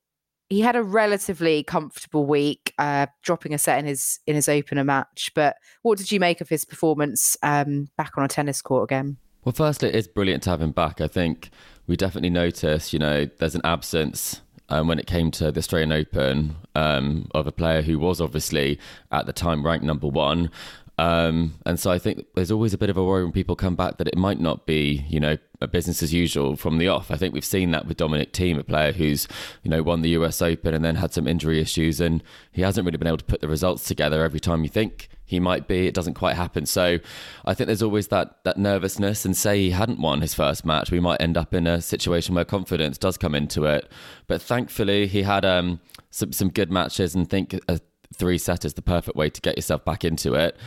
he 0.50 0.62
had 0.62 0.76
a 0.76 0.84
relatively 0.84 1.64
comfortable 1.64 2.26
week, 2.26 2.74
uh, 2.78 3.08
dropping 3.24 3.54
a 3.54 3.58
set 3.58 3.80
in 3.80 3.86
his 3.86 4.20
in 4.28 4.36
his 4.36 4.48
opener 4.48 4.84
match. 4.84 5.32
But 5.36 5.58
what 5.82 5.98
did 5.98 6.12
you 6.12 6.20
make 6.20 6.42
of 6.42 6.50
his 6.50 6.66
performance 6.66 7.36
um, 7.44 7.90
back 7.98 8.18
on 8.18 8.24
a 8.24 8.28
tennis 8.28 8.62
court 8.62 8.84
again? 8.84 9.18
Well, 9.44 9.54
firstly, 9.54 9.90
it 9.90 9.96
is 9.96 10.08
brilliant 10.08 10.44
to 10.44 10.50
have 10.50 10.62
him 10.62 10.72
back. 10.72 11.02
I 11.02 11.08
think 11.08 11.50
we 11.88 11.96
definitely 11.96 12.32
noticed, 12.32 12.94
you 12.94 13.00
know, 13.00 13.26
there's 13.38 13.54
an 13.54 13.62
absence 13.64 14.42
um, 14.70 14.88
when 14.88 14.98
it 14.98 15.06
came 15.06 15.30
to 15.32 15.52
the 15.52 15.60
Australian 15.60 15.92
Open 15.92 16.56
um, 16.74 17.28
of 17.36 17.46
a 17.46 17.52
player 17.52 17.82
who 17.84 18.00
was 18.00 18.20
obviously 18.20 18.80
at 19.12 19.28
the 19.28 19.34
time 19.34 19.66
ranked 19.66 19.86
number 19.86 20.08
one. 20.08 20.50
Um, 20.98 21.56
and 21.66 21.80
so 21.80 21.92
I 21.92 22.00
think 22.00 22.26
there's 22.36 22.52
always 22.52 22.74
a 22.74 22.78
bit 22.78 22.90
of 22.90 22.98
a 22.98 23.04
worry 23.04 23.24
when 23.24 23.34
people 23.34 23.56
come 23.56 23.76
back 23.76 23.98
that 23.98 24.08
it 24.08 24.18
might 24.18 24.40
not 24.40 24.66
be, 24.66 25.06
you 25.10 25.20
know, 25.20 25.38
a 25.62 25.68
business 25.68 26.02
as 26.02 26.14
usual 26.14 26.56
from 26.56 26.78
the 26.78 26.88
off. 26.88 27.12
I 27.12 27.18
think 27.18 27.34
we've 27.34 27.44
seen 27.46 27.72
that 27.72 27.86
with 27.86 27.98
Dominic 27.98 28.32
Thiem, 28.32 28.58
a 28.58 28.64
player 28.64 28.92
who's, 28.94 29.28
you 29.64 29.70
know, 29.70 29.84
won 29.84 30.02
the 30.02 30.10
US 30.12 30.42
Open 30.42 30.74
and 30.74 30.86
then 30.86 30.96
had 30.96 31.14
some 31.14 31.28
injury 31.28 31.60
issues, 31.60 32.00
and 32.00 32.24
he 32.52 32.62
hasn't 32.62 32.86
really 32.86 32.98
been 32.98 33.08
able 33.08 33.18
to 33.18 33.26
put 33.26 33.42
the 33.42 33.48
results 33.48 33.86
together 33.86 34.24
every 34.24 34.40
time 34.40 34.64
you 34.64 34.70
think 34.70 35.10
he 35.26 35.40
might 35.40 35.68
be. 35.68 35.88
It 35.88 35.94
doesn't 35.94 36.14
quite 36.14 36.36
happen. 36.36 36.66
So 36.66 37.00
I 37.44 37.54
think 37.54 37.68
there's 37.68 37.84
always 37.84 38.08
that 38.10 38.44
that 38.44 38.58
nervousness. 38.58 39.26
And 39.26 39.36
say 39.36 39.60
he 39.60 39.72
hadn't 39.72 40.00
won 40.00 40.22
his 40.22 40.34
first 40.34 40.66
match, 40.66 40.92
we 40.92 41.00
might 41.00 41.22
end 41.22 41.36
up 41.36 41.54
in 41.54 41.68
a 41.68 41.82
situation 41.82 42.36
where 42.36 42.46
confidence 42.46 42.98
does 42.98 43.18
come 43.18 43.36
into 43.36 43.66
it. 43.66 43.92
But 44.28 44.42
thankfully, 44.42 45.08
he 45.08 45.24
had 45.24 45.44
um, 45.44 45.82
some 46.10 46.32
some 46.32 46.50
good 46.50 46.72
matches, 46.72 47.16
and 47.16 47.30
think 47.30 47.60
a 47.68 47.80
three 48.16 48.38
set 48.38 48.66
is 48.66 48.74
the 48.74 48.82
perfect 48.82 49.16
way 49.16 49.30
to 49.30 49.42
get 49.42 49.58
yourself 49.58 49.86
back 49.86 50.04
into 50.04 50.34
it. 50.34 50.58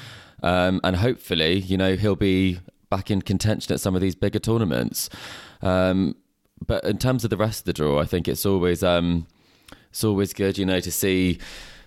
Um, 0.42 0.80
and 0.84 0.96
hopefully, 0.96 1.58
you 1.58 1.76
know, 1.76 1.96
he'll 1.96 2.16
be 2.16 2.60
back 2.90 3.10
in 3.10 3.22
contention 3.22 3.72
at 3.72 3.80
some 3.80 3.94
of 3.94 4.00
these 4.00 4.14
bigger 4.14 4.38
tournaments. 4.38 5.10
Um, 5.62 6.16
but 6.64 6.84
in 6.84 6.98
terms 6.98 7.24
of 7.24 7.30
the 7.30 7.36
rest 7.36 7.60
of 7.60 7.64
the 7.66 7.72
draw, 7.72 8.00
I 8.00 8.04
think 8.04 8.28
it's 8.28 8.46
always 8.46 8.82
um, 8.82 9.26
it's 9.90 10.04
always 10.04 10.32
good, 10.32 10.58
you 10.58 10.66
know, 10.66 10.80
to 10.80 10.90
see 10.90 11.38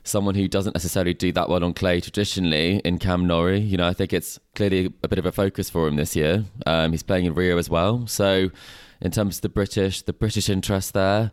someone 0.04 0.36
who 0.36 0.48
doesn't 0.48 0.74
necessarily 0.74 1.14
do 1.14 1.32
that 1.32 1.48
well 1.48 1.64
on 1.64 1.74
clay 1.74 2.02
traditionally 2.02 2.80
in 2.80 2.98
Cam 2.98 3.28
Norrie. 3.28 3.60
You 3.60 3.78
know, 3.78 3.88
I 3.88 3.94
think 3.94 4.14
it's 4.14 4.40
clearly 4.56 4.92
a 5.04 5.08
bit 5.08 5.20
of 5.20 5.26
a 5.26 5.32
focus 5.32 5.70
for 5.70 5.88
him 5.88 5.96
this 5.96 6.16
year. 6.16 6.46
Um, 6.66 6.92
he's 6.92 7.04
playing 7.04 7.26
in 7.26 7.34
Rio 7.34 7.58
as 7.58 7.70
well, 7.70 8.08
so 8.08 8.50
in 9.02 9.12
terms 9.12 9.38
of 9.38 9.42
the 9.42 9.50
British, 9.50 10.02
the 10.02 10.14
British 10.14 10.50
interest 10.50 10.94
there. 10.94 11.32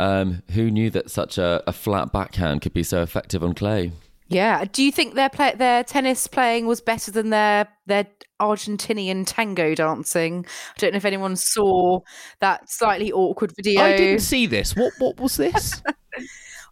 Um, 0.00 0.42
who 0.52 0.70
knew 0.70 0.88
that 0.90 1.10
such 1.10 1.36
a, 1.36 1.62
a 1.66 1.74
flat 1.74 2.10
backhand 2.10 2.62
could 2.62 2.72
be 2.72 2.82
so 2.82 3.02
effective 3.02 3.44
on 3.44 3.52
clay? 3.52 3.92
Yeah. 4.28 4.64
Do 4.64 4.82
you 4.82 4.90
think 4.90 5.14
their 5.14 5.28
play, 5.28 5.54
their 5.54 5.84
tennis 5.84 6.26
playing 6.26 6.66
was 6.66 6.80
better 6.80 7.10
than 7.10 7.28
their 7.30 7.68
their 7.86 8.06
Argentinian 8.40 9.24
tango 9.26 9.74
dancing? 9.74 10.46
I 10.46 10.78
don't 10.78 10.92
know 10.92 10.96
if 10.96 11.04
anyone 11.04 11.36
saw 11.36 12.00
that 12.38 12.70
slightly 12.70 13.12
awkward 13.12 13.52
video. 13.54 13.82
I 13.82 13.96
didn't 13.96 14.20
see 14.20 14.46
this. 14.46 14.74
What 14.74 14.94
what 14.98 15.20
was 15.20 15.36
this? 15.36 15.82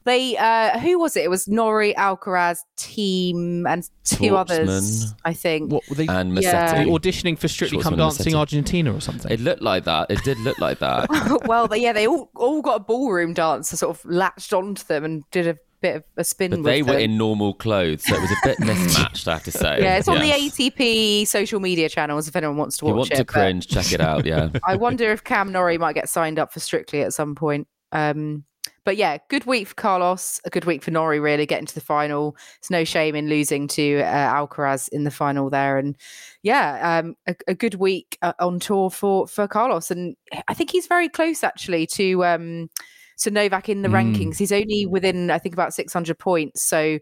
They 0.09 0.37
uh 0.37 0.79
who 0.81 0.99
was 0.99 1.17
it? 1.17 1.25
It 1.25 1.31
was 1.31 1.47
Norrie, 1.47 1.95
Alcaraz, 1.95 2.59
Thiem, 2.79 3.69
and 3.69 3.89
two 4.05 4.37
others, 4.37 5.15
I 5.25 5.33
think. 5.35 5.71
what 5.71 5.83
were 5.89 5.95
they? 5.95 6.07
And 6.09 6.41
Yeah. 6.41 6.73
Are 6.73 6.85
they 6.85 6.91
Musetti. 6.91 6.99
auditioning 6.99 7.39
for 7.39 7.49
Strictly 7.49 7.79
Come 7.83 7.95
Schwartzman 7.95 8.03
and 8.09 8.11
Dancing 8.17 8.33
Musetti. 8.33 8.39
Argentina 8.39 8.95
or 8.95 9.01
something? 9.01 9.31
It 9.31 9.41
looked 9.41 9.63
like 9.63 9.85
that. 9.85 10.11
It 10.11 10.23
did 10.25 10.39
look 10.41 10.59
like 10.59 10.79
that. 10.79 11.09
well, 11.47 11.69
they, 11.69 11.79
yeah, 11.79 11.93
they 11.93 12.07
all 12.07 12.31
all 12.35 12.63
got 12.63 12.77
a 12.77 12.81
ballroom 12.81 13.35
dancer 13.35 13.77
sort 13.77 13.97
of 13.97 14.05
latched 14.05 14.53
onto 14.53 14.83
them 14.85 15.05
and 15.05 15.25
did 15.31 15.47
a 15.47 15.57
bit 15.81 15.97
of 15.97 16.05
a 16.17 16.25
spin 16.25 16.51
But 16.51 16.59
with 16.61 16.65
they 16.67 16.83
were 16.83 16.93
them. 16.95 17.03
in 17.03 17.17
normal 17.19 17.55
clothes, 17.55 18.03
so 18.05 18.15
it 18.17 18.21
was 18.21 18.31
a 18.33 18.37
bit 18.45 18.59
mismatched, 18.67 19.29
I 19.29 19.35
have 19.35 19.45
to 19.45 19.53
say. 19.53 19.79
Yeah, 19.81 19.99
it's 19.99 20.09
on 20.09 20.17
Yes. 20.25 20.57
the 20.57 20.71
ATP 20.71 21.27
social 21.29 21.61
media 21.61 21.89
channels 21.89 22.27
if 22.27 22.35
anyone 22.35 22.57
wants 22.57 22.79
to 22.79 22.87
If 22.87 22.89
watch 22.89 22.95
you 22.95 22.97
want 22.97 23.13
it. 23.13 23.17
to 23.19 23.25
cringe, 23.25 23.69
check 23.69 23.93
it 23.93 24.01
out. 24.01 24.27
Yeah. 24.27 24.49
I 24.65 24.75
wonder 24.77 25.13
if 25.13 25.23
Cam 25.23 25.53
Norrie 25.53 25.79
might 25.79 25.93
get 25.95 26.09
signed 26.09 26.39
up 26.41 26.53
for 26.53 26.59
Strictly 26.61 27.03
at 27.03 27.13
some 27.13 27.35
point. 27.37 27.69
Um, 27.93 28.45
but 28.89 28.97
yeah, 28.97 29.19
good 29.29 29.45
week 29.45 29.69
for 29.69 29.75
Carlos, 29.75 30.41
a 30.47 30.49
good 30.49 30.65
week 30.65 30.83
for 30.83 30.91
Norrie, 30.91 31.21
really 31.21 31.45
getting 31.45 31.67
to 31.67 31.75
the 31.75 31.81
final. 31.83 32.35
It's 32.57 32.71
no 32.71 32.85
shame 32.85 33.15
in 33.15 33.29
losing 33.29 33.69
to 33.69 34.01
uh, 34.01 34.33
Alcaraz 34.33 34.89
in 34.89 35.05
the 35.05 35.11
final 35.11 35.51
there, 35.51 35.77
and 35.77 35.95
yeah, 36.43 37.01
um, 37.01 37.15
a, 37.27 37.37
a 37.49 37.55
good 37.55 37.75
week 37.75 38.17
uh, 38.23 38.33
on 38.41 38.59
tour 38.59 38.89
for 38.89 39.27
for 39.29 39.47
Carlos, 39.47 39.91
and 39.91 40.17
I 40.49 40.55
think 40.55 40.71
he's 40.71 40.87
very 40.87 41.11
close 41.11 41.45
actually 41.45 41.87
to 41.89 42.25
um, 42.25 42.71
to 43.19 43.31
Novak 43.31 43.69
in 43.69 43.83
the 43.83 43.91
Mm. 43.91 44.17
rankings. 44.17 44.39
He's 44.39 44.53
only 44.53 44.87
within 44.87 45.31
I 45.31 45.39
think 45.39 45.55
about 45.55 45.75
six 45.75 45.93
hundred 45.93 46.19
points, 46.19 46.63
so 46.63 46.99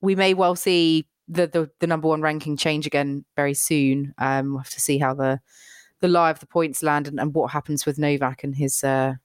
we 0.00 0.14
may 0.14 0.32
well 0.32 0.56
see 0.56 1.06
the, 1.28 1.46
the 1.46 1.68
the 1.80 1.86
number 1.86 2.08
one 2.08 2.22
ranking 2.22 2.56
change 2.56 2.86
again 2.86 3.26
very 3.36 3.52
soon. 3.52 4.14
Um, 4.16 4.52
we'll 4.52 4.60
have 4.60 4.70
to 4.70 4.80
see 4.80 4.96
how 4.96 5.12
the 5.12 5.40
the 6.00 6.08
lie 6.08 6.30
of 6.30 6.40
the 6.40 6.46
points 6.46 6.82
land 6.82 7.06
and, 7.08 7.20
and 7.20 7.34
what 7.34 7.50
happens 7.52 7.84
with 7.84 7.98
Novak 7.98 8.42
and 8.42 8.54
his 8.56 8.82
uh, 8.82 9.16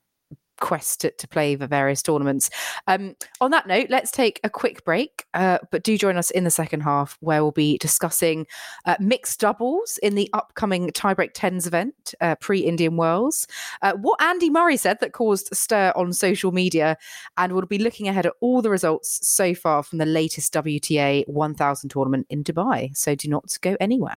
quest 0.60 1.00
to, 1.00 1.10
to 1.12 1.28
play 1.28 1.54
the 1.54 1.66
various 1.66 2.02
tournaments. 2.02 2.50
Um, 2.86 3.16
on 3.40 3.50
that 3.50 3.66
note, 3.66 3.86
let's 3.90 4.10
take 4.10 4.40
a 4.44 4.50
quick 4.50 4.84
break, 4.84 5.26
uh, 5.34 5.58
but 5.70 5.82
do 5.82 5.98
join 5.98 6.16
us 6.16 6.30
in 6.30 6.44
the 6.44 6.50
second 6.50 6.80
half 6.80 7.16
where 7.20 7.42
we'll 7.42 7.52
be 7.52 7.78
discussing 7.78 8.46
uh, 8.86 8.96
mixed 9.00 9.40
doubles 9.40 9.98
in 10.02 10.14
the 10.14 10.30
upcoming 10.32 10.88
Tiebreak 10.90 11.30
Tens 11.34 11.66
event, 11.66 12.14
uh, 12.20 12.36
pre 12.36 12.60
Indian 12.60 12.96
Wells, 12.96 13.46
uh, 13.82 13.92
what 13.94 14.20
Andy 14.22 14.50
Murray 14.50 14.76
said 14.76 15.00
that 15.00 15.12
caused 15.12 15.48
a 15.52 15.54
stir 15.54 15.92
on 15.96 16.12
social 16.12 16.52
media, 16.52 16.96
and 17.36 17.52
we'll 17.52 17.66
be 17.66 17.78
looking 17.78 18.08
ahead 18.08 18.26
at 18.26 18.34
all 18.40 18.62
the 18.62 18.70
results 18.70 19.26
so 19.26 19.54
far 19.54 19.82
from 19.82 19.98
the 19.98 20.06
latest 20.06 20.52
WTA 20.54 21.26
1000 21.26 21.88
tournament 21.88 22.26
in 22.30 22.44
Dubai. 22.44 22.96
So 22.96 23.14
do 23.14 23.28
not 23.28 23.56
go 23.60 23.76
anywhere. 23.80 24.14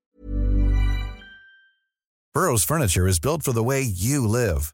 Burrow's 2.33 2.65
furniture 2.65 3.07
is 3.07 3.17
built 3.17 3.43
for 3.43 3.53
the 3.53 3.63
way 3.63 3.81
you 3.81 4.27
live. 4.27 4.73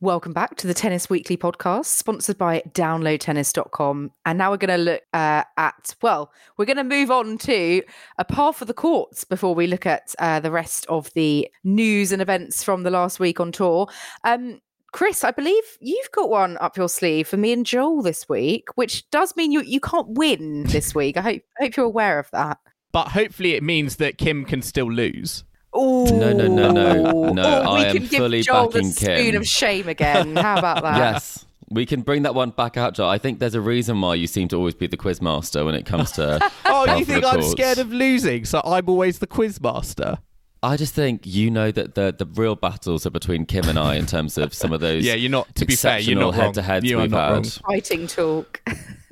Welcome 0.00 0.32
back 0.32 0.54
to 0.58 0.68
the 0.68 0.74
Tennis 0.74 1.10
Weekly 1.10 1.36
podcast, 1.36 1.86
sponsored 1.86 2.38
by 2.38 2.62
downloadtennis.com. 2.70 4.12
And 4.24 4.38
now 4.38 4.52
we're 4.52 4.56
going 4.56 4.78
to 4.78 4.84
look 4.92 5.02
uh, 5.12 5.42
at, 5.56 5.96
well, 6.02 6.30
we're 6.56 6.66
going 6.66 6.76
to 6.76 6.84
move 6.84 7.10
on 7.10 7.36
to 7.38 7.82
a 8.16 8.24
par 8.24 8.52
for 8.52 8.64
the 8.64 8.72
courts 8.72 9.24
before 9.24 9.56
we 9.56 9.66
look 9.66 9.86
at 9.86 10.14
uh, 10.20 10.38
the 10.38 10.52
rest 10.52 10.86
of 10.88 11.12
the 11.14 11.48
news 11.64 12.12
and 12.12 12.22
events 12.22 12.62
from 12.62 12.84
the 12.84 12.92
last 12.92 13.18
week 13.18 13.40
on 13.40 13.50
tour. 13.50 13.88
Um, 14.22 14.60
Chris, 14.92 15.24
I 15.24 15.32
believe 15.32 15.64
you've 15.80 16.12
got 16.12 16.30
one 16.30 16.58
up 16.60 16.76
your 16.76 16.88
sleeve 16.88 17.26
for 17.26 17.36
me 17.36 17.50
and 17.50 17.66
Joel 17.66 18.00
this 18.00 18.28
week, 18.28 18.68
which 18.76 19.10
does 19.10 19.34
mean 19.34 19.50
you, 19.50 19.62
you 19.62 19.80
can't 19.80 20.10
win 20.10 20.62
this 20.68 20.94
week. 20.94 21.16
I 21.16 21.22
hope, 21.22 21.42
I 21.58 21.64
hope 21.64 21.76
you're 21.76 21.86
aware 21.86 22.20
of 22.20 22.30
that. 22.30 22.58
But 22.92 23.08
hopefully 23.08 23.54
it 23.54 23.64
means 23.64 23.96
that 23.96 24.16
Kim 24.16 24.44
can 24.44 24.62
still 24.62 24.92
lose. 24.92 25.42
Oh 25.72 26.04
No, 26.06 26.32
no, 26.32 26.46
no, 26.46 26.70
no. 26.70 27.32
No, 27.32 27.60
we 27.74 27.80
I 27.82 27.84
am 27.86 27.96
can 27.96 28.06
give 28.06 28.18
fully 28.20 28.42
Joel 28.42 28.68
backing 28.68 28.88
the 28.88 28.92
spoon 28.94 29.16
Kim. 29.32 29.36
of 29.36 29.46
shame 29.46 29.88
again. 29.88 30.36
How 30.36 30.58
about 30.58 30.82
that? 30.82 30.96
Yes. 30.96 31.44
We 31.70 31.84
can 31.84 32.00
bring 32.00 32.22
that 32.22 32.34
one 32.34 32.50
back 32.50 32.78
out, 32.78 32.94
Joe. 32.94 33.06
I 33.06 33.18
think 33.18 33.40
there's 33.40 33.54
a 33.54 33.60
reason 33.60 34.00
why 34.00 34.14
you 34.14 34.26
seem 34.26 34.48
to 34.48 34.56
always 34.56 34.74
be 34.74 34.86
the 34.86 34.96
quiz 34.96 35.20
master 35.20 35.66
when 35.66 35.74
it 35.74 35.84
comes 35.84 36.12
to. 36.12 36.38
Oh, 36.64 36.84
par 36.86 36.98
you 36.98 37.04
think 37.04 37.22
the 37.22 37.28
I'm 37.28 37.42
scared 37.42 37.78
of 37.78 37.92
losing, 37.92 38.44
so 38.46 38.62
I'm 38.64 38.88
always 38.88 39.18
the 39.18 39.26
quiz 39.26 39.60
master? 39.60 40.18
I 40.62 40.76
just 40.76 40.94
think 40.94 41.22
you 41.24 41.50
know 41.50 41.70
that 41.70 41.94
the 41.94 42.14
the 42.16 42.24
real 42.26 42.54
battles 42.56 43.04
are 43.06 43.10
between 43.10 43.44
Kim 43.46 43.68
and 43.68 43.78
I 43.78 43.96
in 43.96 44.06
terms 44.06 44.38
of 44.38 44.54
some 44.54 44.72
of 44.72 44.80
those. 44.80 45.04
Yeah, 45.06 45.14
you're 45.14 45.30
not- 45.30 45.54
to 45.56 45.66
be 45.66 45.76
fair, 45.76 45.98
you're 45.98 46.18
not 46.18 46.32
wrong. 46.34 46.44
head-to-heads 46.46 46.84
You 46.86 47.00
are 47.00 47.06
not 47.08 47.26
had. 47.26 47.32
wrong. 47.34 47.44
Fighting 47.44 48.06
talk. 48.06 48.62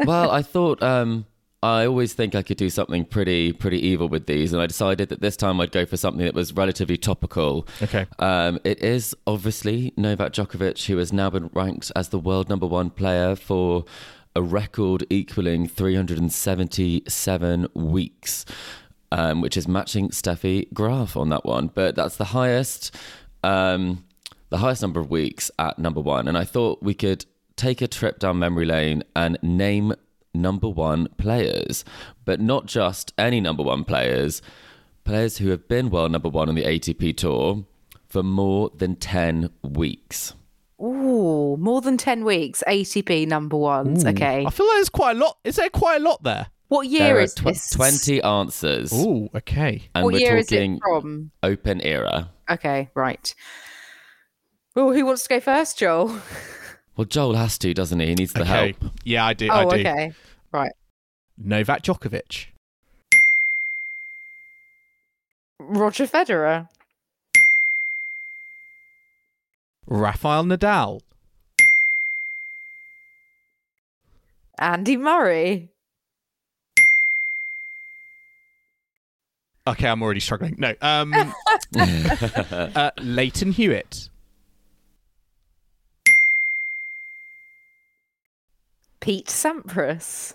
well, 0.06 0.30
I 0.30 0.40
thought 0.42 0.82
um, 0.82 1.26
I 1.62 1.86
always 1.86 2.12
think 2.12 2.34
I 2.34 2.42
could 2.42 2.58
do 2.58 2.70
something 2.70 3.04
pretty 3.04 3.52
pretty 3.52 3.84
evil 3.84 4.08
with 4.08 4.26
these, 4.26 4.52
and 4.52 4.60
I 4.60 4.66
decided 4.66 5.08
that 5.08 5.20
this 5.20 5.36
time 5.36 5.60
I'd 5.60 5.72
go 5.72 5.86
for 5.86 5.96
something 5.96 6.24
that 6.24 6.34
was 6.34 6.52
relatively 6.52 6.96
topical. 6.96 7.66
Okay. 7.82 8.06
Um, 8.18 8.60
it 8.64 8.82
is 8.82 9.16
obviously 9.26 9.92
Novak 9.96 10.32
Djokovic, 10.32 10.86
who 10.86 10.98
has 10.98 11.12
now 11.12 11.30
been 11.30 11.50
ranked 11.54 11.90
as 11.96 12.10
the 12.10 12.18
world 12.18 12.48
number 12.48 12.66
one 12.66 12.90
player 12.90 13.34
for 13.34 13.84
a 14.34 14.42
record 14.42 15.06
equaling 15.08 15.66
377 15.66 17.68
weeks, 17.74 18.44
um, 19.10 19.40
which 19.40 19.56
is 19.56 19.66
matching 19.66 20.10
Steffi 20.10 20.70
Graf 20.74 21.16
on 21.16 21.30
that 21.30 21.46
one. 21.46 21.68
But 21.68 21.96
that's 21.96 22.16
the 22.16 22.26
highest. 22.26 22.94
Um, 23.42 24.04
the 24.50 24.58
highest 24.58 24.82
number 24.82 25.00
of 25.00 25.10
weeks 25.10 25.50
at 25.58 25.78
number 25.78 26.00
one. 26.00 26.28
And 26.28 26.38
I 26.38 26.44
thought 26.44 26.82
we 26.82 26.94
could 26.94 27.24
take 27.56 27.80
a 27.80 27.88
trip 27.88 28.18
down 28.18 28.38
memory 28.38 28.66
lane 28.66 29.02
and 29.14 29.38
name 29.42 29.94
number 30.36 30.68
one 30.68 31.08
players, 31.16 31.84
but 32.24 32.40
not 32.40 32.66
just 32.66 33.12
any 33.18 33.40
number 33.40 33.62
one 33.62 33.84
players, 33.84 34.42
players 35.04 35.38
who 35.38 35.48
have 35.50 35.68
been 35.68 35.90
world 35.90 36.12
number 36.12 36.28
one 36.28 36.48
on 36.48 36.54
the 36.54 36.64
ATP 36.64 37.16
tour 37.16 37.64
for 38.08 38.22
more 38.22 38.70
than 38.74 38.96
10 38.96 39.50
weeks. 39.62 40.34
Ooh, 40.80 41.56
more 41.58 41.80
than 41.80 41.96
10 41.96 42.24
weeks, 42.24 42.62
ATP 42.66 43.26
number 43.26 43.56
ones. 43.56 44.04
Okay. 44.04 44.44
I 44.46 44.50
feel 44.50 44.66
like 44.66 44.76
there's 44.76 44.88
quite 44.90 45.16
a 45.16 45.18
lot. 45.18 45.38
Is 45.44 45.56
there 45.56 45.70
quite 45.70 46.00
a 46.00 46.04
lot 46.04 46.22
there? 46.22 46.48
What 46.68 46.88
year 46.88 47.04
there 47.04 47.16
are 47.18 47.20
is 47.20 47.34
tw- 47.34 47.44
this? 47.44 47.70
20 47.70 48.22
answers. 48.22 48.92
Ooh, 48.92 49.30
okay. 49.34 49.88
And 49.94 50.04
what 50.04 50.14
we're 50.14 50.20
year 50.20 50.36
is 50.36 50.46
talking 50.46 50.76
it 50.76 50.82
from? 50.82 51.30
open 51.42 51.80
era. 51.80 52.30
Okay, 52.50 52.90
right. 52.94 53.34
Well, 54.74 54.92
who 54.92 55.06
wants 55.06 55.22
to 55.22 55.28
go 55.28 55.40
first, 55.40 55.78
Joel? 55.78 56.20
Well, 56.96 57.04
Joel 57.04 57.34
has 57.34 57.58
to, 57.58 57.74
doesn't 57.74 58.00
he? 58.00 58.06
He 58.06 58.14
needs 58.14 58.32
the 58.32 58.40
okay. 58.40 58.74
help. 58.80 58.92
Yeah, 59.04 59.26
I 59.26 59.34
do. 59.34 59.48
oh, 59.50 59.54
I 59.54 59.64
do. 59.64 59.76
okay. 59.76 60.12
Right. 60.52 60.72
Novak 61.38 61.82
Djokovic. 61.82 62.46
Roger 65.58 66.06
Federer. 66.06 66.68
Rafael 69.86 70.44
Nadal. 70.44 71.00
Andy 74.58 74.96
Murray. 74.96 75.68
Okay, 79.68 79.88
I'm 79.88 80.02
already 80.02 80.20
struggling. 80.20 80.54
No. 80.58 80.74
Um, 80.80 81.12
uh, 81.76 82.90
Lleyton 83.00 83.52
Hewitt. 83.52 84.08
Pete 89.06 89.28
Sampras. 89.28 90.34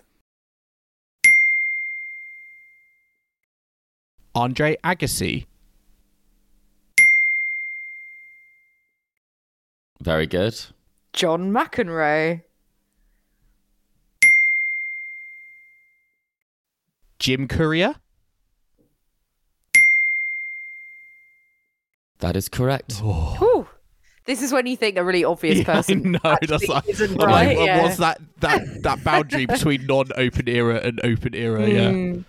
Andre 4.34 4.78
Agassi. 4.82 5.46
Very 10.02 10.26
good. 10.26 10.58
John 11.12 11.52
McEnroe. 11.52 12.44
Jim 17.20 17.50
Courier. 17.50 17.96
That 22.20 22.38
is 22.38 22.48
correct. 22.48 23.02
Whew. 23.02 23.51
This 24.26 24.42
is 24.44 24.54
when 24.54 24.68
you 24.68 24.78
think 24.78 24.98
a 24.98 25.04
really 25.04 25.24
obvious 25.24 25.60
Yeah, 25.60 25.64
person 25.64 26.12
No, 26.24 26.38
That's 26.48 26.68
like, 26.68 26.88
isn't 26.88 27.22
I'm 27.22 27.28
right. 27.28 27.58
like, 27.58 27.66
yeah. 27.66 27.82
what's 27.82 27.98
that, 27.98 28.22
that, 28.40 28.84
that 28.84 29.04
boundary 29.04 29.46
between 29.48 29.86
non-open 29.88 30.48
era 30.48 30.76
and 30.84 31.00
open 31.04 31.34
era? 31.34 31.68
Yeah. 31.68 31.90
Mm. 31.92 32.26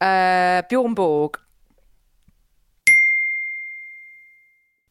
Uh, 0.00 0.62
Bjorn 0.68 0.94
Borg. 0.94 1.38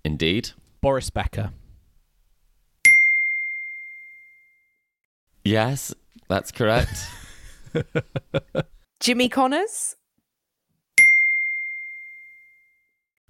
Indeed. 0.03 0.49
Boris 0.81 1.09
Becker. 1.09 1.51
Yes, 5.45 5.93
that's 6.27 6.51
correct. 6.51 7.05
Jimmy 8.99 9.29
Connors. 9.29 9.95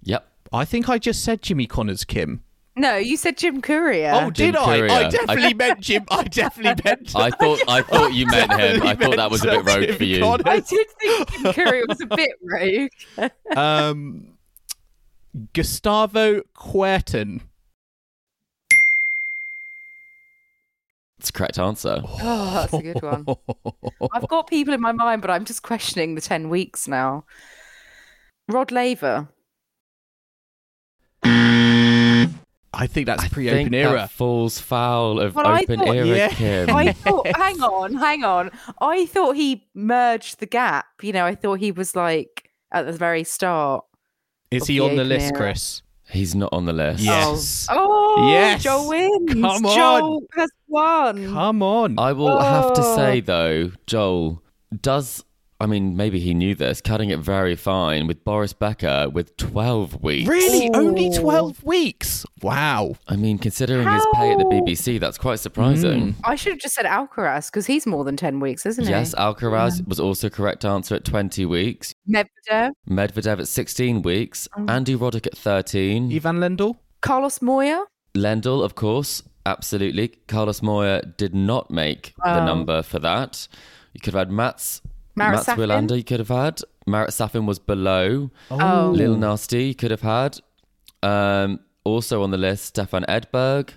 yep. 0.03 0.27
I 0.51 0.65
think 0.65 0.87
I 0.89 0.99
just 0.99 1.23
said 1.23 1.41
Jimmy 1.41 1.65
Connors, 1.65 2.05
Kim. 2.05 2.43
No, 2.75 2.95
you 2.95 3.17
said 3.17 3.37
Jim 3.37 3.61
Courier. 3.61 4.11
Oh, 4.13 4.31
did 4.31 4.53
Jim 4.53 4.55
I? 4.57 4.65
Courier. 4.65 4.91
I 4.91 5.09
definitely 5.09 5.53
meant 5.53 5.79
Jim. 5.79 6.05
I 6.09 6.23
definitely 6.23 6.81
meant. 6.85 7.15
I 7.15 7.29
thought 7.29 7.59
I 7.67 7.81
thought 7.83 8.13
you 8.13 8.25
meant 8.25 8.51
him. 8.51 8.81
I 8.83 8.95
thought 8.95 9.15
that 9.15 9.29
was 9.29 9.43
a 9.43 9.47
bit 9.47 9.65
rogue 9.65 9.95
for 9.95 10.03
you. 10.03 10.25
I 10.25 10.59
did 10.59 10.87
think 10.99 11.31
Jim 11.31 11.53
Courier 11.53 11.85
was 11.87 12.01
a 12.01 12.07
bit 12.07 12.31
rogue. 12.41 13.31
um, 13.57 14.27
Gustavo 15.53 16.41
Kuerten. 16.55 17.41
It's 21.19 21.31
the 21.31 21.37
correct 21.37 21.57
answer. 21.57 22.01
Oh, 22.03 22.53
that's 22.53 22.73
a 22.73 22.81
good 22.81 23.01
one. 23.01 23.25
I've 24.11 24.27
got 24.27 24.47
people 24.47 24.73
in 24.73 24.81
my 24.81 24.91
mind, 24.91 25.21
but 25.21 25.31
I'm 25.31 25.45
just 25.45 25.63
questioning 25.63 26.15
the 26.15 26.21
10 26.21 26.49
weeks 26.49 26.85
now. 26.85 27.23
Rod 28.49 28.71
Laver. 28.73 29.29
I 32.73 32.87
think 32.87 33.05
that's 33.05 33.23
I 33.23 33.27
pre-open 33.29 33.65
think 33.71 33.75
era. 33.75 33.91
that 33.93 34.11
falls 34.11 34.59
foul 34.59 35.19
of 35.19 35.35
Well, 35.35 35.45
I 35.45 35.61
open 35.61 35.79
thought- 35.79 35.95
era, 35.95 36.07
Yeah. 36.07 36.27
Kim. 36.29 36.69
I 36.75 36.91
thought, 37.03 37.27
hang 37.35 37.61
on, 37.61 37.93
hang 37.95 38.23
on. 38.23 38.49
I 38.81 39.05
thought 39.05 39.35
he 39.35 39.67
merged 39.75 40.39
the 40.39 40.45
gap. 40.47 40.85
You 41.01 41.13
know, 41.13 41.25
I 41.25 41.35
thought 41.35 41.59
he 41.59 41.71
was 41.71 41.95
like 41.95 42.49
at 42.71 42.85
the 42.87 42.91
very 42.93 43.23
start. 43.23 43.85
Is 44.49 44.65
he 44.67 44.79
the 44.79 44.85
on 44.85 44.95
the 44.95 45.03
list, 45.03 45.27
era. 45.33 45.37
Chris? 45.37 45.81
He's 46.09 46.35
not 46.35 46.49
on 46.51 46.65
the 46.65 46.73
list. 46.73 47.01
Yes. 47.03 47.67
Oh, 47.71 48.15
oh 48.17 48.29
Yes. 48.31 48.63
Joel 48.63 48.87
wins. 48.89 49.33
Come 49.33 49.65
on. 49.65 49.75
Joel 49.75 50.23
has 50.35 50.49
won. 50.67 51.25
Come 51.33 51.63
on. 51.63 51.97
I 51.99 52.11
will 52.13 52.39
have 52.39 52.73
to 52.73 52.81
Oh. 52.83 52.95
say 52.95 53.19
though, 53.19 53.71
Joel 53.87 54.41
does. 54.81 55.23
I 55.63 55.65
mean, 55.65 55.95
maybe 55.95 56.19
he 56.19 56.33
knew 56.33 56.55
this, 56.55 56.81
cutting 56.81 57.09
it 57.09 57.19
very 57.19 57.55
fine 57.55 58.05
with 58.05 58.25
Boris 58.25 58.51
Becker 58.51 59.07
with 59.09 59.37
12 59.37 60.03
weeks. 60.03 60.27
Really? 60.27 60.69
Only 60.73 61.09
12 61.09 61.63
weeks? 61.63 62.25
Wow. 62.41 62.95
I 63.07 63.15
mean, 63.15 63.37
considering 63.37 63.87
his 63.87 64.05
pay 64.13 64.33
at 64.33 64.39
the 64.39 64.43
BBC, 64.43 64.99
that's 64.99 65.17
quite 65.17 65.39
surprising. 65.39 66.15
Mm. 66.15 66.15
I 66.25 66.35
should 66.35 66.51
have 66.51 66.59
just 66.59 66.75
said 66.75 66.85
Alcaraz 66.85 67.49
because 67.49 67.65
he's 67.65 67.87
more 67.87 68.03
than 68.03 68.17
10 68.17 68.41
weeks, 68.41 68.65
isn't 68.65 68.83
he? 68.83 68.89
Yes, 68.89 69.11
he? 69.11 69.15
Alcaraz 69.17 69.87
was 69.87 70.01
also 70.01 70.29
correct 70.29 70.65
answer 70.65 70.95
at 70.95 71.05
20 71.05 71.45
weeks. 71.45 71.93
Medvedev, 72.09 72.71
Medvedev 72.89 73.39
at 73.39 73.47
16 73.47 74.01
weeks. 74.01 74.49
Oh. 74.57 74.65
Andy 74.67 74.97
Roddick 74.97 75.25
at 75.27 75.37
13. 75.37 76.11
Ivan 76.13 76.39
Lendl? 76.39 76.75
Carlos 77.01 77.41
Moya. 77.41 77.85
Lendl, 78.15 78.61
of 78.65 78.75
course, 78.75 79.23
absolutely. 79.45 80.09
Carlos 80.27 80.61
Moya 80.61 81.03
did 81.03 81.33
not 81.33 81.71
make 81.71 82.13
the 82.17 82.41
Oh. 82.41 82.45
number 82.45 82.81
for 82.83 82.99
that. 82.99 83.47
You 83.93 84.01
could 84.01 84.13
have 84.13 84.27
had 84.27 84.31
Mats, 84.31 84.81
Marat 85.15 85.35
Mats 85.35 85.45
Safin? 85.47 85.57
Wilander, 85.57 85.97
you 85.97 86.03
could 86.03 86.19
have 86.19 86.29
had. 86.29 86.61
Marat 86.85 87.09
Safin 87.09 87.45
was 87.45 87.59
below. 87.59 88.31
Oh. 88.51 88.57
Ilie 88.93 89.17
Nastase, 89.17 89.67
you 89.67 89.75
could 89.75 89.91
have 89.91 90.01
had. 90.01 90.39
Um, 91.01 91.59
also 91.83 92.23
on 92.23 92.31
the 92.31 92.37
list, 92.37 92.65
Stefan 92.65 93.05
Edberg. 93.07 93.69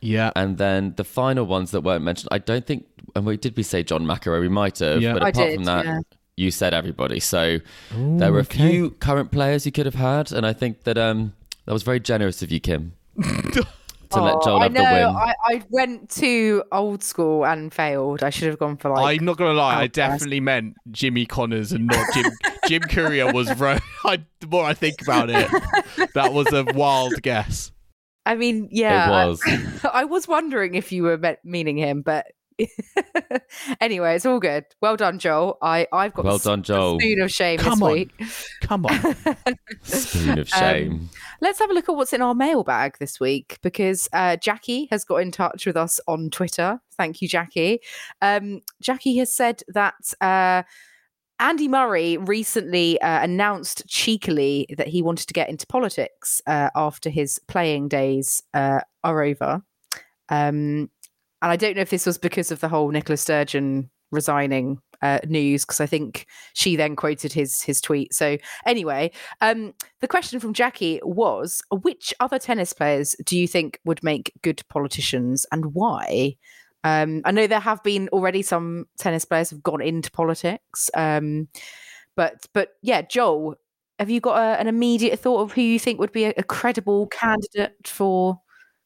Yeah. 0.00 0.32
And 0.34 0.58
then 0.58 0.94
the 0.96 1.04
final 1.04 1.44
ones 1.46 1.70
that 1.70 1.82
weren't 1.82 2.02
mentioned, 2.04 2.28
I 2.32 2.38
don't 2.38 2.66
think, 2.66 2.86
and 3.14 3.24
we 3.24 3.36
did 3.36 3.56
we 3.56 3.62
say 3.62 3.82
John 3.82 4.04
McEnroe? 4.04 4.40
We 4.40 4.48
might 4.48 4.78
have, 4.80 5.00
Yeah. 5.00 5.12
but 5.14 5.22
I 5.22 5.28
apart 5.28 5.48
did, 5.48 5.54
from 5.56 5.64
that, 5.64 5.84
yeah. 5.84 6.00
you 6.36 6.50
said 6.50 6.74
everybody. 6.74 7.20
So 7.20 7.58
there 7.94 8.32
were 8.32 8.40
a 8.40 8.42
okay. 8.42 8.70
few 8.70 8.90
current 8.90 9.30
players 9.30 9.64
you 9.64 9.72
could 9.72 9.86
have 9.86 9.94
had, 9.94 10.32
and 10.32 10.44
I 10.44 10.52
think 10.52 10.84
that 10.84 10.98
um, 10.98 11.34
that 11.66 11.72
was 11.72 11.84
very 11.84 12.00
generous 12.00 12.42
of 12.42 12.50
you, 12.50 12.58
Kim, 12.58 12.94
to 14.12 14.22
let 14.22 14.34
Oh, 14.36 14.40
Joel 14.44 14.60
I 14.60 14.62
have 14.64 14.72
know. 14.72 14.84
the 14.84 14.92
win. 14.92 15.16
I, 15.16 15.34
I 15.44 15.62
went 15.70 16.10
too 16.10 16.62
old 16.72 17.02
school 17.02 17.44
and 17.44 17.72
failed. 17.72 18.22
I 18.22 18.30
should 18.30 18.48
have 18.48 18.58
gone 18.58 18.76
for 18.76 18.90
like. 18.90 19.18
I'm 19.20 19.24
not 19.24 19.36
gonna 19.36 19.52
lie. 19.52 19.80
I 19.80 19.86
definitely 19.86 20.40
meant 20.40 20.74
Jimmy 20.90 21.26
Connors 21.26 21.72
and 21.72 21.86
not 21.86 22.06
Jim. 22.14 22.24
Jim 22.68 22.82
Courier 22.82 23.32
was 23.32 23.54
right. 23.58 23.80
I, 24.04 24.18
the 24.40 24.46
more 24.46 24.64
I 24.64 24.74
think 24.74 25.02
about 25.02 25.30
it, 25.30 25.50
that 26.14 26.32
was 26.32 26.52
a 26.52 26.64
wild 26.74 27.20
guess. 27.22 27.72
I 28.24 28.36
mean, 28.36 28.68
yeah. 28.70 29.08
It 29.08 29.12
I- 29.12 29.26
was. 29.26 29.42
I, 29.92 30.04
was 30.04 30.28
wondering 30.28 30.74
if 30.74 30.92
you 30.92 31.02
were 31.02 31.18
me- 31.18 31.36
meaning 31.44 31.76
him, 31.76 32.02
but 32.02 32.26
anyway, 33.80 34.16
it's 34.16 34.26
all 34.26 34.40
good. 34.40 34.64
Well 34.80 34.96
done, 34.96 35.18
Joel. 35.18 35.58
I 35.62 35.86
I've 35.92 36.14
got 36.14 36.24
Well 36.24 36.38
the 36.38 36.44
done, 36.50 36.62
Joel. 36.62 36.98
The 36.98 37.04
spoon 37.04 37.20
of 37.22 37.30
shame 37.30 37.58
Come 37.58 37.78
this 37.78 37.82
on. 37.82 37.92
week. 37.92 38.22
Come 38.62 38.86
on. 38.86 39.16
Spoon 39.82 40.38
of 40.38 40.52
Um, 40.52 40.60
shame. 40.60 41.10
Let's 41.40 41.58
have 41.58 41.70
a 41.70 41.74
look 41.74 41.88
at 41.88 41.94
what's 41.96 42.12
in 42.12 42.22
our 42.22 42.34
mailbag 42.34 42.98
this 42.98 43.18
week 43.18 43.58
because 43.62 44.08
uh, 44.12 44.36
Jackie 44.36 44.86
has 44.90 45.04
got 45.04 45.16
in 45.16 45.30
touch 45.30 45.66
with 45.66 45.76
us 45.76 46.00
on 46.06 46.30
Twitter. 46.30 46.80
Thank 46.96 47.20
you, 47.22 47.28
Jackie. 47.28 47.80
Um, 48.20 48.60
Jackie 48.80 49.16
has 49.16 49.34
said 49.34 49.62
that 49.68 49.94
uh, 50.20 50.62
Andy 51.40 51.66
Murray 51.66 52.16
recently 52.18 53.00
uh, 53.00 53.22
announced 53.24 53.84
cheekily 53.88 54.66
that 54.76 54.86
he 54.88 55.02
wanted 55.02 55.26
to 55.26 55.34
get 55.34 55.48
into 55.48 55.66
politics 55.66 56.40
uh, 56.46 56.70
after 56.76 57.10
his 57.10 57.40
playing 57.48 57.88
days 57.88 58.42
uh, 58.54 58.80
are 59.02 59.22
over. 59.22 59.62
Um, 60.28 60.88
and 61.42 61.50
I 61.50 61.56
don't 61.56 61.76
know 61.76 61.82
if 61.82 61.90
this 61.90 62.06
was 62.06 62.18
because 62.18 62.50
of 62.50 62.60
the 62.60 62.68
whole 62.68 62.90
Nicola 62.90 63.16
Sturgeon 63.16 63.90
resigning 64.12 64.78
uh, 65.02 65.18
news, 65.26 65.64
because 65.64 65.80
I 65.80 65.86
think 65.86 66.26
she 66.54 66.76
then 66.76 66.94
quoted 66.94 67.32
his 67.32 67.60
his 67.62 67.80
tweet. 67.80 68.14
So 68.14 68.38
anyway, 68.64 69.10
um, 69.40 69.74
the 70.00 70.08
question 70.08 70.38
from 70.38 70.54
Jackie 70.54 71.00
was: 71.02 71.60
Which 71.70 72.14
other 72.20 72.38
tennis 72.38 72.72
players 72.72 73.16
do 73.26 73.36
you 73.36 73.48
think 73.48 73.80
would 73.84 74.02
make 74.04 74.32
good 74.42 74.62
politicians, 74.68 75.44
and 75.50 75.74
why? 75.74 76.36
Um, 76.84 77.22
I 77.24 77.30
know 77.32 77.46
there 77.46 77.60
have 77.60 77.82
been 77.82 78.08
already 78.10 78.42
some 78.42 78.86
tennis 78.98 79.24
players 79.24 79.50
have 79.50 79.62
gone 79.62 79.82
into 79.82 80.10
politics, 80.10 80.90
um, 80.94 81.48
but 82.16 82.46
but 82.54 82.70
yeah, 82.82 83.02
Joel, 83.02 83.56
have 83.98 84.10
you 84.10 84.20
got 84.20 84.38
a, 84.38 84.60
an 84.60 84.68
immediate 84.68 85.18
thought 85.18 85.40
of 85.40 85.52
who 85.52 85.62
you 85.62 85.78
think 85.78 85.98
would 85.98 86.12
be 86.12 86.26
a, 86.26 86.34
a 86.36 86.42
credible 86.44 87.08
candidate 87.08 87.76
for 87.86 88.40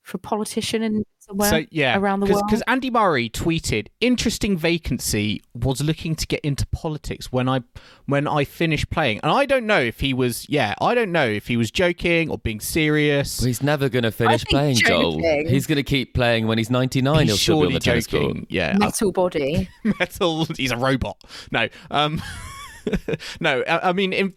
for 0.06 0.18
politician 0.18 0.84
in 0.84 1.04
somewhere 1.18 1.50
so 1.50 1.64
yeah, 1.70 1.98
around 1.98 2.20
the 2.20 2.26
world? 2.26 2.44
because 2.46 2.62
Andy 2.68 2.90
Murray 2.90 3.28
tweeted, 3.28 3.88
"Interesting 4.00 4.56
vacancy. 4.56 5.42
Was 5.52 5.80
looking 5.80 6.14
to 6.14 6.26
get 6.28 6.40
into 6.40 6.64
politics 6.68 7.32
when 7.32 7.48
I 7.48 7.62
when 8.06 8.28
I 8.28 8.44
finished 8.44 8.88
playing." 8.88 9.18
And 9.24 9.32
I 9.32 9.46
don't 9.46 9.66
know 9.66 9.80
if 9.80 9.98
he 9.98 10.14
was. 10.14 10.48
Yeah, 10.48 10.74
I 10.80 10.94
don't 10.94 11.10
know 11.10 11.26
if 11.26 11.48
he 11.48 11.56
was 11.56 11.72
joking 11.72 12.30
or 12.30 12.38
being 12.38 12.60
serious. 12.60 13.40
Well, 13.40 13.48
he's 13.48 13.64
never 13.64 13.88
going 13.88 14.04
to 14.04 14.12
finish 14.12 14.44
think 14.44 14.50
playing, 14.50 14.76
Joel. 14.76 15.20
He's 15.48 15.66
going 15.66 15.76
to 15.76 15.82
keep 15.82 16.14
playing 16.14 16.46
when 16.46 16.56
he's 16.56 16.70
99. 16.70 17.18
He's 17.22 17.28
He'll 17.28 17.36
still 17.36 17.54
be 17.54 17.58
on 17.58 17.62
surely 17.62 17.74
the 17.74 17.80
tennis 17.80 18.06
court. 18.06 18.22
joking. 18.22 18.46
Yeah, 18.48 18.76
metal 18.78 19.10
body. 19.10 19.68
metal. 19.98 20.44
He's 20.56 20.70
a 20.70 20.76
robot. 20.76 21.20
No. 21.50 21.68
Um. 21.90 22.22
no, 23.40 23.62
I, 23.66 23.92
mean, 23.92 24.12
in, 24.12 24.34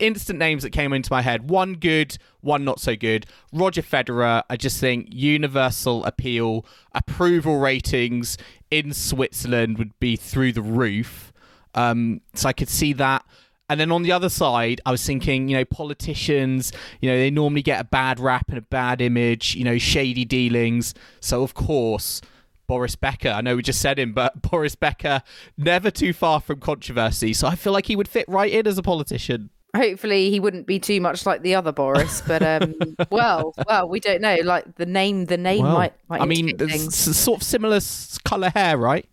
instant 0.00 0.38
names 0.38 0.62
that 0.62 0.70
came 0.70 0.92
into 0.92 1.12
my 1.12 1.22
head. 1.22 1.48
One 1.48 1.74
good, 1.74 2.16
one 2.40 2.64
not 2.64 2.80
so 2.80 2.96
good. 2.96 3.26
Roger 3.52 3.82
Federer. 3.82 4.42
I 4.48 4.56
just 4.56 4.80
think 4.80 5.08
universal 5.10 6.04
appeal, 6.04 6.66
approval 6.94 7.58
ratings 7.58 8.38
in 8.70 8.92
Switzerland 8.92 9.78
would 9.78 9.98
be 10.00 10.16
through 10.16 10.52
the 10.52 10.62
roof. 10.62 11.32
Um, 11.74 12.20
so 12.34 12.48
I 12.48 12.52
could 12.52 12.68
see 12.68 12.92
that. 12.94 13.24
And 13.68 13.78
then 13.78 13.92
on 13.92 14.02
the 14.02 14.10
other 14.10 14.28
side, 14.28 14.80
I 14.84 14.90
was 14.90 15.06
thinking, 15.06 15.48
you 15.48 15.56
know, 15.56 15.64
politicians, 15.64 16.72
you 17.00 17.08
know, 17.08 17.16
they 17.16 17.30
normally 17.30 17.62
get 17.62 17.80
a 17.80 17.84
bad 17.84 18.18
rap 18.18 18.46
and 18.48 18.58
a 18.58 18.62
bad 18.62 19.00
image, 19.00 19.54
you 19.54 19.62
know, 19.62 19.78
shady 19.78 20.24
dealings. 20.24 20.92
So, 21.20 21.44
of 21.44 21.54
course, 21.54 22.20
Boris 22.70 22.94
Becker, 22.94 23.30
I 23.30 23.40
know 23.40 23.56
we 23.56 23.62
just 23.62 23.80
said 23.80 23.98
him, 23.98 24.12
but 24.12 24.42
Boris 24.48 24.76
Becker, 24.76 25.24
never 25.58 25.90
too 25.90 26.12
far 26.12 26.40
from 26.40 26.60
controversy. 26.60 27.32
So 27.32 27.48
I 27.48 27.56
feel 27.56 27.72
like 27.72 27.86
he 27.86 27.96
would 27.96 28.06
fit 28.06 28.24
right 28.28 28.52
in 28.52 28.64
as 28.64 28.78
a 28.78 28.82
politician. 28.82 29.50
Hopefully, 29.74 30.30
he 30.30 30.38
wouldn't 30.38 30.68
be 30.68 30.78
too 30.78 31.00
much 31.00 31.26
like 31.26 31.42
the 31.42 31.56
other 31.56 31.72
Boris, 31.72 32.22
but 32.28 32.44
um, 32.44 32.76
well, 33.10 33.54
well, 33.66 33.88
we 33.88 33.98
don't 33.98 34.20
know. 34.20 34.36
Like 34.44 34.76
the 34.76 34.86
name, 34.86 35.24
the 35.24 35.36
name 35.36 35.64
might, 35.64 35.94
might 36.08 36.20
I 36.20 36.26
mean, 36.26 36.48
indicate 36.48 36.58
there's 36.58 36.82
things. 36.82 37.08
s- 37.08 37.16
sort 37.16 37.40
of 37.40 37.42
similar 37.42 37.80
colour 38.24 38.50
hair, 38.50 38.78
right? 38.78 39.04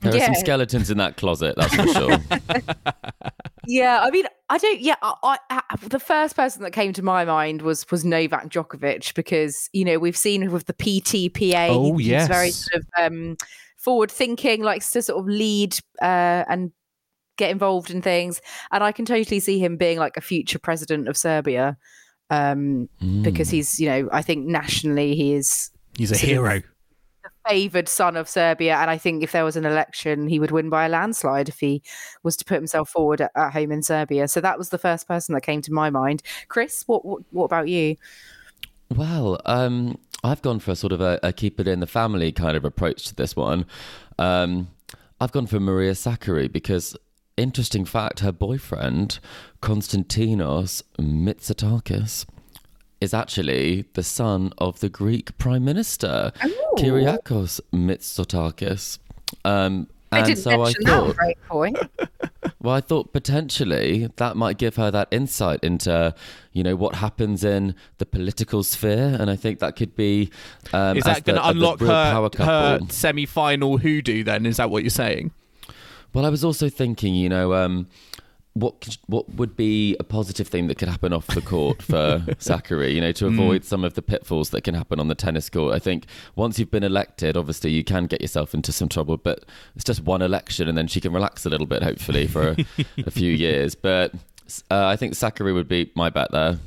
There 0.00 0.16
are 0.16 0.20
some 0.20 0.34
skeletons 0.34 0.90
in 0.90 0.98
that 0.98 1.16
closet, 1.16 1.54
that's 1.56 1.76
for 1.76 1.86
sure. 1.86 2.18
Yeah, 3.66 4.00
I 4.02 4.10
mean, 4.10 4.24
I 4.48 4.58
don't. 4.58 4.80
Yeah, 4.80 4.96
I, 5.02 5.38
I, 5.50 5.62
the 5.88 6.00
first 6.00 6.34
person 6.36 6.62
that 6.62 6.72
came 6.72 6.92
to 6.94 7.02
my 7.02 7.24
mind 7.24 7.62
was 7.62 7.88
was 7.90 8.04
Novak 8.04 8.48
Djokovic 8.48 9.14
because 9.14 9.68
you 9.72 9.84
know 9.84 9.98
we've 9.98 10.16
seen 10.16 10.50
with 10.50 10.66
the 10.66 10.74
PTPA. 10.74 11.68
Oh, 11.70 11.96
he- 11.96 12.12
he's 12.12 12.26
very 12.28 12.50
sort 12.50 12.82
of 12.82 12.86
um, 12.98 13.36
forward 13.76 14.10
thinking, 14.10 14.62
likes 14.62 14.90
to 14.90 15.02
sort 15.02 15.20
of 15.20 15.26
lead 15.26 15.76
uh, 16.02 16.44
and 16.48 16.72
get 17.38 17.50
involved 17.50 17.90
in 17.90 18.02
things, 18.02 18.40
and 18.72 18.82
I 18.84 18.92
can 18.92 19.04
totally 19.04 19.40
see 19.40 19.58
him 19.58 19.76
being 19.76 19.98
like 19.98 20.16
a 20.16 20.20
future 20.20 20.58
president 20.58 21.08
of 21.08 21.16
Serbia 21.16 21.76
um, 22.30 22.88
because 23.22 23.48
he's 23.50 23.78
you 23.78 23.88
know 23.88 24.08
I 24.12 24.22
think 24.22 24.46
nationally 24.46 25.14
he 25.14 25.34
is 25.34 25.70
He's 25.96 26.10
a 26.10 26.14
Sort 26.14 26.22
of- 26.24 26.28
hero. 26.30 26.62
Favoured 27.48 27.88
son 27.88 28.16
of 28.16 28.28
Serbia, 28.28 28.76
and 28.76 28.90
I 28.90 28.98
think 28.98 29.22
if 29.22 29.32
there 29.32 29.44
was 29.44 29.56
an 29.56 29.64
election, 29.64 30.28
he 30.28 30.38
would 30.38 30.50
win 30.50 30.70
by 30.70 30.86
a 30.86 30.88
landslide 30.88 31.48
if 31.48 31.58
he 31.60 31.82
was 32.22 32.36
to 32.36 32.44
put 32.44 32.54
himself 32.54 32.90
forward 32.90 33.20
at, 33.20 33.32
at 33.34 33.52
home 33.52 33.72
in 33.72 33.82
Serbia. 33.82 34.28
So 34.28 34.40
that 34.40 34.58
was 34.58 34.68
the 34.68 34.78
first 34.78 35.08
person 35.08 35.34
that 35.34 35.42
came 35.42 35.62
to 35.62 35.72
my 35.72 35.90
mind. 35.90 36.22
Chris, 36.48 36.84
what 36.86 37.04
what, 37.04 37.22
what 37.30 37.44
about 37.44 37.68
you? 37.68 37.96
Well, 38.94 39.40
um, 39.46 39.98
I've 40.22 40.42
gone 40.42 40.60
for 40.60 40.72
a 40.72 40.76
sort 40.76 40.92
of 40.92 41.00
a, 41.00 41.18
a 41.22 41.32
keep 41.32 41.58
it 41.58 41.66
in 41.66 41.80
the 41.80 41.86
family 41.86 42.30
kind 42.30 42.56
of 42.56 42.64
approach 42.64 43.06
to 43.06 43.14
this 43.14 43.34
one. 43.34 43.66
Um, 44.18 44.68
I've 45.20 45.32
gone 45.32 45.46
for 45.46 45.58
Maria 45.60 45.92
Sakkari 45.92 46.50
because, 46.50 46.96
interesting 47.36 47.84
fact, 47.84 48.20
her 48.20 48.32
boyfriend, 48.32 49.18
Konstantinos 49.62 50.82
Mitsotakis, 50.98 52.26
is 53.02 53.12
actually 53.12 53.84
the 53.94 54.02
son 54.02 54.52
of 54.58 54.78
the 54.80 54.88
Greek 54.88 55.36
Prime 55.36 55.64
Minister, 55.64 56.32
Kyriakos 56.76 57.60
Mitsotakis. 57.72 58.98
Um, 59.44 59.88
I 60.12 60.18
and 60.18 60.26
didn't 60.26 60.38
so 60.40 60.50
I 60.50 60.56
mention 60.56 60.84
that. 60.84 60.90
thought, 60.90 61.16
Great 61.16 61.42
point. 61.48 61.78
well, 62.60 62.74
I 62.74 62.80
thought 62.80 63.12
potentially 63.12 64.08
that 64.16 64.36
might 64.36 64.58
give 64.58 64.76
her 64.76 64.90
that 64.92 65.08
insight 65.10 65.60
into, 65.64 66.14
you 66.52 66.62
know, 66.62 66.76
what 66.76 66.96
happens 66.96 67.42
in 67.42 67.74
the 67.98 68.06
political 68.06 68.62
sphere, 68.62 69.16
and 69.18 69.30
I 69.30 69.36
think 69.36 69.58
that 69.60 69.74
could 69.74 69.96
be. 69.96 70.30
Um, 70.72 70.96
Is 70.96 71.04
that 71.04 71.24
going 71.24 71.36
to 71.36 71.48
unlock 71.48 71.80
real 71.80 71.90
power 71.90 72.30
her, 72.36 72.44
her 72.44 72.78
couple. 72.78 72.88
semi-final 72.88 73.78
hoodoo? 73.78 74.22
Then 74.22 74.46
is 74.46 74.58
that 74.58 74.70
what 74.70 74.84
you're 74.84 74.90
saying? 74.90 75.32
Well, 76.14 76.26
I 76.26 76.28
was 76.28 76.44
also 76.44 76.68
thinking, 76.68 77.14
you 77.14 77.30
know, 77.30 77.54
um, 77.54 77.88
what 78.54 78.80
could- 78.82 78.98
what 79.06 79.34
would 79.34 79.56
be 79.56 79.96
a 79.98 80.04
positive 80.04 80.46
thing 80.46 80.66
that 80.66 80.76
could 80.76 80.88
happen 80.88 81.12
off 81.12 81.26
the 81.28 81.40
court 81.40 81.80
for 81.82 82.18
Sakkari, 82.38 82.94
you 82.94 83.00
know, 83.00 83.12
to 83.12 83.26
avoid 83.26 83.64
some 83.64 83.82
of 83.84 83.94
the 83.94 84.02
pitfalls 84.02 84.50
that 84.50 84.62
can 84.62 84.74
happen 84.74 85.00
on 85.00 85.08
the 85.08 85.14
tennis 85.14 85.48
court. 85.48 85.74
I 85.74 85.78
think 85.78 86.04
once 86.36 86.58
you've 86.58 86.70
been 86.70 86.82
elected, 86.84 87.36
obviously 87.36 87.70
you 87.70 87.82
can 87.82 88.04
get 88.06 88.20
yourself 88.20 88.52
into 88.52 88.70
some 88.70 88.88
trouble, 88.90 89.16
but 89.16 89.44
it's 89.74 89.84
just 89.84 90.02
one 90.04 90.20
election 90.20 90.68
and 90.68 90.76
then 90.76 90.86
she 90.86 91.00
can 91.00 91.12
relax 91.14 91.46
a 91.46 91.48
little 91.50 91.66
bit, 91.66 91.82
hopefully, 91.82 92.26
for 92.26 92.48
a, 92.50 92.56
a 93.06 93.10
few 93.10 93.32
years. 93.32 93.74
But 93.74 94.12
uh, 94.70 94.86
I 94.86 94.96
think 94.96 95.14
Sakkari 95.14 95.54
would 95.54 95.68
be 95.68 95.90
my 95.94 96.10
bet 96.10 96.30
there. 96.30 96.58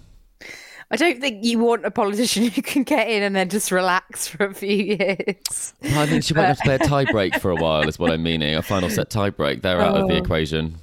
I 0.91 0.97
don't 0.97 1.19
think 1.19 1.43
you 1.43 1.57
want 1.59 1.83
a 1.83 1.89
politician 1.91 2.47
who 2.47 2.61
can 2.61 2.83
get 2.83 3.07
in 3.09 3.23
and 3.23 3.35
then 3.35 3.49
just 3.49 3.71
relax 3.71 4.27
for 4.27 4.45
a 4.45 4.53
few 4.53 4.69
years. 4.75 5.73
Well, 5.81 5.99
I 5.99 6.05
think 6.05 6.23
she 6.23 6.33
won't 6.35 6.47
have 6.47 6.57
to 6.57 6.63
play 6.63 6.75
a 6.75 6.79
tie 6.87 7.05
break 7.05 7.35
for 7.39 7.49
a 7.51 7.55
while, 7.55 7.87
is 7.87 7.97
what 7.97 8.11
I'm 8.11 8.21
meaning. 8.23 8.53
A 8.55 8.61
final 8.61 8.89
set 8.91 9.09
tie 9.09 9.31
break. 9.31 9.61
They're 9.63 9.81
out 9.81 9.97
of 9.97 10.07
the 10.07 10.13
Oh. 10.15 10.17
equation. 10.17 10.75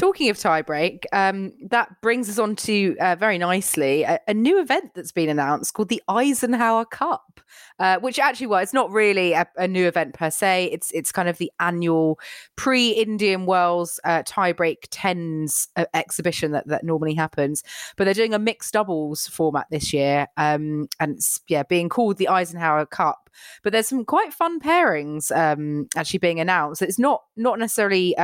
Talking 0.00 0.30
of 0.30 0.38
tiebreak, 0.38 1.04
um, 1.12 1.52
that 1.68 2.00
brings 2.00 2.30
us 2.30 2.38
on 2.38 2.56
to 2.56 2.96
uh, 3.02 3.16
very 3.16 3.36
nicely 3.36 4.02
a, 4.02 4.18
a 4.26 4.32
new 4.32 4.58
event 4.58 4.92
that's 4.94 5.12
been 5.12 5.28
announced 5.28 5.74
called 5.74 5.90
the 5.90 6.02
Eisenhower 6.08 6.86
Cup, 6.86 7.38
uh, 7.78 7.98
which 7.98 8.18
actually, 8.18 8.46
well, 8.46 8.62
it's 8.62 8.72
not 8.72 8.90
really 8.90 9.34
a, 9.34 9.46
a 9.58 9.68
new 9.68 9.86
event 9.86 10.14
per 10.14 10.30
se. 10.30 10.70
It's 10.72 10.90
it's 10.92 11.12
kind 11.12 11.28
of 11.28 11.36
the 11.36 11.52
annual 11.60 12.18
pre-Indian 12.56 13.44
Wells 13.44 14.00
uh, 14.04 14.22
tiebreak 14.22 14.88
tens 14.90 15.68
uh, 15.76 15.84
exhibition 15.92 16.52
that 16.52 16.66
that 16.68 16.82
normally 16.82 17.12
happens, 17.12 17.62
but 17.98 18.04
they're 18.04 18.14
doing 18.14 18.32
a 18.32 18.38
mixed 18.38 18.72
doubles 18.72 19.26
format 19.26 19.66
this 19.70 19.92
year, 19.92 20.28
um, 20.38 20.88
and 20.98 21.16
it's 21.16 21.40
yeah 21.46 21.62
being 21.62 21.90
called 21.90 22.16
the 22.16 22.28
Eisenhower 22.28 22.86
Cup. 22.86 23.28
But 23.62 23.74
there's 23.74 23.88
some 23.88 24.06
quite 24.06 24.32
fun 24.32 24.60
pairings 24.60 25.30
um, 25.36 25.88
actually 25.94 26.20
being 26.20 26.40
announced. 26.40 26.80
It's 26.80 26.98
not 26.98 27.24
not 27.36 27.58
necessarily. 27.58 28.16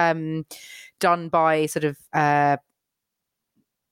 Done 1.00 1.28
by 1.28 1.66
sort 1.66 1.84
of 1.84 1.96
uh, 2.12 2.56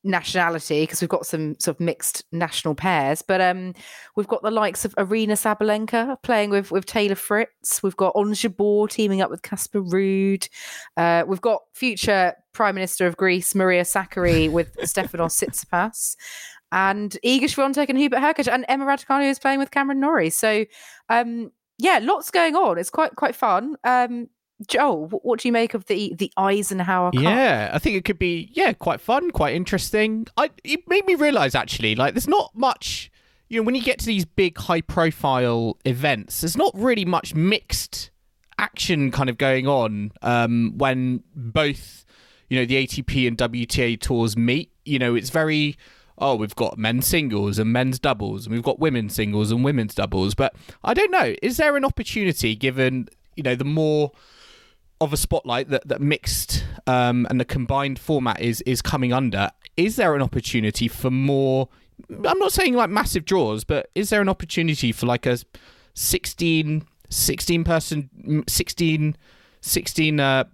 nationality 0.04 0.82
because 0.82 1.00
we've 1.00 1.08
got 1.08 1.26
some 1.26 1.58
sort 1.58 1.76
of 1.76 1.80
mixed 1.80 2.24
national 2.30 2.74
pairs. 2.74 3.22
But 3.22 3.40
um, 3.40 3.74
we've 4.14 4.28
got 4.28 4.42
the 4.42 4.50
likes 4.50 4.84
of 4.84 4.94
Aryna 4.96 5.32
Sabalenka 5.32 6.22
playing 6.22 6.50
with 6.50 6.70
with 6.70 6.86
Taylor 6.86 7.14
Fritz. 7.14 7.82
We've 7.82 7.96
got 7.96 8.14
Jabeur 8.14 8.88
teaming 8.88 9.22
up 9.22 9.30
with 9.30 9.42
Casper 9.42 9.82
Ruud. 9.82 10.48
Uh, 10.96 11.24
we've 11.26 11.40
got 11.40 11.62
future 11.72 12.34
Prime 12.52 12.74
Minister 12.74 13.06
of 13.06 13.16
Greece 13.16 13.54
Maria 13.54 13.82
Sakkari 13.82 14.50
with 14.50 14.76
Stefanos 14.82 15.42
Tsitsipas. 15.42 16.16
And 16.70 17.16
Iga 17.24 17.44
Swiatek 17.44 17.88
and 17.88 17.98
Hubert 17.98 18.18
Hurkacz 18.18 18.52
and 18.52 18.64
Emma 18.68 18.84
Raducanu 18.84 19.30
is 19.30 19.38
playing 19.38 19.60
with 19.60 19.70
Cameron 19.70 20.00
Norrie. 20.00 20.30
So, 20.30 20.64
um, 21.08 21.52
yeah, 21.78 22.00
lots 22.02 22.32
going 22.32 22.56
on. 22.56 22.78
It's 22.78 22.90
quite 22.90 23.14
quite 23.16 23.36
fun. 23.36 23.76
Um, 23.84 24.28
Joel, 24.68 25.08
what 25.08 25.40
do 25.40 25.48
you 25.48 25.52
make 25.52 25.74
of 25.74 25.86
the 25.86 26.14
the 26.16 26.32
Eisenhower 26.36 27.10
Cup? 27.10 27.22
Yeah, 27.22 27.70
I 27.72 27.78
think 27.78 27.96
it 27.96 28.04
could 28.04 28.18
be 28.18 28.50
yeah 28.52 28.72
quite 28.72 29.00
fun, 29.00 29.30
quite 29.30 29.54
interesting. 29.54 30.26
I 30.36 30.50
it 30.62 30.88
made 30.88 31.04
me 31.06 31.16
realize 31.16 31.54
actually 31.54 31.94
like 31.94 32.14
there's 32.14 32.28
not 32.28 32.52
much. 32.54 33.10
You 33.48 33.60
know, 33.60 33.64
when 33.64 33.74
you 33.74 33.82
get 33.82 33.98
to 34.00 34.06
these 34.06 34.24
big 34.24 34.56
high 34.56 34.80
profile 34.80 35.76
events, 35.84 36.40
there's 36.40 36.56
not 36.56 36.72
really 36.74 37.04
much 37.04 37.34
mixed 37.34 38.10
action 38.58 39.10
kind 39.10 39.28
of 39.28 39.36
going 39.38 39.66
on 39.66 40.12
um, 40.22 40.72
when 40.76 41.22
both 41.34 42.04
you 42.48 42.58
know 42.58 42.64
the 42.64 42.86
ATP 42.86 43.26
and 43.26 43.36
WTA 43.36 44.00
tours 44.00 44.36
meet. 44.36 44.70
You 44.84 44.98
know, 44.98 45.16
it's 45.16 45.30
very 45.30 45.76
oh 46.18 46.36
we've 46.36 46.54
got 46.54 46.78
men's 46.78 47.08
singles 47.08 47.58
and 47.58 47.72
men's 47.72 47.98
doubles, 47.98 48.46
and 48.46 48.54
we've 48.54 48.62
got 48.62 48.78
women's 48.78 49.14
singles 49.14 49.50
and 49.50 49.64
women's 49.64 49.96
doubles. 49.96 50.36
But 50.36 50.54
I 50.84 50.94
don't 50.94 51.10
know, 51.10 51.34
is 51.42 51.56
there 51.56 51.76
an 51.76 51.84
opportunity 51.84 52.54
given 52.54 53.08
you 53.36 53.42
know 53.42 53.56
the 53.56 53.64
more 53.64 54.12
of 55.00 55.12
a 55.12 55.16
spotlight 55.16 55.68
that 55.70 55.86
that 55.88 56.00
mixed 56.00 56.64
um, 56.86 57.26
and 57.30 57.40
the 57.40 57.44
combined 57.44 57.98
format 57.98 58.40
is 58.40 58.60
is 58.62 58.82
coming 58.82 59.12
under. 59.12 59.50
Is 59.76 59.96
there 59.96 60.14
an 60.14 60.22
opportunity 60.22 60.88
for 60.88 61.10
more? 61.10 61.68
I'm 62.10 62.38
not 62.38 62.52
saying 62.52 62.74
like 62.74 62.90
massive 62.90 63.24
draws, 63.24 63.64
but 63.64 63.90
is 63.94 64.10
there 64.10 64.20
an 64.20 64.28
opportunity 64.28 64.92
for 64.92 65.06
like 65.06 65.26
a 65.26 65.38
16, 65.94 66.84
16 67.08 67.64
person, 67.64 68.44
16, 68.48 69.16
16, 69.60 70.20
uh, 70.20 70.44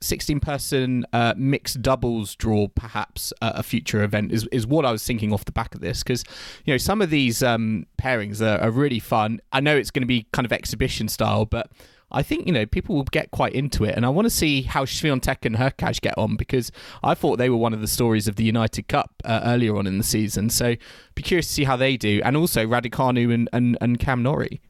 16 0.00 0.40
person 0.40 1.06
uh, 1.12 1.34
mixed 1.36 1.82
doubles 1.82 2.34
draw, 2.34 2.68
perhaps 2.68 3.32
a 3.42 3.62
future 3.62 4.02
event 4.02 4.32
is, 4.32 4.46
is 4.52 4.66
what 4.66 4.84
I 4.84 4.92
was 4.92 5.04
thinking 5.04 5.32
off 5.32 5.44
the 5.44 5.52
back 5.52 5.74
of 5.74 5.80
this. 5.80 6.02
Because, 6.02 6.24
you 6.64 6.74
know, 6.74 6.78
some 6.78 7.02
of 7.02 7.10
these 7.10 7.42
um, 7.42 7.86
pairings 7.96 8.40
are, 8.40 8.60
are 8.60 8.70
really 8.70 9.00
fun. 9.00 9.40
I 9.52 9.60
know 9.60 9.76
it's 9.76 9.90
going 9.90 10.02
to 10.02 10.06
be 10.06 10.26
kind 10.32 10.46
of 10.46 10.52
exhibition 10.52 11.08
style, 11.08 11.46
but 11.46 11.70
I 12.10 12.22
think, 12.22 12.46
you 12.46 12.52
know, 12.52 12.64
people 12.64 12.94
will 12.94 13.04
get 13.04 13.30
quite 13.30 13.52
into 13.52 13.84
it. 13.84 13.94
And 13.94 14.06
I 14.06 14.08
want 14.08 14.26
to 14.26 14.30
see 14.30 14.62
how 14.62 14.84
Swiatek 14.84 15.44
and 15.44 15.56
Hurkacz 15.56 16.00
get 16.00 16.16
on 16.16 16.36
because 16.36 16.72
I 17.02 17.14
thought 17.14 17.36
they 17.36 17.50
were 17.50 17.56
one 17.56 17.74
of 17.74 17.80
the 17.80 17.86
stories 17.86 18.26
of 18.26 18.36
the 18.36 18.44
United 18.44 18.88
Cup 18.88 19.12
uh, 19.24 19.40
earlier 19.44 19.76
on 19.76 19.86
in 19.86 19.98
the 19.98 20.04
season. 20.04 20.48
So 20.48 20.76
be 21.14 21.22
curious 21.22 21.46
to 21.48 21.52
see 21.52 21.64
how 21.64 21.76
they 21.76 21.96
do. 21.96 22.20
And 22.24 22.36
also 22.36 22.66
Raducanu 22.66 23.32
and, 23.32 23.48
and, 23.52 23.76
and 23.80 23.98
Cam 23.98 24.22
Norrie. 24.22 24.60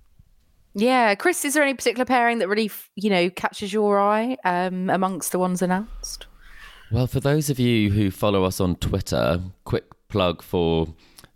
Yeah, 0.74 1.14
Chris, 1.14 1.44
is 1.44 1.54
there 1.54 1.62
any 1.62 1.74
particular 1.74 2.04
pairing 2.04 2.38
that 2.38 2.48
really, 2.48 2.70
you 2.94 3.10
know, 3.10 3.30
catches 3.30 3.72
your 3.72 3.98
eye 4.00 4.36
um, 4.44 4.90
amongst 4.90 5.32
the 5.32 5.38
ones 5.38 5.62
announced? 5.62 6.26
Well, 6.90 7.06
for 7.06 7.20
those 7.20 7.50
of 7.50 7.58
you 7.58 7.90
who 7.90 8.10
follow 8.10 8.44
us 8.44 8.60
on 8.60 8.76
Twitter, 8.76 9.40
quick 9.64 9.84
plug 10.08 10.42
for 10.42 10.88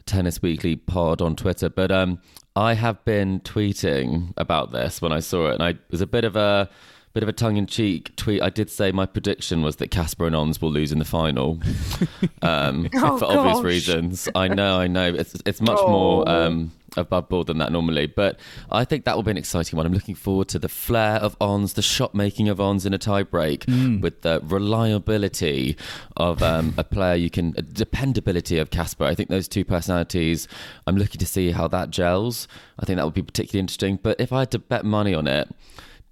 Tennis 0.07 0.41
Weekly 0.43 0.77
Pod 0.77 1.21
on 1.21 1.37
Twitter. 1.37 1.69
But 1.69 1.91
um, 1.91 2.21
I 2.55 2.75
have 2.75 3.05
been 3.05 3.41
tweeting 3.41 4.33
about 4.37 4.73
this 4.73 5.01
when 5.01 5.13
I 5.13 5.21
saw 5.21 5.49
it, 5.51 5.55
and 5.55 5.63
I 5.63 5.71
it 5.71 5.79
was 5.91 6.01
a 6.01 6.07
bit 6.07 6.25
of 6.25 6.37
a 6.37 6.69
bit 7.13 7.23
of 7.23 7.29
a 7.29 7.33
tongue-in-cheek 7.33 8.17
tweet. 8.17 8.43
I 8.43 8.51
did 8.51 8.71
say 8.71 8.91
my 8.93 9.07
prediction 9.07 9.63
was 9.63 9.77
that 9.77 9.91
Casper 9.91 10.27
and 10.27 10.35
Ons 10.35 10.61
will 10.63 10.71
lose 10.73 10.93
in 10.93 10.99
the 10.99 11.05
final 11.05 11.61
um, 12.43 12.89
Oh, 12.95 13.19
for 13.19 13.27
obvious 13.27 13.63
reasons. 13.63 14.29
I 14.35 14.49
know, 14.49 14.79
I 14.79 14.87
know. 14.87 15.13
It's 15.15 15.37
it's 15.45 15.61
much 15.61 15.81
more 15.81 16.29
um, 16.29 16.73
above 16.97 17.29
board 17.29 17.47
than 17.47 17.59
that 17.59 17.73
normally, 17.73 18.07
but 18.07 18.39
I 18.71 18.85
think 18.85 19.05
that 19.05 19.17
will 19.17 19.23
be 19.23 19.31
an 19.31 19.37
exciting 19.37 19.77
one. 19.77 19.87
I'm 19.87 19.93
looking 19.93 20.15
forward 20.15 20.49
to 20.49 20.59
the 20.59 20.69
flair 20.69 21.17
of 21.17 21.37
Ons, 21.41 21.75
the 21.75 21.83
shot 21.83 22.15
making 22.15 22.49
of 22.49 22.61
Ons 22.61 22.87
in 22.87 22.95
a 22.95 22.99
tie 22.99 23.23
break, 23.23 23.65
with 23.67 24.23
the 24.23 24.41
reliability 24.45 25.77
of 26.17 26.43
um, 26.43 26.75
a 26.79 26.85
player 26.85 27.15
you 27.15 27.31
can, 27.31 27.53
dependability 27.73 28.59
of 28.59 28.71
Casper. 28.71 29.05
I 29.05 29.15
think 29.15 29.29
those 29.29 29.49
two 29.49 29.65
personalities. 29.65 30.49
I'm 30.87 30.97
looking 30.97 31.19
to 31.19 31.27
see 31.27 31.51
how 31.51 31.69
that 31.69 31.91
gels. 31.91 32.49
I 32.79 32.87
think 32.87 32.97
that 32.97 33.05
would 33.05 33.15
be 33.15 33.23
particularly 33.23 33.61
interesting. 33.61 33.99
But 34.03 34.21
if 34.21 34.33
I 34.33 34.41
had 34.41 34.51
to 34.53 34.59
bet 34.59 34.85
money 34.85 35.15
on 35.15 35.27
it, 35.27 35.49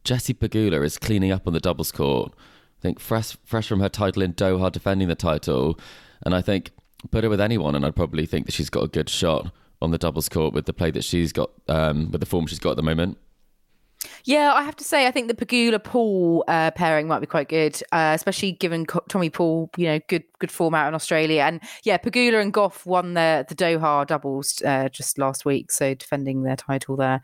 Jessie 0.04 0.34
Pegula 0.34 0.84
is 0.84 0.98
cleaning 0.98 1.32
up 1.32 1.46
on 1.46 1.52
the 1.52 1.60
doubles 1.60 1.92
court. 1.92 2.32
I 2.78 2.82
think 2.82 2.98
fresh, 2.98 3.36
fresh 3.44 3.68
from 3.68 3.80
her 3.80 3.88
title 3.88 4.22
in 4.22 4.32
Doha, 4.32 4.72
defending 4.72 5.08
the 5.08 5.14
title, 5.14 5.78
and 6.24 6.34
I 6.34 6.40
think 6.40 6.70
put 7.10 7.24
her 7.24 7.30
with 7.30 7.40
anyone, 7.40 7.74
and 7.74 7.84
I'd 7.84 7.96
probably 7.96 8.26
think 8.26 8.46
that 8.46 8.52
she's 8.52 8.70
got 8.70 8.84
a 8.84 8.88
good 8.88 9.08
shot 9.08 9.52
on 9.82 9.90
the 9.90 9.98
doubles 9.98 10.28
court 10.28 10.54
with 10.54 10.66
the 10.66 10.72
play 10.72 10.90
that 10.90 11.04
she's 11.04 11.32
got, 11.32 11.50
um, 11.68 12.10
with 12.10 12.20
the 12.20 12.26
form 12.26 12.46
she's 12.46 12.58
got 12.58 12.70
at 12.70 12.76
the 12.76 12.82
moment. 12.82 13.18
Yeah, 14.24 14.52
I 14.54 14.62
have 14.62 14.76
to 14.76 14.84
say, 14.84 15.06
I 15.06 15.10
think 15.10 15.28
the 15.28 15.34
Pegula 15.34 15.82
Paul 15.82 16.44
uh, 16.48 16.70
pairing 16.70 17.06
might 17.06 17.20
be 17.20 17.26
quite 17.26 17.48
good, 17.48 17.80
uh, 17.92 18.12
especially 18.14 18.52
given 18.52 18.86
Co- 18.86 19.04
Tommy 19.08 19.28
Paul, 19.28 19.70
you 19.76 19.86
know, 19.86 20.00
good 20.08 20.24
good 20.38 20.50
form 20.50 20.74
out 20.74 20.88
in 20.88 20.94
Australia. 20.94 21.42
And 21.42 21.60
yeah, 21.84 21.98
Pegula 21.98 22.40
and 22.40 22.52
Gauff 22.52 22.86
won 22.86 23.12
the 23.12 23.44
the 23.46 23.54
Doha 23.54 24.06
doubles 24.06 24.62
uh, 24.64 24.88
just 24.88 25.18
last 25.18 25.44
week, 25.44 25.70
so 25.70 25.92
defending 25.94 26.42
their 26.42 26.56
title 26.56 26.96
there. 26.96 27.20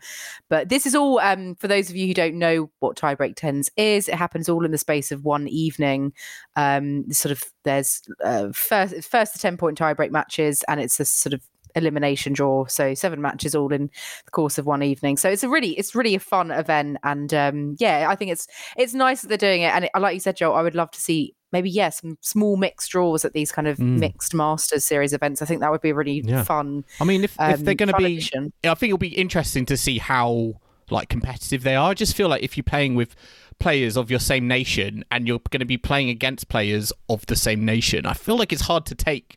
But 0.49 0.69
this 0.69 0.85
is 0.85 0.93
all 0.93 1.19
um, 1.19 1.55
for 1.55 1.67
those 1.67 1.89
of 1.89 1.95
you 1.95 2.07
who 2.07 2.13
don't 2.13 2.37
know 2.37 2.69
what 2.79 2.95
tiebreak 2.95 3.35
tens 3.35 3.71
is. 3.75 4.07
It 4.07 4.15
happens 4.15 4.47
all 4.47 4.63
in 4.63 4.71
the 4.71 4.77
space 4.77 5.11
of 5.11 5.23
one 5.23 5.47
evening. 5.47 6.13
Um, 6.55 7.11
sort 7.11 7.31
of 7.31 7.43
there's 7.63 8.01
uh, 8.23 8.49
first 8.53 9.03
first 9.03 9.33
to 9.33 9.39
ten 9.39 9.57
point 9.57 9.79
tiebreak 9.79 10.11
matches, 10.11 10.63
and 10.67 10.79
it's 10.79 10.99
a 10.99 11.05
sort 11.05 11.33
of 11.33 11.41
elimination 11.75 12.33
draw 12.33 12.65
so 12.65 12.93
seven 12.93 13.21
matches 13.21 13.55
all 13.55 13.71
in 13.73 13.89
the 14.25 14.31
course 14.31 14.57
of 14.57 14.65
one 14.65 14.81
evening 14.83 15.17
so 15.17 15.29
it's 15.29 15.43
a 15.43 15.49
really 15.49 15.71
it's 15.77 15.93
really 15.95 16.15
a 16.15 16.19
fun 16.19 16.51
event 16.51 16.97
and 17.03 17.33
um 17.33 17.75
yeah 17.79 18.07
i 18.09 18.15
think 18.15 18.31
it's 18.31 18.47
it's 18.77 18.93
nice 18.93 19.21
that 19.21 19.27
they're 19.27 19.37
doing 19.37 19.61
it 19.61 19.73
and 19.73 19.85
it, 19.85 19.91
like 19.99 20.13
you 20.13 20.19
said 20.19 20.35
joe 20.35 20.53
i 20.53 20.61
would 20.61 20.75
love 20.75 20.89
to 20.91 20.99
see 20.99 21.33
maybe 21.51 21.69
yeah 21.69 21.89
some 21.89 22.17
small 22.21 22.57
mixed 22.57 22.91
draws 22.91 23.23
at 23.23 23.33
these 23.33 23.51
kind 23.51 23.67
of 23.67 23.79
mixed 23.79 24.33
masters 24.33 24.83
series 24.83 25.13
events 25.13 25.41
i 25.41 25.45
think 25.45 25.61
that 25.61 25.71
would 25.71 25.81
be 25.81 25.93
really 25.93 26.21
Yeah. 26.25 26.43
fun 26.43 26.83
I 26.99 27.03
mean, 27.03 27.23
if, 27.23 27.33
if 27.39 27.59
um, 27.59 27.63
they're 27.63 27.73
going 27.75 27.89
to 27.89 27.97
be, 27.97 28.05
addition. 28.05 28.51
I 28.63 28.73
think 28.73 28.89
it'll 28.89 28.97
be 28.97 29.15
interesting 29.17 29.65
to 29.67 29.77
see 29.77 29.97
how 29.97 30.55
like 30.89 31.09
competitive 31.09 31.63
they 31.63 31.75
are. 31.75 31.91
I 31.91 31.93
just 31.93 32.15
feel 32.15 32.29
like 32.29 32.43
if 32.43 32.55
you're 32.57 32.63
playing 32.63 32.95
with 32.95 33.15
players 33.59 33.97
of 33.97 34.09
your 34.09 34.19
same 34.19 34.47
nation 34.47 35.03
and 35.11 35.27
you're 35.27 35.41
going 35.49 35.59
to 35.59 35.65
be 35.65 35.77
playing 35.77 36.09
against 36.09 36.47
players 36.47 36.93
of 37.09 37.25
the 37.25 37.35
same 37.35 37.65
nation, 37.65 38.05
I 38.05 38.13
feel 38.13 38.37
like 38.37 38.53
it's 38.53 38.61
hard 38.63 38.85
to 38.87 38.95
take 38.95 39.35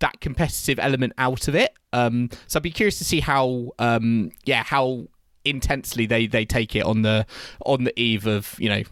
that 0.00 0.20
competitive 0.20 0.78
element 0.78 1.12
out 1.18 1.48
of 1.48 1.54
it. 1.54 1.72
Um, 1.92 2.30
so 2.46 2.58
I'd 2.58 2.62
be 2.62 2.70
curious 2.70 2.98
to 2.98 3.04
see 3.04 3.20
how, 3.20 3.72
um, 3.78 4.30
yeah, 4.44 4.62
how 4.62 5.08
intensely 5.44 6.06
they 6.06 6.26
they 6.26 6.44
take 6.44 6.74
it 6.74 6.82
on 6.84 7.02
the 7.02 7.26
on 7.66 7.84
the 7.84 8.00
eve 8.00 8.26
of 8.26 8.56
you 8.58 8.68
know 8.68 8.82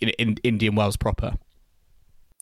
in, 0.00 0.08
in 0.10 0.36
Indian 0.42 0.74
Wells 0.74 0.96
proper. 0.96 1.34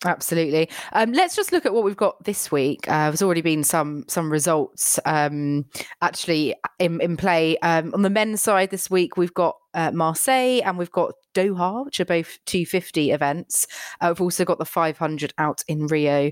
Absolutely. 0.07 0.71
Um, 0.95 1.13
let's 1.13 1.37
just 1.37 1.53
look 1.53 1.67
at 1.67 1.75
what 1.75 1.85
we've 1.85 1.97
got 1.97 2.25
this 2.25 2.51
week. 2.51 2.89
Uh, 2.89 3.11
there's 3.11 3.21
already 3.21 3.43
been 3.43 3.63
some 3.63 4.05
some 4.09 4.33
results 4.33 4.99
um, 5.05 5.67
actually 6.01 6.55
in, 6.79 7.03
in 7.03 7.19
play. 7.19 7.59
Um, 7.59 7.93
on 7.93 8.01
the 8.01 8.09
men's 8.09 8.41
side 8.41 8.71
this 8.71 8.91
week, 8.91 9.19
we've 9.19 9.35
got 9.35 9.59
uh, 9.75 9.91
Marseille 9.91 10.63
and 10.65 10.79
we've 10.79 10.91
got 10.91 11.13
Doha, 11.35 11.85
which 11.85 12.01
are 12.01 12.05
both 12.05 12.39
250 12.47 13.11
events. 13.11 13.67
Uh, 14.01 14.09
we've 14.09 14.21
also 14.21 14.45
got 14.45 14.59
the 14.59 14.65
500 14.65 15.33
out 15.39 15.63
in 15.69 15.87
Rio. 15.87 16.31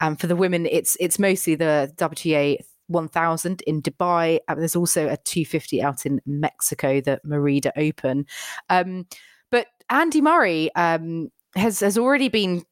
And 0.00 0.20
for 0.20 0.26
the 0.26 0.36
women, 0.36 0.66
it's 0.66 0.96
it's 1.00 1.18
mostly 1.18 1.54
the 1.54 1.92
WTA 1.96 2.58
1000 2.88 3.62
in 3.62 3.82
Dubai. 3.82 4.40
And 4.48 4.60
there's 4.60 4.76
also 4.76 5.08
a 5.08 5.16
250 5.16 5.82
out 5.82 6.06
in 6.06 6.20
Mexico, 6.26 7.00
the 7.00 7.20
Merida 7.24 7.72
Open. 7.78 8.26
Um, 8.68 9.06
but 9.50 9.66
Andy 9.90 10.20
Murray 10.20 10.74
um, 10.74 11.30
has 11.54 11.80
has 11.80 11.96
already 11.96 12.28
been 12.28 12.64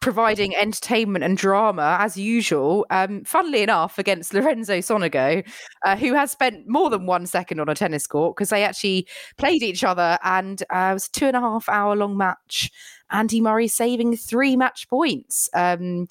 providing 0.00 0.54
entertainment 0.56 1.24
and 1.24 1.36
drama 1.36 1.96
as 2.00 2.16
usual. 2.16 2.86
Um, 2.90 3.24
funnily 3.24 3.62
enough, 3.62 3.98
against 3.98 4.34
Lorenzo 4.34 4.78
Sonego, 4.78 5.46
uh, 5.84 5.96
who 5.96 6.14
has 6.14 6.30
spent 6.30 6.68
more 6.68 6.90
than 6.90 7.06
one 7.06 7.26
second 7.26 7.60
on 7.60 7.68
a 7.68 7.74
tennis 7.74 8.06
court 8.06 8.36
because 8.36 8.50
they 8.50 8.64
actually 8.64 9.06
played 9.38 9.62
each 9.62 9.84
other, 9.84 10.18
and 10.22 10.62
uh, 10.74 10.88
it 10.90 10.94
was 10.94 11.06
a 11.08 11.12
two 11.12 11.26
and 11.26 11.36
a 11.36 11.40
half 11.40 11.68
hour 11.68 11.96
long 11.96 12.16
match. 12.16 12.70
Andy 13.10 13.40
Murray 13.40 13.68
saving 13.68 14.16
three 14.16 14.56
match 14.56 14.88
points. 14.88 15.50
Um, 15.54 16.06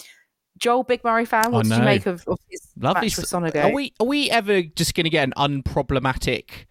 Joel, 0.59 0.83
big 0.83 1.03
Murray 1.03 1.25
fan. 1.25 1.51
What 1.51 1.63
did 1.63 1.75
you 1.75 1.83
make 1.83 2.05
of, 2.05 2.23
of 2.27 2.37
his 2.49 2.61
Lovely. 2.77 3.07
match 3.07 3.17
with 3.17 3.25
s- 3.25 3.31
Sonego? 3.31 3.63
Are 3.63 3.73
we 3.73 3.93
are 3.99 4.05
we 4.05 4.29
ever 4.29 4.61
just 4.61 4.93
going 4.93 5.05
to 5.05 5.09
get 5.09 5.23
an 5.23 5.33
unproblematic 5.35 6.65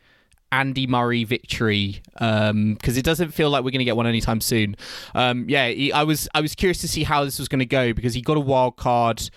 Andy 0.53 0.87
Murray 0.87 1.25
victory? 1.25 2.03
Because 2.13 2.97
it 2.97 3.05
doesn't 3.05 3.33
feel 3.33 3.51
like 3.51 3.65
we're 3.65 3.71
going 3.71 3.81
to 3.81 3.85
get 3.85 3.97
one 3.97 4.07
anytime 4.07 4.41
soon. 4.41 4.77
Um, 5.15 5.49
yeah, 5.49 5.69
he, 5.69 5.93
I 5.93 6.03
was 6.03 6.29
I 6.35 6.41
was 6.41 6.55
curious 6.55 6.81
to 6.83 6.89
see 6.89 7.05
how 7.05 7.25
this 7.25 7.39
was 7.39 7.49
going 7.49 7.61
to 7.61 7.67
go 7.67 7.93
because 7.93 8.15
he 8.15 8.23
got 8.23 8.37
a 8.37 8.41
wild 8.41 8.77
card. 8.77 9.29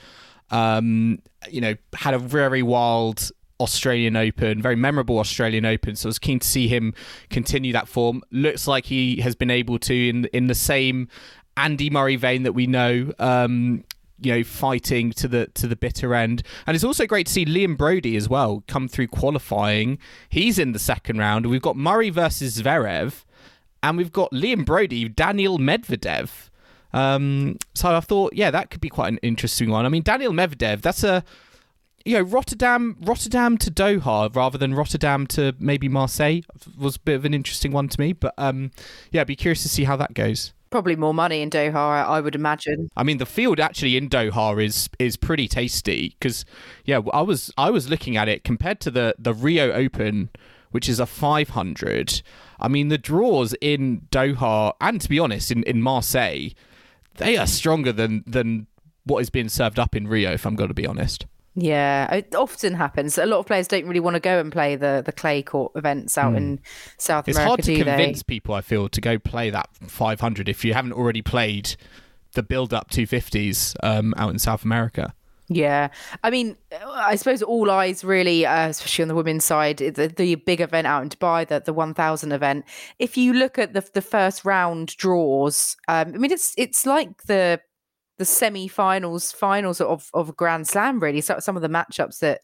Um, 0.49 1.20
you 1.49 1.61
know, 1.61 1.76
had 1.95 2.14
a 2.14 2.20
very 2.20 2.61
wild 2.61 3.32
Australian 3.59 4.16
Open, 4.16 4.61
very 4.61 4.76
memorable 4.76 5.20
Australian 5.20 5.66
Open. 5.66 5.95
So 5.95 6.07
I 6.07 6.09
was 6.09 6.20
keen 6.20 6.39
to 6.39 6.47
see 6.47 6.68
him 6.68 6.93
continue 7.30 7.74
that 7.74 7.88
form. 7.88 8.22
Looks 8.32 8.68
like 8.68 8.86
he 8.86 9.22
has 9.22 9.36
been 9.36 9.51
able 9.51 9.80
to 9.80 10.09
in 10.09 10.26
in 10.26 10.47
the 10.47 10.55
same 10.55 11.07
Andy 11.57 11.89
Murray 11.89 12.16
vein 12.16 12.43
that 12.43 12.53
we 12.53 12.68
know. 12.68 13.14
Um, 13.20 13.84
you 14.24 14.34
know, 14.34 14.43
fighting 14.43 15.11
to 15.13 15.28
the 15.28 15.47
to 15.47 15.67
the 15.67 15.76
bitter 15.76 16.13
end, 16.13 16.43
and 16.65 16.76
it's 16.76 16.84
also 16.84 17.05
great 17.05 17.28
to 17.28 17.34
see 17.34 17.45
Liam 17.45 17.78
Broady 17.78 18.15
as 18.15 18.30
well 18.30 18.63
come 18.67 18.88
through 18.88 19.07
qualifying. 19.07 19.97
He's 20.30 20.59
in 20.59 20.71
the 20.71 20.80
second 20.80 21.17
round. 21.17 21.45
We've 21.45 21.61
got 21.61 21.76
Murray 21.76 22.09
versus 22.09 22.61
Zverev, 22.61 23.24
and 23.82 23.97
we've 23.97 24.11
got 24.11 24.32
Liam 24.32 24.65
Broady, 24.65 25.07
Daniil 25.13 25.57
Medvedev. 25.57 26.49
Um, 26.93 27.57
so 27.74 27.95
I 27.95 27.99
thought, 27.99 28.34
yeah, 28.34 28.51
that 28.51 28.69
could 28.69 28.82
be 28.82 28.89
quite 28.89 29.11
an 29.11 29.17
interesting 29.24 29.69
one. 29.69 29.86
I 29.86 29.89
mean, 29.89 30.03
Daniil 30.03 30.32
Medvedev, 30.32 30.82
that's 30.82 31.03
a 31.03 31.24
you 32.05 32.17
know 32.17 32.24
Rotterdam, 32.24 32.97
Rotterdam 33.01 33.57
to 33.59 33.71
Doha 33.71 34.34
rather 34.36 34.57
than 34.57 34.74
Rotterdam 34.74 35.26
to 35.28 35.55
maybe 35.59 35.88
Marseille 35.88 36.41
was 36.78 36.97
a 36.97 36.99
bit 36.99 37.15
of 37.15 37.26
an 37.26 37.34
interesting 37.34 37.71
one 37.71 37.88
to 37.89 37.99
me. 37.99 38.13
But 38.13 38.34
um, 38.38 38.71
yeah, 39.11 39.21
I'd 39.21 39.28
be 39.28 39.36
curious 39.36 39.63
to 39.63 39.69
see 39.69 39.86
how 39.86 39.95
that 39.97 40.13
goes. 40.13 40.53
Probably 40.74 40.95
more 40.95 41.13
money 41.13 41.43
in 41.43 41.51
Doha, 41.51 41.76
I, 41.76 42.19
would 42.19 42.34
imagine. 42.34 42.89
I 42.97 43.03
mean, 43.03 43.19
the 43.19 43.28
field 43.28 43.59
actually 43.59 43.95
in 43.95 44.09
Doha 44.09 44.59
is 44.65 44.89
is 44.97 45.17
pretty 45.17 45.47
tasty 45.47 46.15
because 46.17 46.45
yeah, 46.84 46.99
I 47.13 47.21
was 47.21 47.53
I 47.59 47.69
was 47.69 47.91
looking 47.91 48.17
at 48.17 48.28
it 48.28 48.43
compared 48.43 48.80
to 48.80 48.89
the 48.89 49.13
the 49.19 49.36
Rio 49.36 49.71
Open, 49.71 50.32
which 50.71 50.89
is 50.89 50.99
a 50.99 51.05
500. 51.05 52.24
I 52.59 52.67
mean, 52.67 52.88
the 52.88 52.97
draws 52.97 53.53
in 53.61 54.07
Doha 54.09 54.74
and 54.82 54.99
to 54.99 55.07
be 55.07 55.19
honest, 55.19 55.51
in 55.51 55.61
in 55.61 55.80
Marseille, 55.80 56.49
they 57.17 57.38
are 57.38 57.45
stronger 57.45 57.93
than 57.93 58.24
than 58.26 58.65
what 59.03 59.19
is 59.19 59.30
being 59.30 59.49
served 59.49 59.78
up 59.78 59.95
in 59.95 60.07
Rio. 60.07 60.32
If 60.32 60.43
I'm 60.43 60.55
going 60.55 60.69
to 60.69 60.74
be 60.74 60.88
honest. 60.88 61.28
Yeah, 61.55 62.11
it 62.11 62.33
often 62.33 62.73
happens. 62.73 63.17
A 63.17 63.25
lot 63.25 63.39
of 63.39 63.45
players 63.45 63.67
don't 63.67 63.85
really 63.85 63.99
want 63.99 64.15
to 64.15 64.19
go 64.19 64.39
and 64.39 64.51
play 64.51 64.75
the, 64.75 65.03
the 65.05 65.11
clay 65.11 65.43
court 65.43 65.71
events 65.75 66.17
out 66.17 66.35
in 66.35 66.59
South. 66.97 67.27
It's 67.27 67.37
America, 67.37 67.49
hard 67.49 67.63
to 67.63 67.75
convince 67.75 68.19
they? 68.19 68.23
people. 68.23 68.55
I 68.55 68.61
feel 68.61 68.89
to 68.89 69.01
go 69.01 69.19
play 69.19 69.51
that 69.51 69.69
500 69.87 70.49
if 70.49 70.65
you 70.65 70.73
haven't 70.73 70.93
already 70.93 71.21
played 71.21 71.75
the 72.33 72.41
build 72.41 72.73
up 72.73 72.89
250s 72.89 73.75
um, 73.83 74.15
out 74.17 74.31
in 74.31 74.39
South 74.39 74.63
America. 74.63 75.13
Yeah, 75.49 75.89
I 76.23 76.29
mean, 76.29 76.55
I 76.85 77.15
suppose 77.15 77.43
all 77.43 77.69
eyes 77.69 78.03
really, 78.03 78.45
uh, 78.45 78.69
especially 78.69 79.03
on 79.03 79.07
the 79.09 79.15
women's 79.15 79.45
side, 79.45 79.77
the, 79.77 80.07
the 80.15 80.35
big 80.35 80.61
event 80.61 80.87
out 80.87 81.03
in 81.03 81.09
Dubai, 81.09 81.47
the 81.47 81.59
the 81.59 81.73
1000 81.73 82.31
event. 82.31 82.65
If 82.97 83.17
you 83.17 83.33
look 83.33 83.59
at 83.59 83.73
the 83.73 83.87
the 83.93 84.01
first 84.01 84.45
round 84.45 84.95
draws, 84.95 85.75
um, 85.89 86.13
I 86.15 86.17
mean, 86.17 86.31
it's 86.31 86.55
it's 86.57 86.85
like 86.85 87.23
the 87.23 87.59
the 88.18 88.26
semi-finals, 88.26 89.32
finals 89.32 89.82
of 89.82 90.09
of 90.14 90.36
Grand 90.36 90.68
Slam. 90.68 90.99
Really, 90.99 91.22
so 91.22 91.39
some 91.39 91.55
of 91.55 91.61
the 91.61 91.70
matchups 91.70 92.20
that 92.20 92.41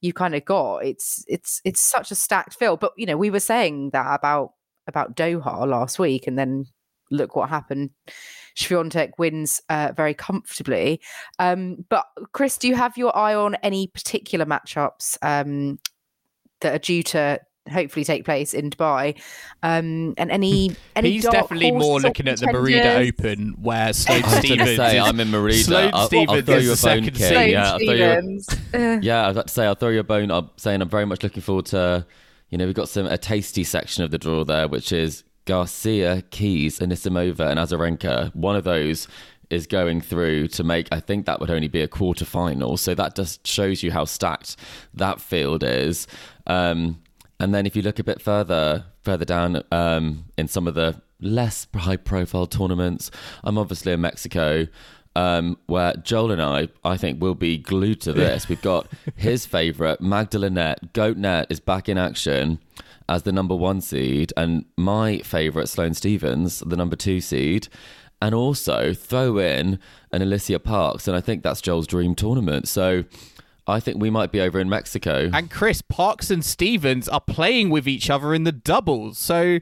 you 0.00 0.12
kind 0.12 0.34
of 0.34 0.44
got, 0.44 0.78
it's 0.78 1.24
it's 1.28 1.60
it's 1.64 1.80
such 1.80 2.10
a 2.10 2.14
stacked 2.14 2.54
field. 2.54 2.80
But 2.80 2.92
you 2.96 3.06
know, 3.06 3.16
we 3.16 3.30
were 3.30 3.40
saying 3.40 3.90
that 3.90 4.14
about 4.14 4.52
about 4.86 5.16
Doha 5.16 5.66
last 5.66 5.98
week, 5.98 6.26
and 6.26 6.38
then 6.38 6.66
look 7.10 7.36
what 7.36 7.48
happened. 7.48 7.90
Swiatek 8.56 9.12
wins 9.18 9.62
uh, 9.68 9.92
very 9.96 10.14
comfortably. 10.14 11.00
Um, 11.38 11.84
but 11.88 12.06
Chris, 12.32 12.58
do 12.58 12.68
you 12.68 12.74
have 12.74 12.96
your 12.96 13.16
eye 13.16 13.34
on 13.34 13.54
any 13.56 13.86
particular 13.86 14.44
matchups 14.44 15.16
um, 15.22 15.78
that 16.60 16.74
are 16.74 16.78
due 16.78 17.02
to 17.04 17.40
hopefully 17.68 18.04
take 18.04 18.24
place 18.24 18.54
in 18.54 18.70
Dubai? 18.70 19.14
Um, 19.62 20.14
and 20.18 20.30
any 20.30 20.76
any 20.96 21.12
He's 21.12 21.24
definitely 21.24 21.70
more 21.72 22.00
looking 22.00 22.28
at 22.28 22.38
the 22.40 22.46
Merida? 22.52 22.96
Open 22.98 23.56
where 23.60 23.92
Sloane 23.92 24.24
I 24.24 24.38
Stevens. 24.40 24.76
say 24.76 24.98
is- 24.98 25.04
I'm 25.04 25.20
in 25.20 25.30
Merida. 25.30 25.58
Sloane 25.58 25.90
I'll, 25.92 26.00
I'll 26.00 26.06
Stevens 26.06 26.44
throw 26.44 26.56
is 26.56 26.64
you 26.64 26.72
a 26.72 26.76
the 26.76 26.82
bone, 26.82 27.04
second 27.04 27.16
seed. 27.16 27.28
Sloane 27.28 27.50
Yeah, 27.50 27.72
I'll 27.72 27.78
throw 27.78 27.94
you 27.94 28.04
a, 28.94 29.00
yeah, 29.02 29.24
I 29.24 29.28
was 29.28 29.36
about 29.36 29.46
to 29.48 29.52
say 29.54 29.64
I'll 29.66 29.74
throw 29.74 29.88
you 29.90 30.00
a 30.00 30.04
bone. 30.04 30.30
I'm 30.30 30.50
saying 30.56 30.82
I'm 30.82 30.88
very 30.88 31.06
much 31.06 31.22
looking 31.22 31.42
forward 31.42 31.66
to. 31.66 32.06
You 32.50 32.56
know, 32.56 32.64
we've 32.64 32.74
got 32.74 32.88
some 32.88 33.06
a 33.06 33.18
tasty 33.18 33.62
section 33.64 34.04
of 34.04 34.10
the 34.10 34.16
draw 34.18 34.42
there, 34.44 34.68
which 34.68 34.90
is 34.90 35.22
Garcia, 35.44 36.22
Keys, 36.30 36.78
Anisimova, 36.78 37.40
and 37.50 37.58
Azarenka. 37.58 38.34
One 38.34 38.56
of 38.56 38.64
those 38.64 39.06
is 39.50 39.66
going 39.66 40.00
through 40.00 40.48
to 40.48 40.64
make. 40.64 40.88
I 40.92 41.00
think 41.00 41.26
that 41.26 41.40
would 41.40 41.50
only 41.50 41.68
be 41.68 41.82
a 41.82 41.88
quarter 41.88 42.24
final. 42.24 42.76
So 42.76 42.94
that 42.94 43.16
just 43.16 43.46
shows 43.46 43.82
you 43.82 43.90
how 43.92 44.04
stacked 44.06 44.56
that 44.94 45.20
field 45.20 45.62
is. 45.62 46.06
Um, 46.46 47.00
and 47.40 47.54
then 47.54 47.66
if 47.66 47.76
you 47.76 47.82
look 47.82 47.98
a 47.98 48.04
bit 48.04 48.20
further 48.20 48.84
further 49.02 49.24
down 49.24 49.62
um, 49.70 50.26
in 50.36 50.48
some 50.48 50.66
of 50.66 50.74
the 50.74 51.00
less 51.20 51.66
high 51.74 51.96
profile 51.96 52.46
tournaments, 52.46 53.10
I'm 53.44 53.58
obviously 53.58 53.92
in 53.92 54.00
Mexico. 54.00 54.66
Um, 55.16 55.58
where 55.66 55.94
Joel 55.94 56.30
and 56.30 56.40
I, 56.40 56.68
I 56.84 56.96
think, 56.96 57.20
will 57.20 57.34
be 57.34 57.58
glued 57.58 58.00
to 58.02 58.12
this. 58.12 58.48
We've 58.48 58.62
got 58.62 58.86
his 59.16 59.46
favourite, 59.46 60.00
Magdalene 60.00 60.54
Goatnet, 60.54 61.46
is 61.50 61.58
back 61.58 61.88
in 61.88 61.98
action 61.98 62.60
as 63.08 63.24
the 63.24 63.32
number 63.32 63.56
one 63.56 63.80
seed, 63.80 64.32
and 64.36 64.66
my 64.76 65.18
favourite, 65.18 65.68
Sloane 65.68 65.94
Stevens, 65.94 66.60
the 66.60 66.76
number 66.76 66.94
two 66.94 67.20
seed. 67.20 67.66
And 68.20 68.34
also 68.34 68.92
throw 68.94 69.38
in 69.38 69.80
an 70.12 70.22
Alycia 70.22 70.62
Parks, 70.62 71.08
and 71.08 71.16
I 71.16 71.20
think 71.20 71.42
that's 71.42 71.60
Joel's 71.60 71.86
dream 71.86 72.14
tournament. 72.14 72.68
So 72.68 73.04
I 73.68 73.80
think 73.80 74.00
we 74.00 74.10
might 74.10 74.32
be 74.32 74.40
over 74.40 74.58
in 74.58 74.68
Mexico. 74.68 75.30
and 75.32 75.50
Chris 75.50 75.82
Parks 75.82 76.30
and 76.30 76.44
Stevens 76.44 77.08
are 77.08 77.20
playing 77.20 77.70
with 77.70 77.86
each 77.86 78.08
other 78.10 78.32
in 78.34 78.44
the 78.44 78.52
doubles. 78.52 79.18
So 79.18 79.58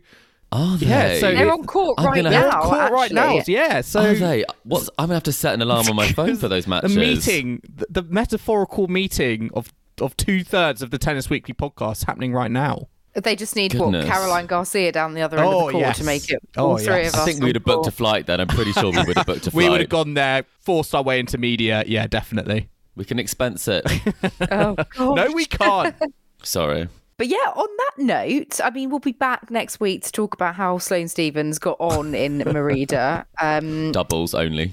Are 0.53 0.77
they? 0.79 0.87
Yeah, 0.87 1.19
so- 1.19 1.35
They're 1.35 1.53
on 1.53 1.65
court 1.65 1.97
I'm 1.99 2.07
right 2.07 2.17
gonna 2.17 2.31
now. 2.31 2.51
have- 2.51 2.63
court 2.63 2.93
right 2.93 3.11
now, 3.13 3.41
yeah. 3.49 3.81
So 3.81 4.01
Are 4.01 4.15
they? 4.15 4.45
What's, 4.63 4.89
I'm 4.99 5.07
gonna 5.07 5.15
have 5.15 5.23
to 5.25 5.33
set 5.33 5.55
an 5.55 5.63
alarm 5.63 5.89
on 5.89 5.97
my 5.97 6.09
phone 6.13 6.37
for 6.37 6.47
those 6.49 6.67
matches. 6.73 6.95
the 6.95 7.01
meeting, 7.01 7.61
the, 7.69 7.87
the 7.91 8.03
metaphorical 8.05 8.87
meeting 8.89 9.51
of 9.55 9.73
of 10.01 10.15
two 10.19 10.45
thirds 10.45 10.83
of 10.83 10.91
the 10.91 10.99
Tennis 10.99 11.31
Weekly 11.31 11.55
podcast 11.55 12.05
happening 12.07 12.33
right 12.35 12.51
now. 12.51 12.89
They 13.15 13.35
just 13.35 13.57
need 13.57 13.73
Goodness. 13.73 14.05
what 14.05 14.13
Caroline 14.13 14.45
Garcia 14.45 14.93
down 14.93 15.15
the 15.15 15.23
other 15.23 15.39
end 15.39 15.47
Oh, 15.47 15.51
of 15.51 15.55
the 15.55 15.65
oh, 15.69 15.71
court 15.73 15.81
yes. 15.81 15.99
to 15.99 16.05
make 16.05 16.31
it 16.31 16.39
Oh, 16.59 16.67
all 16.73 16.77
three 16.79 16.97
yes. 17.05 17.15
of 17.15 17.21
us. 17.21 17.21
I 17.23 17.25
think 17.33 17.43
we'd 17.43 17.57
have 17.57 17.65
booked 17.65 17.87
a 17.87 17.91
flight 17.91 18.27
then. 18.27 18.39
I'm 18.39 18.47
pretty 18.47 18.73
sure 18.73 18.91
we 18.93 18.99
would 19.03 19.17
have 19.17 19.25
booked 19.25 19.47
a 19.47 19.51
flight. 19.51 19.55
We 19.65 19.71
would 19.71 19.81
have 19.81 19.89
gone 19.89 20.13
there, 20.13 20.45
forced 20.61 20.95
our 20.95 21.03
way 21.03 21.19
into 21.19 21.39
media. 21.39 21.83
Yeah, 21.87 22.07
definitely. 22.07 22.69
We 22.97 23.05
can 23.05 23.19
expense 23.19 23.69
it. 23.69 23.85
Oh, 24.51 24.77
No, 25.15 25.31
we 25.33 25.45
can't. 25.45 25.95
Sorry. 26.43 26.89
But 27.19 27.29
yeah, 27.29 27.51
on 27.55 27.67
that 27.79 28.03
note, 28.05 28.61
I 28.63 28.69
mean, 28.71 28.91
we'll 28.91 28.99
be 28.99 29.13
back 29.13 29.51
next 29.51 29.81
week 29.81 30.03
to 30.05 30.13
talk 30.13 30.35
about 30.35 30.55
how 30.55 30.77
Sloane 30.79 31.09
Stevens 31.09 31.59
got 31.59 31.77
on 31.81 32.15
in 32.15 32.39
Merida. 32.47 33.27
Um, 33.41 33.93
Doubles 33.93 34.35
only. 34.35 34.71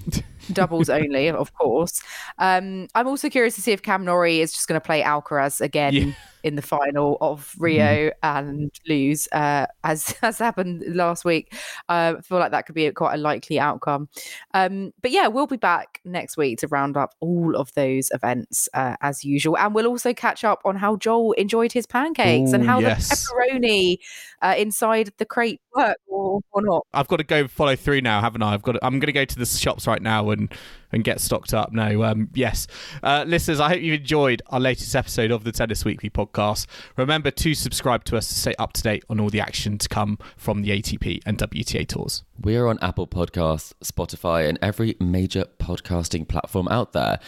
doubles 0.51 0.89
only, 0.89 1.30
of 1.30 1.53
course. 1.53 2.01
Um, 2.39 2.88
I'm 2.95 3.07
also 3.07 3.30
curious 3.30 3.55
to 3.55 3.61
see 3.61 3.71
if 3.71 3.82
Cam 3.82 4.03
Norrie 4.03 4.41
is 4.41 4.51
just 4.51 4.67
going 4.67 4.80
to 4.80 4.86
play 4.86 5.01
Alcaraz 5.01 5.61
again 5.61 5.93
Yeah. 5.93 6.11
In 6.44 6.56
the 6.56 6.62
final 6.62 7.18
of 7.22 7.56
Rio 7.58 8.12
and 8.22 8.72
lose, 8.88 9.28
uh, 9.32 9.66
as 9.84 10.16
as 10.22 10.39
happened 10.39 10.84
last 10.88 11.26
week. 11.26 11.54
Uh, 11.89 12.16
I 12.18 12.22
feel 12.22 12.39
like 12.39 12.52
that 12.52 12.66
could 12.66 12.76
be 12.76 12.86
a, 12.86 12.91
quite 12.91 13.16
a 13.16 13.18
likely 13.18 13.60
outcome. 13.60 14.10
Um, 14.54 14.94
but 15.02 15.12
yeah, 15.12 15.28
we'll 15.28 15.48
be 15.48 15.58
back 15.58 16.02
next 16.06 16.38
week 16.38 16.60
to 16.60 16.68
round 16.68 16.98
up 16.98 17.14
all 17.20 17.56
of 17.56 17.74
those 17.74 18.10
events 18.12 18.68
uh, 18.74 18.96
as 19.02 19.24
usual, 19.24 19.58
and 19.58 19.74
we'll 19.74 19.88
also 19.88 20.14
catch 20.14 20.44
up 20.44 20.62
on 20.66 20.76
how 20.76 20.96
Joel 20.98 21.34
enjoyed 21.34 21.72
his 21.72 21.86
pancakes 21.86 22.52
and 22.54 22.66
how 22.66 22.80
yes. 22.80 23.10
the 23.10 23.16
pepperoni 23.16 23.98
uh, 24.41 24.56
inside 24.58 25.12
the 25.18 25.26
crate 25.26 25.62
worked 25.76 26.02
or, 26.08 26.41
or 26.52 26.62
not. 26.62 26.86
I've 26.94 27.08
got 27.08 27.18
to 27.18 27.24
go 27.24 27.48
follow 27.48 27.76
through 27.76 28.02
now, 28.02 28.22
haven't 28.22 28.41
I? 28.41 28.54
I've 28.54 28.62
got. 28.62 28.74
To, 28.74 28.86
I'm 28.86 29.00
going 29.00 29.08
to 29.08 29.14
go 29.14 29.26
to 29.26 29.39
the 29.39 29.46
shops 29.46 29.88
right 29.88 30.02
now 30.02 30.30
and 30.30 30.54
and 30.94 31.04
get 31.04 31.20
stocked 31.20 31.54
up. 31.54 31.74
No, 31.74 32.04
um, 32.04 32.30
yes, 32.34 32.68
uh, 33.02 33.26
listeners, 33.28 33.60
I 33.60 33.70
hope 33.70 33.82
you've 33.82 34.00
enjoyed 34.00 34.41
our 34.48 34.60
latest 34.60 34.96
episode 34.96 35.32
of 35.32 35.44
the 35.44 35.52
Tennis 35.52 35.84
Weekly 35.84 36.10
podcast. 36.10 36.68
Remember 36.96 37.32
to 37.32 37.54
subscribe 37.54 38.06
to 38.06 38.18
us 38.18 38.28
to 38.28 38.36
stay 38.36 38.56
up 38.58 38.74
to 38.74 38.84
date 38.84 39.04
on 39.10 39.20
all 39.20 39.30
the 39.30 39.41
action 39.41 39.78
to 39.80 39.89
come 39.89 40.18
from 40.38 40.62
the 40.62 40.70
ATP 40.70 41.22
and 41.26 41.38
WTA 41.38 41.88
tours. 41.88 42.24
We 42.39 42.56
are 42.56 42.68
on 42.68 42.80
Apple 42.82 43.08
Podcasts, 43.08 43.74
Spotify, 43.84 44.48
and 44.48 44.60
every 44.62 44.96
major 45.00 45.46
podcasting 45.60 46.28
platform 46.28 46.68
out 46.70 46.94
there. 46.94 47.20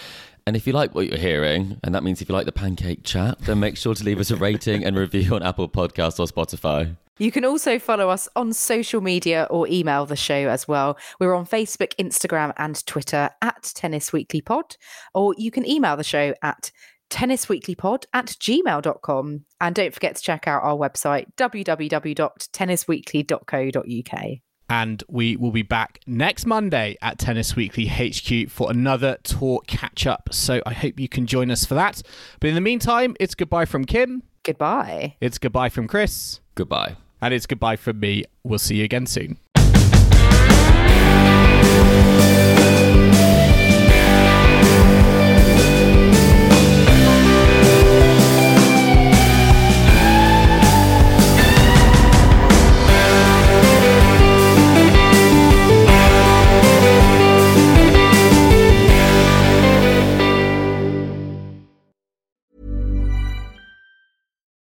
And 0.47 0.55
if 0.55 0.67
you 0.67 0.73
like 0.73 0.93
what 0.93 1.07
you're 1.07 1.17
hearing, 1.17 1.79
and 1.83 1.95
that 1.95 2.03
means 2.03 2.21
if 2.21 2.29
you 2.29 2.35
like 2.35 2.45
the 2.45 2.51
pancake 2.51 3.03
chat, 3.03 3.39
then 3.39 3.59
make 3.59 3.77
sure 3.77 3.95
to 3.95 4.03
leave 4.03 4.19
us 4.19 4.29
a 4.29 4.35
rating 4.35 4.85
and 4.85 4.95
review 4.95 5.33
on 5.33 5.41
Apple 5.41 5.67
Podcasts 5.67 6.19
or 6.19 6.27
Spotify. 6.27 6.95
You 7.17 7.31
can 7.31 7.45
also 7.45 7.79
follow 7.79 8.09
us 8.09 8.27
on 8.35 8.51
social 8.51 9.01
media 9.01 9.47
or 9.49 9.67
email 9.67 10.05
the 10.05 10.15
show 10.15 10.49
as 10.49 10.67
well. 10.67 10.97
We're 11.19 11.33
on 11.33 11.45
Facebook, 11.45 11.95
Instagram, 11.95 12.53
and 12.57 12.85
Twitter 12.85 13.29
at 13.41 13.71
Tennis 13.73 14.11
Weekly 14.11 14.41
Pod, 14.41 14.75
or 15.13 15.33
you 15.37 15.51
can 15.51 15.67
email 15.67 15.95
the 15.95 16.03
show 16.03 16.33
at 16.41 16.71
tennisweeklypod 17.09 18.05
at 18.13 18.27
gmail.com. 18.27 19.45
And 19.61 19.75
don't 19.75 19.93
forget 19.93 20.17
to 20.17 20.21
check 20.21 20.47
out 20.47 20.63
our 20.63 20.75
website, 20.75 21.27
www.tennisweekly.co.uk. 21.37 24.37
And 24.67 25.03
we 25.07 25.35
will 25.35 25.51
be 25.51 25.61
back 25.61 25.99
next 26.07 26.47
Monday 26.47 26.97
at 27.01 27.19
Tennis 27.19 27.55
Weekly 27.55 27.85
HQ 27.85 28.49
for 28.49 28.71
another 28.71 29.17
tour 29.21 29.61
catch 29.67 30.07
up. 30.07 30.29
So 30.31 30.59
I 30.65 30.73
hope 30.73 30.99
you 30.99 31.07
can 31.07 31.27
join 31.27 31.51
us 31.51 31.65
for 31.65 31.75
that. 31.75 32.01
But 32.39 32.47
in 32.47 32.55
the 32.55 32.61
meantime, 32.61 33.15
it's 33.19 33.35
goodbye 33.35 33.65
from 33.65 33.85
Kim. 33.85 34.23
Goodbye. 34.43 35.17
It's 35.21 35.37
goodbye 35.37 35.69
from 35.69 35.87
Chris. 35.87 36.39
Goodbye. 36.55 36.95
And 37.25 37.33
it's 37.33 37.47
goodbye 37.47 37.75
from 37.75 37.99
me. 37.99 38.25
We'll 38.43 38.59
see 38.59 38.75
you 38.75 38.83
again 38.83 39.07
soon. 39.07 39.39